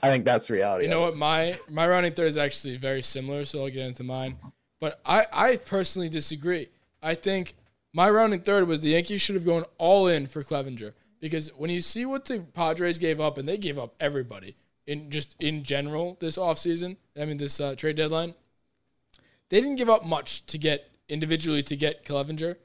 [0.04, 0.86] I think that's the reality.
[0.86, 1.16] You know what?
[1.18, 4.38] My my rounding third is actually very similar, so I'll get into mine.
[4.80, 6.68] But I, I personally disagree.
[7.02, 7.56] I think
[7.94, 10.94] my rounding third was the Yankees should have gone all in for Clevinger.
[11.20, 14.56] Because when you see what the Padres gave up, and they gave up everybody
[14.86, 18.36] in just in general this offseason, I mean this uh, trade deadline,
[19.50, 22.58] they didn't give up much to get individually to get Clevinger.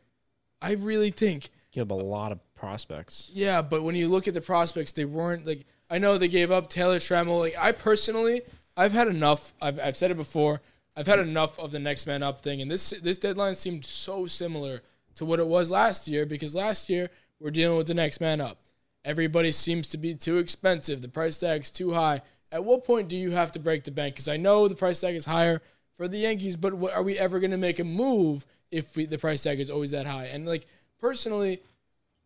[0.61, 3.31] I really think Give up a lot of prospects.
[3.33, 6.51] yeah, but when you look at the prospects, they weren't like I know they gave
[6.51, 7.39] up Taylor Trammell.
[7.39, 8.41] Like I personally,
[8.79, 9.53] I've had enough.
[9.61, 10.63] I've, I've said it before.
[10.97, 14.25] I've had enough of the next man up thing, and this this deadline seemed so
[14.25, 14.81] similar
[15.17, 18.41] to what it was last year because last year we're dealing with the next man
[18.41, 18.57] up.
[19.05, 21.03] Everybody seems to be too expensive.
[21.03, 22.23] The price tag's too high.
[22.51, 24.15] At what point do you have to break the bank?
[24.15, 25.61] Because I know the price tag is higher
[25.99, 29.05] for the Yankees, but what, are we ever going to make a move if we,
[29.05, 30.27] the price tag is always that high?
[30.27, 30.67] And like
[30.99, 31.61] personally,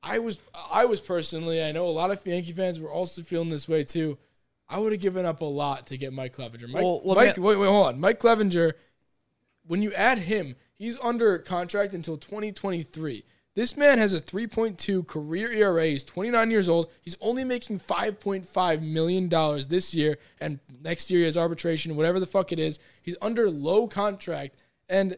[0.03, 0.39] I was
[0.73, 3.85] I was personally I know a lot of Yankee fans were also feeling this way
[3.85, 4.19] too.
[4.69, 6.69] I would have given up a lot to get Mike Clevinger.
[6.69, 8.01] Mike, Well, let me- wait wait hold on.
[8.01, 8.73] Mike Clevinger,
[9.67, 13.25] when you add him, he's under contract until 2023.
[13.55, 15.87] This man has a 3.2 career ERA.
[15.87, 16.91] He's 29 years old.
[17.01, 22.21] He's only making 5.5 million dollars this year, and next year he has arbitration, whatever
[22.21, 22.79] the fuck it is.
[23.01, 24.57] He's under low contract,
[24.91, 25.17] and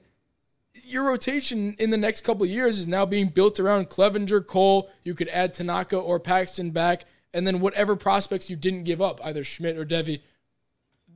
[0.84, 4.90] your rotation in the next couple years is now being built around Clevinger, Cole.
[5.04, 9.20] You could add Tanaka or Paxton back, and then whatever prospects you didn't give up,
[9.24, 10.20] either Schmidt or Deivi,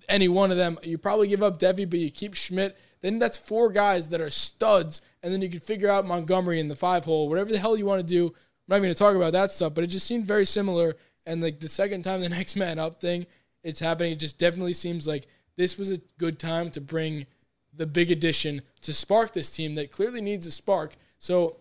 [0.08, 0.78] any one of them.
[0.82, 2.78] You probably give up Deivi, but you keep Schmidt.
[3.00, 6.68] Then that's four guys that are studs, and then you can figure out Montgomery in
[6.68, 8.26] the five hole, whatever the hell you want to do.
[8.26, 10.96] I'm not going to talk about that stuff, but it just seemed very similar.
[11.26, 13.26] And like the second time the next man up thing
[13.64, 15.26] is happening, it just definitely seems like
[15.56, 17.26] this was a good time to bring
[17.74, 20.96] the big addition to spark this team that clearly needs a spark.
[21.18, 21.58] So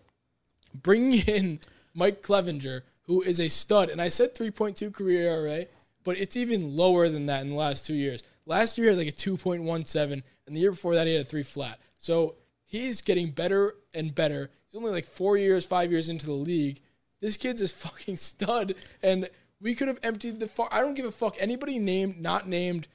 [0.74, 1.60] bringing in
[1.94, 5.66] Mike Clevinger, who is a stud, and I said 3.2 career ERA,
[6.04, 8.22] but it's even lower than that in the last two years.
[8.46, 11.28] Last year he had like a 2.17, and the year before that he had a
[11.28, 11.78] three flat.
[11.98, 12.34] So
[12.64, 14.50] he's getting better and better.
[14.68, 16.80] He's only like four years, five years into the league.
[17.20, 19.28] This kid's a fucking stud, and
[19.60, 20.48] we could have emptied the.
[20.48, 21.36] Fu- I don't give a fuck.
[21.38, 22.88] Anybody named, not named.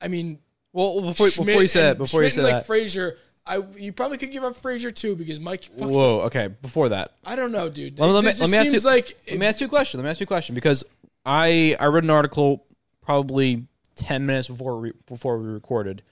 [0.00, 0.40] I mean,
[0.74, 2.66] Well, before, Schmidt before you say that, before you Schmidt say and, like that.
[2.66, 5.62] Frazier, I you probably could give up Frazier too because Mike.
[5.64, 6.48] Fucking, Whoa, okay.
[6.48, 7.96] Before that, I don't know, dude.
[7.96, 8.80] let me, let me, let me ask you.
[8.80, 10.00] like let me ask you a question.
[10.00, 10.82] Let me ask you a question because
[11.24, 12.66] I I read an article
[13.02, 16.02] probably ten minutes before we, before we recorded,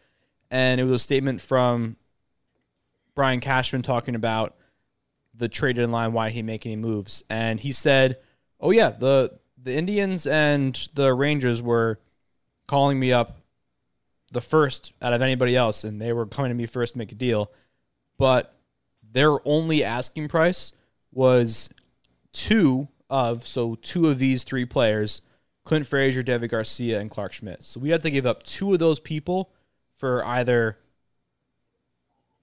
[0.48, 1.97] and it was a statement from
[3.16, 4.55] Brian Cashman talking about
[5.34, 8.18] the trade deadline, why he make any moves, and he said,
[8.60, 11.98] "Oh yeah, the the Indians and the Rangers were
[12.68, 13.41] calling me up
[14.32, 17.12] the first out of anybody else, and they were coming to me first to make
[17.12, 17.50] a deal,
[18.18, 18.54] but
[19.12, 20.72] their only asking price
[21.12, 21.68] was
[22.32, 25.20] two of so two of these three players,
[25.64, 27.62] Clint Frazier, Deivi Garcia, and Clarke Schmidt.
[27.62, 29.50] So we had to give up two of those people
[29.98, 30.78] for either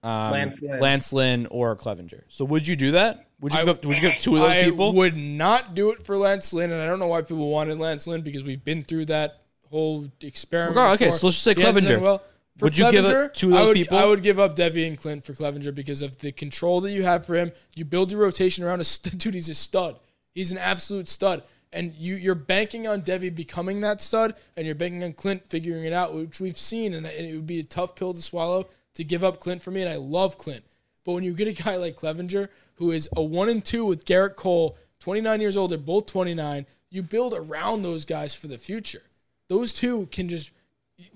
[0.03, 0.79] um, Lance Lynn.
[0.79, 2.23] Lance Lynn or Clevinger.
[2.29, 3.25] So would you do that?
[3.41, 4.91] Would you I- give up, would you give up two of those I people?
[4.91, 7.79] I would not do it for Lance Lynn, and I don't know why people wanted
[7.79, 10.77] Lance Lynn because we've been through that whole experiment.
[11.01, 11.99] Okay, so let's just say Clevinger.
[11.99, 12.21] Well,
[12.57, 13.97] for Would you give it Clevinger, to those I would, people?
[13.97, 17.03] I would give up Deivi and Clint for Clevinger because of the control that you
[17.03, 17.53] have for him.
[17.73, 19.33] You build your rotation around a st- dude.
[19.33, 19.97] He's a stud.
[20.33, 21.43] He's an absolute stud.
[21.71, 25.85] And you, you're banking on Deivi becoming that stud, and you're banking on Clint figuring
[25.85, 29.03] it out, which we've seen, and it would be a tough pill to swallow to
[29.03, 29.83] give up Clint for me.
[29.83, 30.65] And I love Clint,
[31.05, 34.05] but when you get a guy like Clevinger, who is a one and two with
[34.05, 36.65] Gerrit Cole, 29 years old, they're both 29.
[36.89, 39.03] You build around those guys for the future.
[39.49, 40.51] Those two can just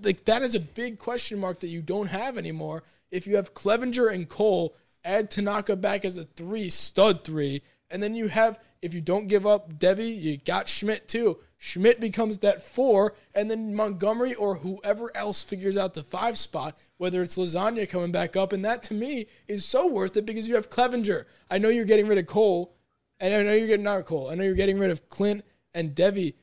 [0.01, 2.84] like that is a big question mark that you don't have anymore.
[3.11, 8.01] If you have Clevinger and Cole, add Tanaka back as a three, stud three, and
[8.01, 11.38] then you have if you don't give up Deivi, you got Schmidt too.
[11.57, 16.77] Schmidt becomes that four, and then Montgomery or whoever else figures out the five spot,
[16.97, 20.49] whether it's Lasagna coming back up, and that to me is so worth it because
[20.49, 21.23] you have Clevinger.
[21.49, 22.76] I know you're getting rid of Cole,
[23.22, 24.30] and I know you're getting not Cole.
[24.30, 26.34] I know you're getting rid of Clint and Deivi,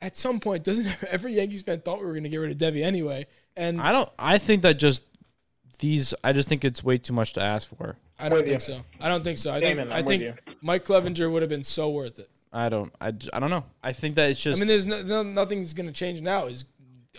[0.00, 2.58] at some point, doesn't every Yankees fan thought we were going to get rid of
[2.58, 3.26] Deivi anyway?
[3.56, 4.08] And I don't.
[4.18, 5.04] I think that just
[5.78, 6.14] these.
[6.22, 7.96] I just think it's way too much to ask for.
[8.18, 8.74] I don't with think you.
[8.74, 8.80] so.
[9.00, 9.52] I don't think so.
[9.52, 12.30] I Damon, think I I'm with think Mike Clevinger would have been so worth it.
[12.52, 12.92] I don't.
[13.00, 13.64] I, j- I don't know.
[13.82, 14.58] I think that it's just.
[14.58, 16.46] I mean, there's no, no, nothing's going to change now.
[16.46, 16.64] Is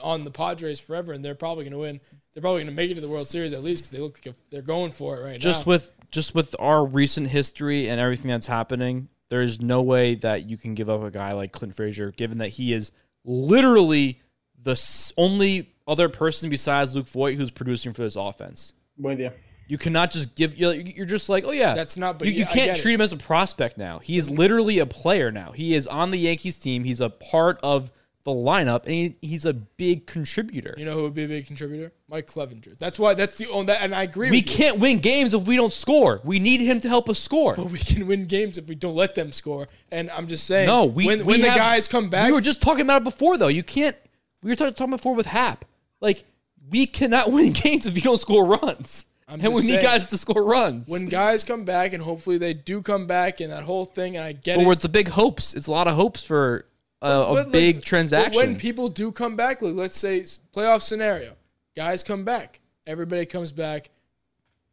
[0.01, 1.99] on the Padres forever, and they're probably going to win.
[2.33, 4.19] They're probably going to make it to the World Series at least because they look
[4.23, 5.51] like a, they're going for it right just now.
[5.51, 10.49] Just with just with our recent history and everything that's happening, there's no way that
[10.49, 12.91] you can give up a guy like Clint Frazier, given that he is
[13.25, 14.21] literally
[14.63, 14.81] the
[15.17, 18.73] only other person besides Luke Voit who's producing for this offense.
[18.97, 19.31] With you.
[19.67, 20.55] You cannot just give.
[20.57, 22.81] You're, you're just like, oh yeah, That's not- but you, you yeah, can't get it.
[22.81, 23.99] treat him as a prospect now.
[23.99, 25.51] He is literally a player now.
[25.51, 26.85] He is on the Yankees team.
[26.85, 27.91] He's a part of
[28.27, 30.75] the lineup, and he, he's a big contributor.
[30.77, 31.93] you know who would be a big contributor?
[32.09, 32.77] Mike Clevinger.
[32.77, 33.13] That's why.
[33.13, 33.67] That's the only.
[33.67, 34.29] That, and I agree.
[34.29, 36.19] we can't win games if we don't score.
[36.25, 37.55] We need him to help us score.
[37.55, 39.69] But we can win games if we don't let them score.
[39.91, 40.67] And I'm just saying.
[40.67, 43.05] No, we when, we when the guys come back, We were just talking about it
[43.05, 43.47] before, though.
[43.47, 43.95] You can't.
[44.43, 45.63] We were talking, before with Happ.
[46.01, 46.25] Like
[46.69, 50.07] we cannot win games if you don't score runs, I'm and we just need guys
[50.07, 50.89] to score runs.
[50.89, 54.25] when guys come back, and hopefully they do come back, and that whole thing, and
[54.25, 54.65] I get it.
[54.65, 54.73] but it.
[54.73, 55.53] it's a big hopes.
[55.53, 56.65] It's a lot of hopes for
[57.01, 58.35] a, like, big but transaction.
[58.35, 60.21] when people do come back, like, let's say
[60.55, 61.35] playoff scenario,
[61.75, 63.89] guys come back, everybody comes back.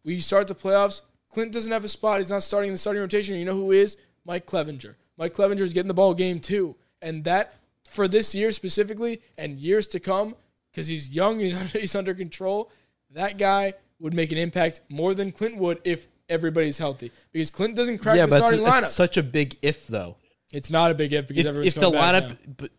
[0.05, 1.03] We start the playoffs.
[1.31, 2.19] Clint doesn't have a spot.
[2.19, 3.37] He's not starting in the starting rotation.
[3.37, 3.97] You know who is?
[4.25, 4.95] Mike Clevinger.
[5.17, 7.55] Mike Clevinger is getting the ball game too, and that
[7.89, 10.35] for this year specifically and years to come,
[10.71, 12.71] because he's young, he's under, he's under control.
[13.11, 17.13] That guy would make an impact more than Clint would if everybody's healthy.
[17.33, 18.89] Because Clint doesn't crack yeah, the it's, starting it's lineup.
[18.91, 20.17] such a big if, though.
[20.55, 22.71] It's not a big if because If, everyone's if the lineup, but,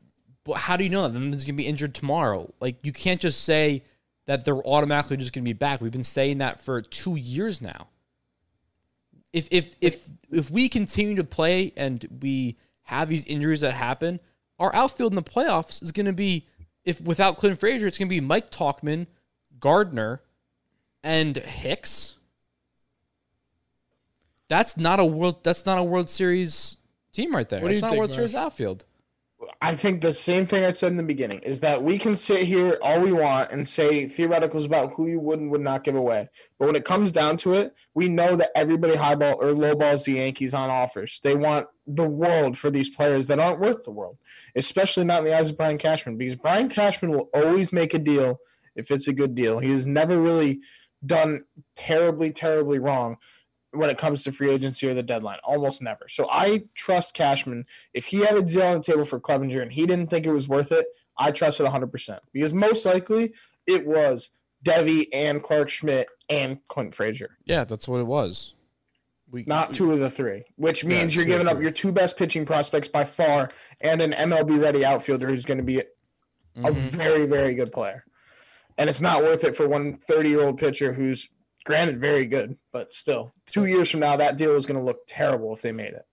[0.43, 1.13] but how do you know that?
[1.13, 2.53] Then there's gonna be injured tomorrow.
[2.59, 3.83] Like you can't just say
[4.25, 5.81] that they're automatically just gonna be back.
[5.81, 7.87] We've been saying that for two years now.
[9.33, 14.19] if if if if we continue to play and we have these injuries that happen,
[14.59, 16.47] our outfield in the playoffs is going to be
[16.85, 19.07] if without Clint Frazier, it's going to be Mike Tauchman,
[19.59, 20.21] Gardner,
[21.03, 22.15] and Hicks.
[24.47, 25.43] That's not a world.
[25.43, 26.77] That's not a World Series
[27.15, 27.61] team right there.
[27.61, 28.85] What do That's you not think, a World Series outfield.
[29.61, 32.47] I think the same thing I said in the beginning is that we can sit
[32.47, 35.95] here all we want and say theoreticals about who you would and would not give
[35.95, 36.29] away.
[36.57, 40.13] But when it comes down to it, we know that everybody highball or lowballs the
[40.13, 41.19] Yankees on offers.
[41.23, 44.17] They want the world for these players that aren't worth the world,
[44.55, 47.99] especially not in the eyes of Brian Cashman, because Brian Cashman will always make a
[47.99, 48.39] deal
[48.75, 49.59] if it's a good deal.
[49.59, 50.61] He has never really
[51.05, 51.43] done
[51.75, 53.17] terribly, terribly wrong
[53.75, 55.39] when it comes to free agency or the deadline.
[55.43, 56.07] Almost never.
[56.07, 57.65] So I trust Cashman.
[57.93, 60.31] If he had a deal on the table for Clevinger and he didn't think it
[60.31, 60.85] was worth it,
[61.17, 63.33] I trust it 100% because most likely
[63.67, 64.29] it was
[64.65, 68.53] Deivi and Clarke Schmidt and Clint Frazier, Yeah, that's what it was.
[69.31, 72.17] We not two of the three, which means Yeah, you're giving up your two best
[72.17, 73.49] pitching prospects by far
[73.81, 75.85] and an MLB ready outfielder who's going to be a
[76.57, 76.73] Mhm.
[76.73, 78.05] very, very good player.
[78.77, 81.29] And it's not worth it for one 30 year old pitcher who's
[81.65, 84.99] granted very good, but still, two years from now, that deal is going to look
[85.07, 86.05] terrible if they made it.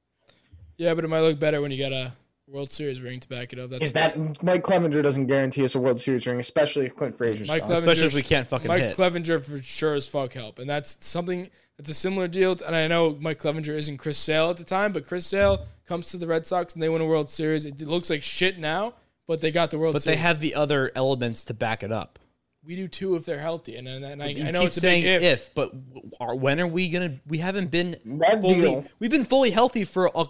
[0.76, 2.12] Yeah, but it might look better when you got a
[2.48, 3.70] World Series ring to back it up.
[3.70, 7.14] That's Is that Mike Clevinger doesn't guarantee us a World Series ring, especially if Clint
[7.16, 7.70] Frazier's Mike gone.
[7.70, 8.96] Clevinger, Especially if we can't fucking Mike hit.
[8.96, 12.58] Clevinger for sure as fuck help, and that's something that's a similar deal.
[12.66, 16.08] And I know Mike Clevinger isn't Chris Sale at the time, but Chris Sale comes
[16.08, 17.64] to the Red Sox and they win a World Series.
[17.64, 18.94] It looks like shit now,
[19.26, 22.18] but they got the World But they have the other elements to back it up.
[22.64, 24.80] We do too if they're healthy, and, and, and I, I know keep it's a
[24.80, 25.48] saying big if.
[25.48, 25.54] if.
[25.54, 25.72] but
[26.20, 27.18] are, when are we gonna?
[27.26, 28.54] We haven't been That fully.
[28.60, 30.26] deal- We've been fully healthy for a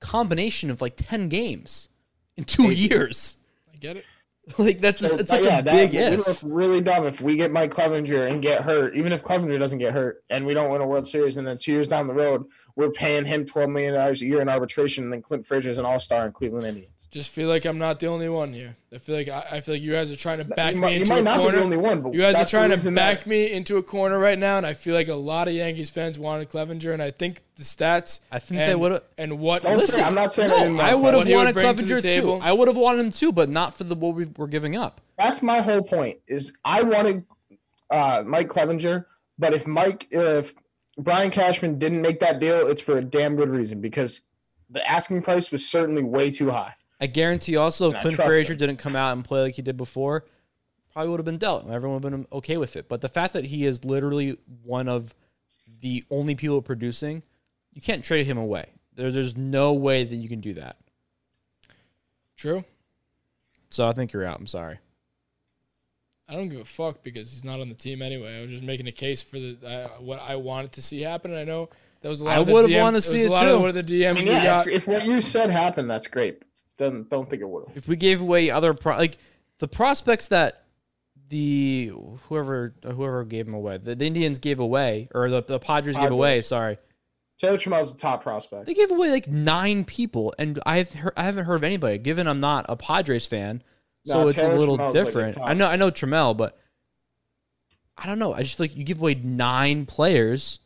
[0.00, 1.88] combination of like ten games
[2.36, 3.36] in two years.
[3.72, 4.04] I get it.
[4.58, 6.26] Like that's So, it's like yeah, a that big would if.
[6.28, 8.94] look really dumb if we get Mike Clevinger and get hurt.
[8.94, 11.56] Even if Clevinger doesn't get hurt and we don't win a World Series, and then
[11.56, 12.44] two years down the road,
[12.76, 15.86] we're paying him twelve million dollars a year in arbitration, and then Clint Frazier's an
[15.86, 16.90] All Star in Cleveland Indians.
[17.14, 18.74] Just feel like I'm not the only one here.
[18.92, 20.80] I feel like I, I feel like you guys are trying to back you me
[20.80, 21.52] might, you into might a not corner.
[21.52, 23.52] be the only one, but You guys are that's the trying to back that- me
[23.52, 26.50] into a corner right now, and I feel like a lot of Yankees fans wanted
[26.50, 28.18] Clevinger, and I think the stats.
[28.32, 29.62] I think and, they would've- And what?
[29.62, 31.54] Don't say- I'm not saying I No, want I would have What he would wanted
[31.54, 32.32] bring to Clevinger too.
[32.42, 35.00] I would have wanted him too, but not for the what we were giving up.
[35.16, 36.18] That's my whole point.
[36.26, 37.26] Is I wanted
[37.90, 39.04] uh, Mike Clevinger,
[39.38, 40.52] but if Mike, if
[40.98, 44.22] Brian Cashman didn't make that deal, it's for a damn good reason because
[44.68, 46.74] the asking price was certainly way too high.
[47.00, 48.58] I guarantee also And if Clint trust Frazier him.
[48.58, 50.24] didn't come out and play like he did before,
[50.92, 51.68] probably would have been dealt.
[51.68, 52.88] Everyone would have been okay with it.
[52.88, 55.14] But the fact that he is literally one of
[55.80, 57.22] the only people producing,
[57.72, 58.66] you can't trade him away.
[58.94, 60.76] There, there's no way that you can do that.
[62.36, 62.64] True.
[63.68, 64.38] So I think you're out.
[64.38, 64.78] I'm sorry.
[66.28, 68.38] I don't give a fuck because he's not on the team anyway.
[68.38, 71.32] I was just making a case for the uh, what I wanted to see happen.
[71.32, 71.68] And I know
[72.00, 72.36] that was a lot.
[72.36, 73.34] I of the would've DM wanted to it see it too.
[73.34, 74.66] Of what of the DMs I mean, yeah, got.
[74.68, 76.42] if, if what you said happened, that's great.
[76.78, 77.76] Then don't think it would have.
[77.76, 79.18] If we gave away other pro- like
[79.58, 80.64] the prospects that
[81.28, 81.92] the
[82.28, 86.10] whoever whoever gave them away, the, the Indians gave away, or the, the Padres, gave
[86.10, 86.42] away.
[86.42, 86.78] Sorry,
[87.38, 88.66] Taylor Trammell's the top prospect.
[88.66, 91.98] They gave away like nine people, and I've heard, I haven't heard of anybody.
[91.98, 93.62] Given I'm not a Padres fan,
[94.04, 95.36] so No, it's Taylor a little Trammell's, different.
[95.36, 95.48] top.
[95.48, 96.58] I know I know Trammell, but
[97.96, 98.34] I don't know.
[98.34, 100.58] I just feel like you give away nine players.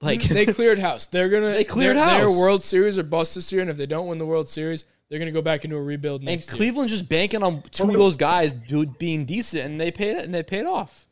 [0.00, 1.06] Like they cleared house.
[1.06, 2.30] They're gonna They cleared they're, They're.
[2.30, 5.18] World Series or bust this year, and if they don't win the World Series, they're
[5.18, 6.56] gonna go back into a rebuild and next year.
[6.56, 10.24] Cleveland's just banking on two of those guys do, being decent, and they paid it,
[10.24, 11.06] and they paid off.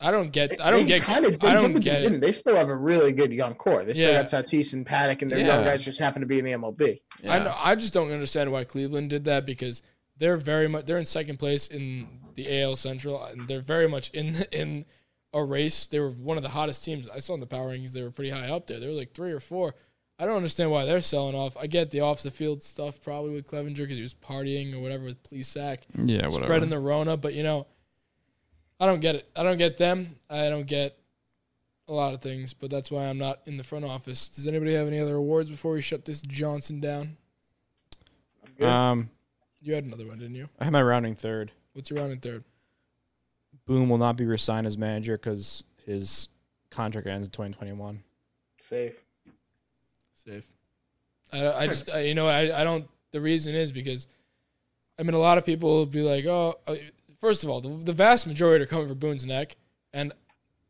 [0.00, 0.60] I don't get.
[0.60, 1.02] I don't They get.
[1.02, 2.14] Kind of, they I don't did, they get didn't.
[2.16, 2.20] it.
[2.22, 3.84] They still have a really good young core.
[3.84, 4.22] They still Yeah.
[4.22, 5.46] got Tatis and Paddack, and their Yeah.
[5.46, 7.00] young guys just happen to be in the MLB.
[7.28, 9.80] I know, I just don't understand why Cleveland did that because
[10.18, 14.10] they're very much they're in second place in the AL Central and they're very much
[14.10, 14.86] in in
[15.32, 15.86] a race.
[15.86, 17.08] They were one of the hottest teams.
[17.08, 18.80] I saw in the power rankings they were pretty high up there.
[18.80, 19.76] They were like three or four.
[20.18, 21.56] I don't understand why they're selling off.
[21.56, 24.78] I get the off the field stuff probably with Clevinger because he was partying or
[24.80, 26.44] whatever with Plesac, Yeah, whatever.
[26.44, 27.16] spreading the Rona.
[27.16, 27.66] But you know,
[28.78, 29.28] I don't get it.
[29.34, 30.16] I don't get them.
[30.30, 30.96] I don't get
[31.88, 32.52] a lot of things.
[32.52, 34.28] But that's why I'm not in the front office.
[34.28, 37.16] Does anybody have any other awards before we shut this Johnson down?
[38.60, 39.10] Um,
[39.60, 40.48] You had another one, didn't you?
[40.60, 41.50] I had my rounding third.
[41.72, 42.44] What's your rounding third?
[43.66, 46.28] Boone will not be resigned as manager because his
[46.70, 48.02] contract ends in 2021.
[48.58, 49.02] Safe.
[50.24, 50.46] Safe.
[51.32, 52.86] I, I just I, you know I I don't.
[53.10, 54.06] The reason is because,
[54.98, 56.76] I mean, a lot of people will be like, oh, uh,
[57.20, 59.56] first of all, the, the vast majority are coming for Boone's neck,
[59.92, 60.12] and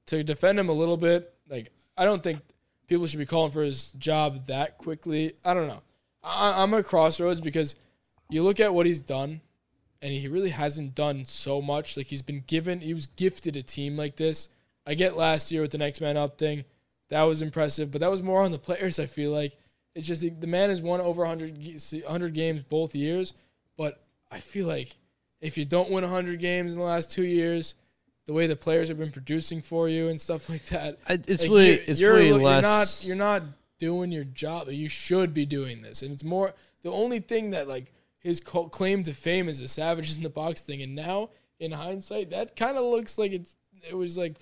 [0.07, 2.41] to defend him a little bit, like I don't think
[2.87, 5.35] people should be calling for his job that quickly.
[5.45, 5.83] I don't know.
[6.23, 7.75] I, I'm at crossroads because
[8.29, 9.41] you look at what he's done,
[10.01, 11.97] and he really hasn't done so much.
[11.97, 14.49] Like he's been given, he was gifted a team like this.
[14.87, 16.65] I get last year with the next man up thing.
[17.13, 18.99] That was impressive, but that was more on the players.
[18.99, 19.57] I feel like
[19.95, 21.57] it's just the, the man has won over 100,
[22.07, 23.35] 100 games both years,
[23.77, 24.97] but I feel like
[25.43, 27.75] if you don't win 100 games in the last two years,
[28.25, 31.43] the way the players have been producing for you and stuff like that, I- it's
[31.43, 32.63] like, really you- it's you're, really you're less.
[33.03, 33.43] not you're not
[33.79, 34.69] doing your job.
[34.71, 39.03] You should be doing this, and it's more the only thing that like his claim
[39.03, 41.29] to fame is the savages in the box thing, and now
[41.61, 43.55] in hindsight, that kind of looks like it's
[43.87, 44.37] it was like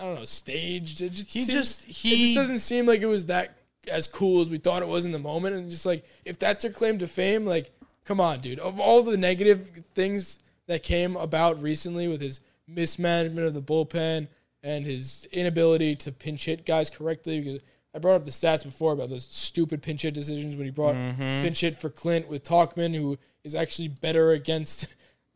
[0.00, 1.00] I don't know staged.
[1.02, 3.56] It just He seems- just- it he- just doesn't seem like it was that
[3.90, 6.64] as cool as we thought it was in the moment, and just like if that's
[6.64, 7.70] your claim to fame, like
[8.04, 8.58] come on, dude.
[8.58, 14.28] Of all the negative things that came about recently with his mismanagement of the bullpen
[14.62, 17.40] and his inability to pinch hit guys correctly.
[17.40, 17.62] Because
[17.94, 20.94] I brought up the stats before about those stupid pinch hit decisions when he brought
[20.96, 21.42] Mm-hmm.
[21.44, 24.88] pinch hit for Clint with Tauchman, who is actually better against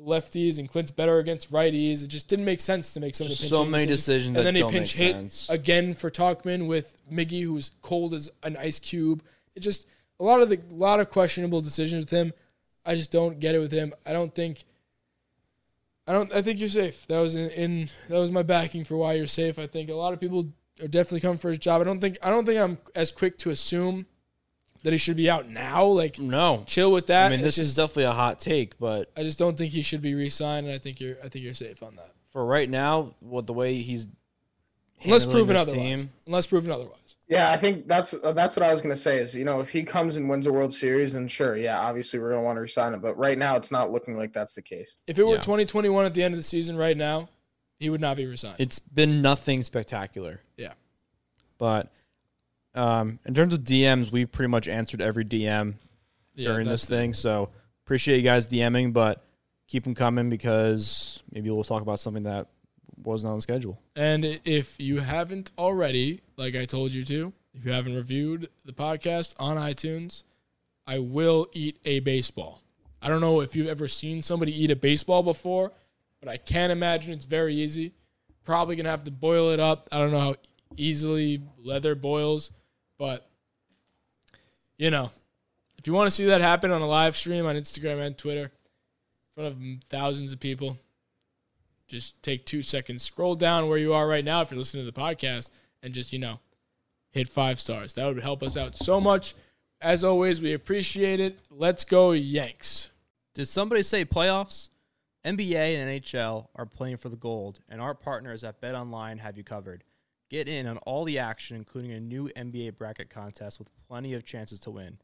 [0.04, 2.02] lefties and Clint's better against righties.
[2.02, 4.46] It just didn't make sense to make some of the Just so many decisions And
[4.46, 5.50] then he pinch hit sense.
[5.50, 9.22] again for Tauchman with Miggy, who's cold as an ice cube.
[9.54, 9.86] It just
[10.18, 12.32] a lot of the lot of questionable decisions with him.
[12.84, 13.92] I just don't get it with him.
[14.06, 14.64] I don't think.
[16.06, 16.32] I don't.
[16.32, 17.06] I think you're safe.
[17.08, 17.88] That was in, in.
[18.08, 19.58] That was my backing for why you're safe.
[19.58, 20.52] I think a lot of people
[20.82, 21.80] are definitely coming for his job.
[21.80, 22.18] I don't think.
[22.22, 24.06] I don't think I'm as quick to assume
[24.82, 25.84] that he should be out now.
[25.84, 26.64] Like no.
[26.66, 27.26] chill with that.
[27.26, 29.72] I mean, It's this just, is definitely a hot take, but I just don't think
[29.72, 31.16] he should be re-signed, and I think you're.
[31.24, 32.12] I think you're safe on that.
[32.32, 34.06] for right now, what the way he's
[35.02, 36.00] Unless handling proven this otherwise.
[36.00, 36.96] team- Unless proven otherwise.
[37.28, 39.18] Yeah, I think that's uh, that's what I was gonna say.
[39.18, 42.18] Is you know if he comes and wins a World Series, then sure, yeah, obviously
[42.18, 43.00] we're gonna want to resign him.
[43.00, 44.96] But right now, it's not looking like that's the case.
[45.06, 45.40] If it were Yeah.
[45.40, 47.28] 2021 at the end of the season right now,
[47.78, 48.56] he would not be resigned.
[48.58, 50.40] It's been nothing spectacular.
[50.56, 50.72] Yeah.
[51.56, 51.92] But
[52.74, 55.74] um, in terms of DMs, we pretty much answered every DM
[56.34, 56.96] Yeah, during this that's it.
[56.96, 57.12] thing.
[57.14, 57.50] So
[57.84, 59.24] appreciate you guys DMing, but
[59.66, 62.48] keep them coming because maybe we'll talk about something that
[63.02, 63.80] wasn't on the schedule.
[63.96, 68.72] And if you haven't already, like I told you to, if you haven't reviewed the
[68.72, 70.22] podcast on iTunes,
[70.86, 72.62] I will eat a baseball.
[73.02, 75.72] I don't know if you've ever seen somebody eat a baseball before,
[76.20, 77.94] but I can't imagine it's very easy.
[78.44, 79.88] Probably gonna have to boil it up.
[79.90, 80.34] I don't know how
[80.76, 82.50] easily leather boils,
[83.00, 83.26] but
[84.76, 85.10] you know,
[85.78, 88.44] if you want to see that happen on a live stream on Instagram and Twitter
[88.44, 88.50] in
[89.34, 90.78] front of thousands of people,
[91.88, 94.90] just take two seconds, scroll down where you are right now if you're listening to
[94.90, 95.50] the podcast,
[95.82, 96.40] and just, you know,
[97.10, 97.94] hit five stars.
[97.94, 99.34] That would help us out so much.
[99.80, 101.40] As always, we appreciate it.
[101.50, 102.90] Let's go, Yanks.
[103.34, 104.68] Did somebody say playoffs?
[105.24, 109.44] NBA and NHL are playing for the gold, and our partners at BetOnline have you
[109.44, 109.84] covered.
[110.30, 114.24] Get in on all the action, including a new NBA bracket contest with plenty of
[114.24, 114.98] chances to win.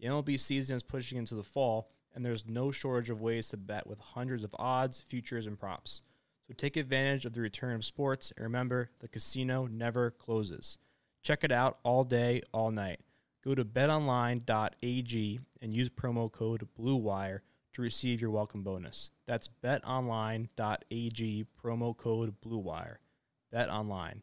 [0.00, 3.56] The MLB season is pushing into the fall, and there's no shortage of ways to
[3.56, 6.02] bet with hundreds of odds, futures, and props.
[6.48, 10.76] So take advantage of the return of sports, and remember, the casino never closes.
[11.22, 12.98] Check it out all day, all night.
[13.44, 17.42] Go to betonline.ag and use promo code BLUEWIRE
[17.74, 19.10] to receive your welcome bonus.
[19.26, 22.96] That's betonline.ag, promo code BLUEWIRE.
[23.54, 24.22] BetOnline,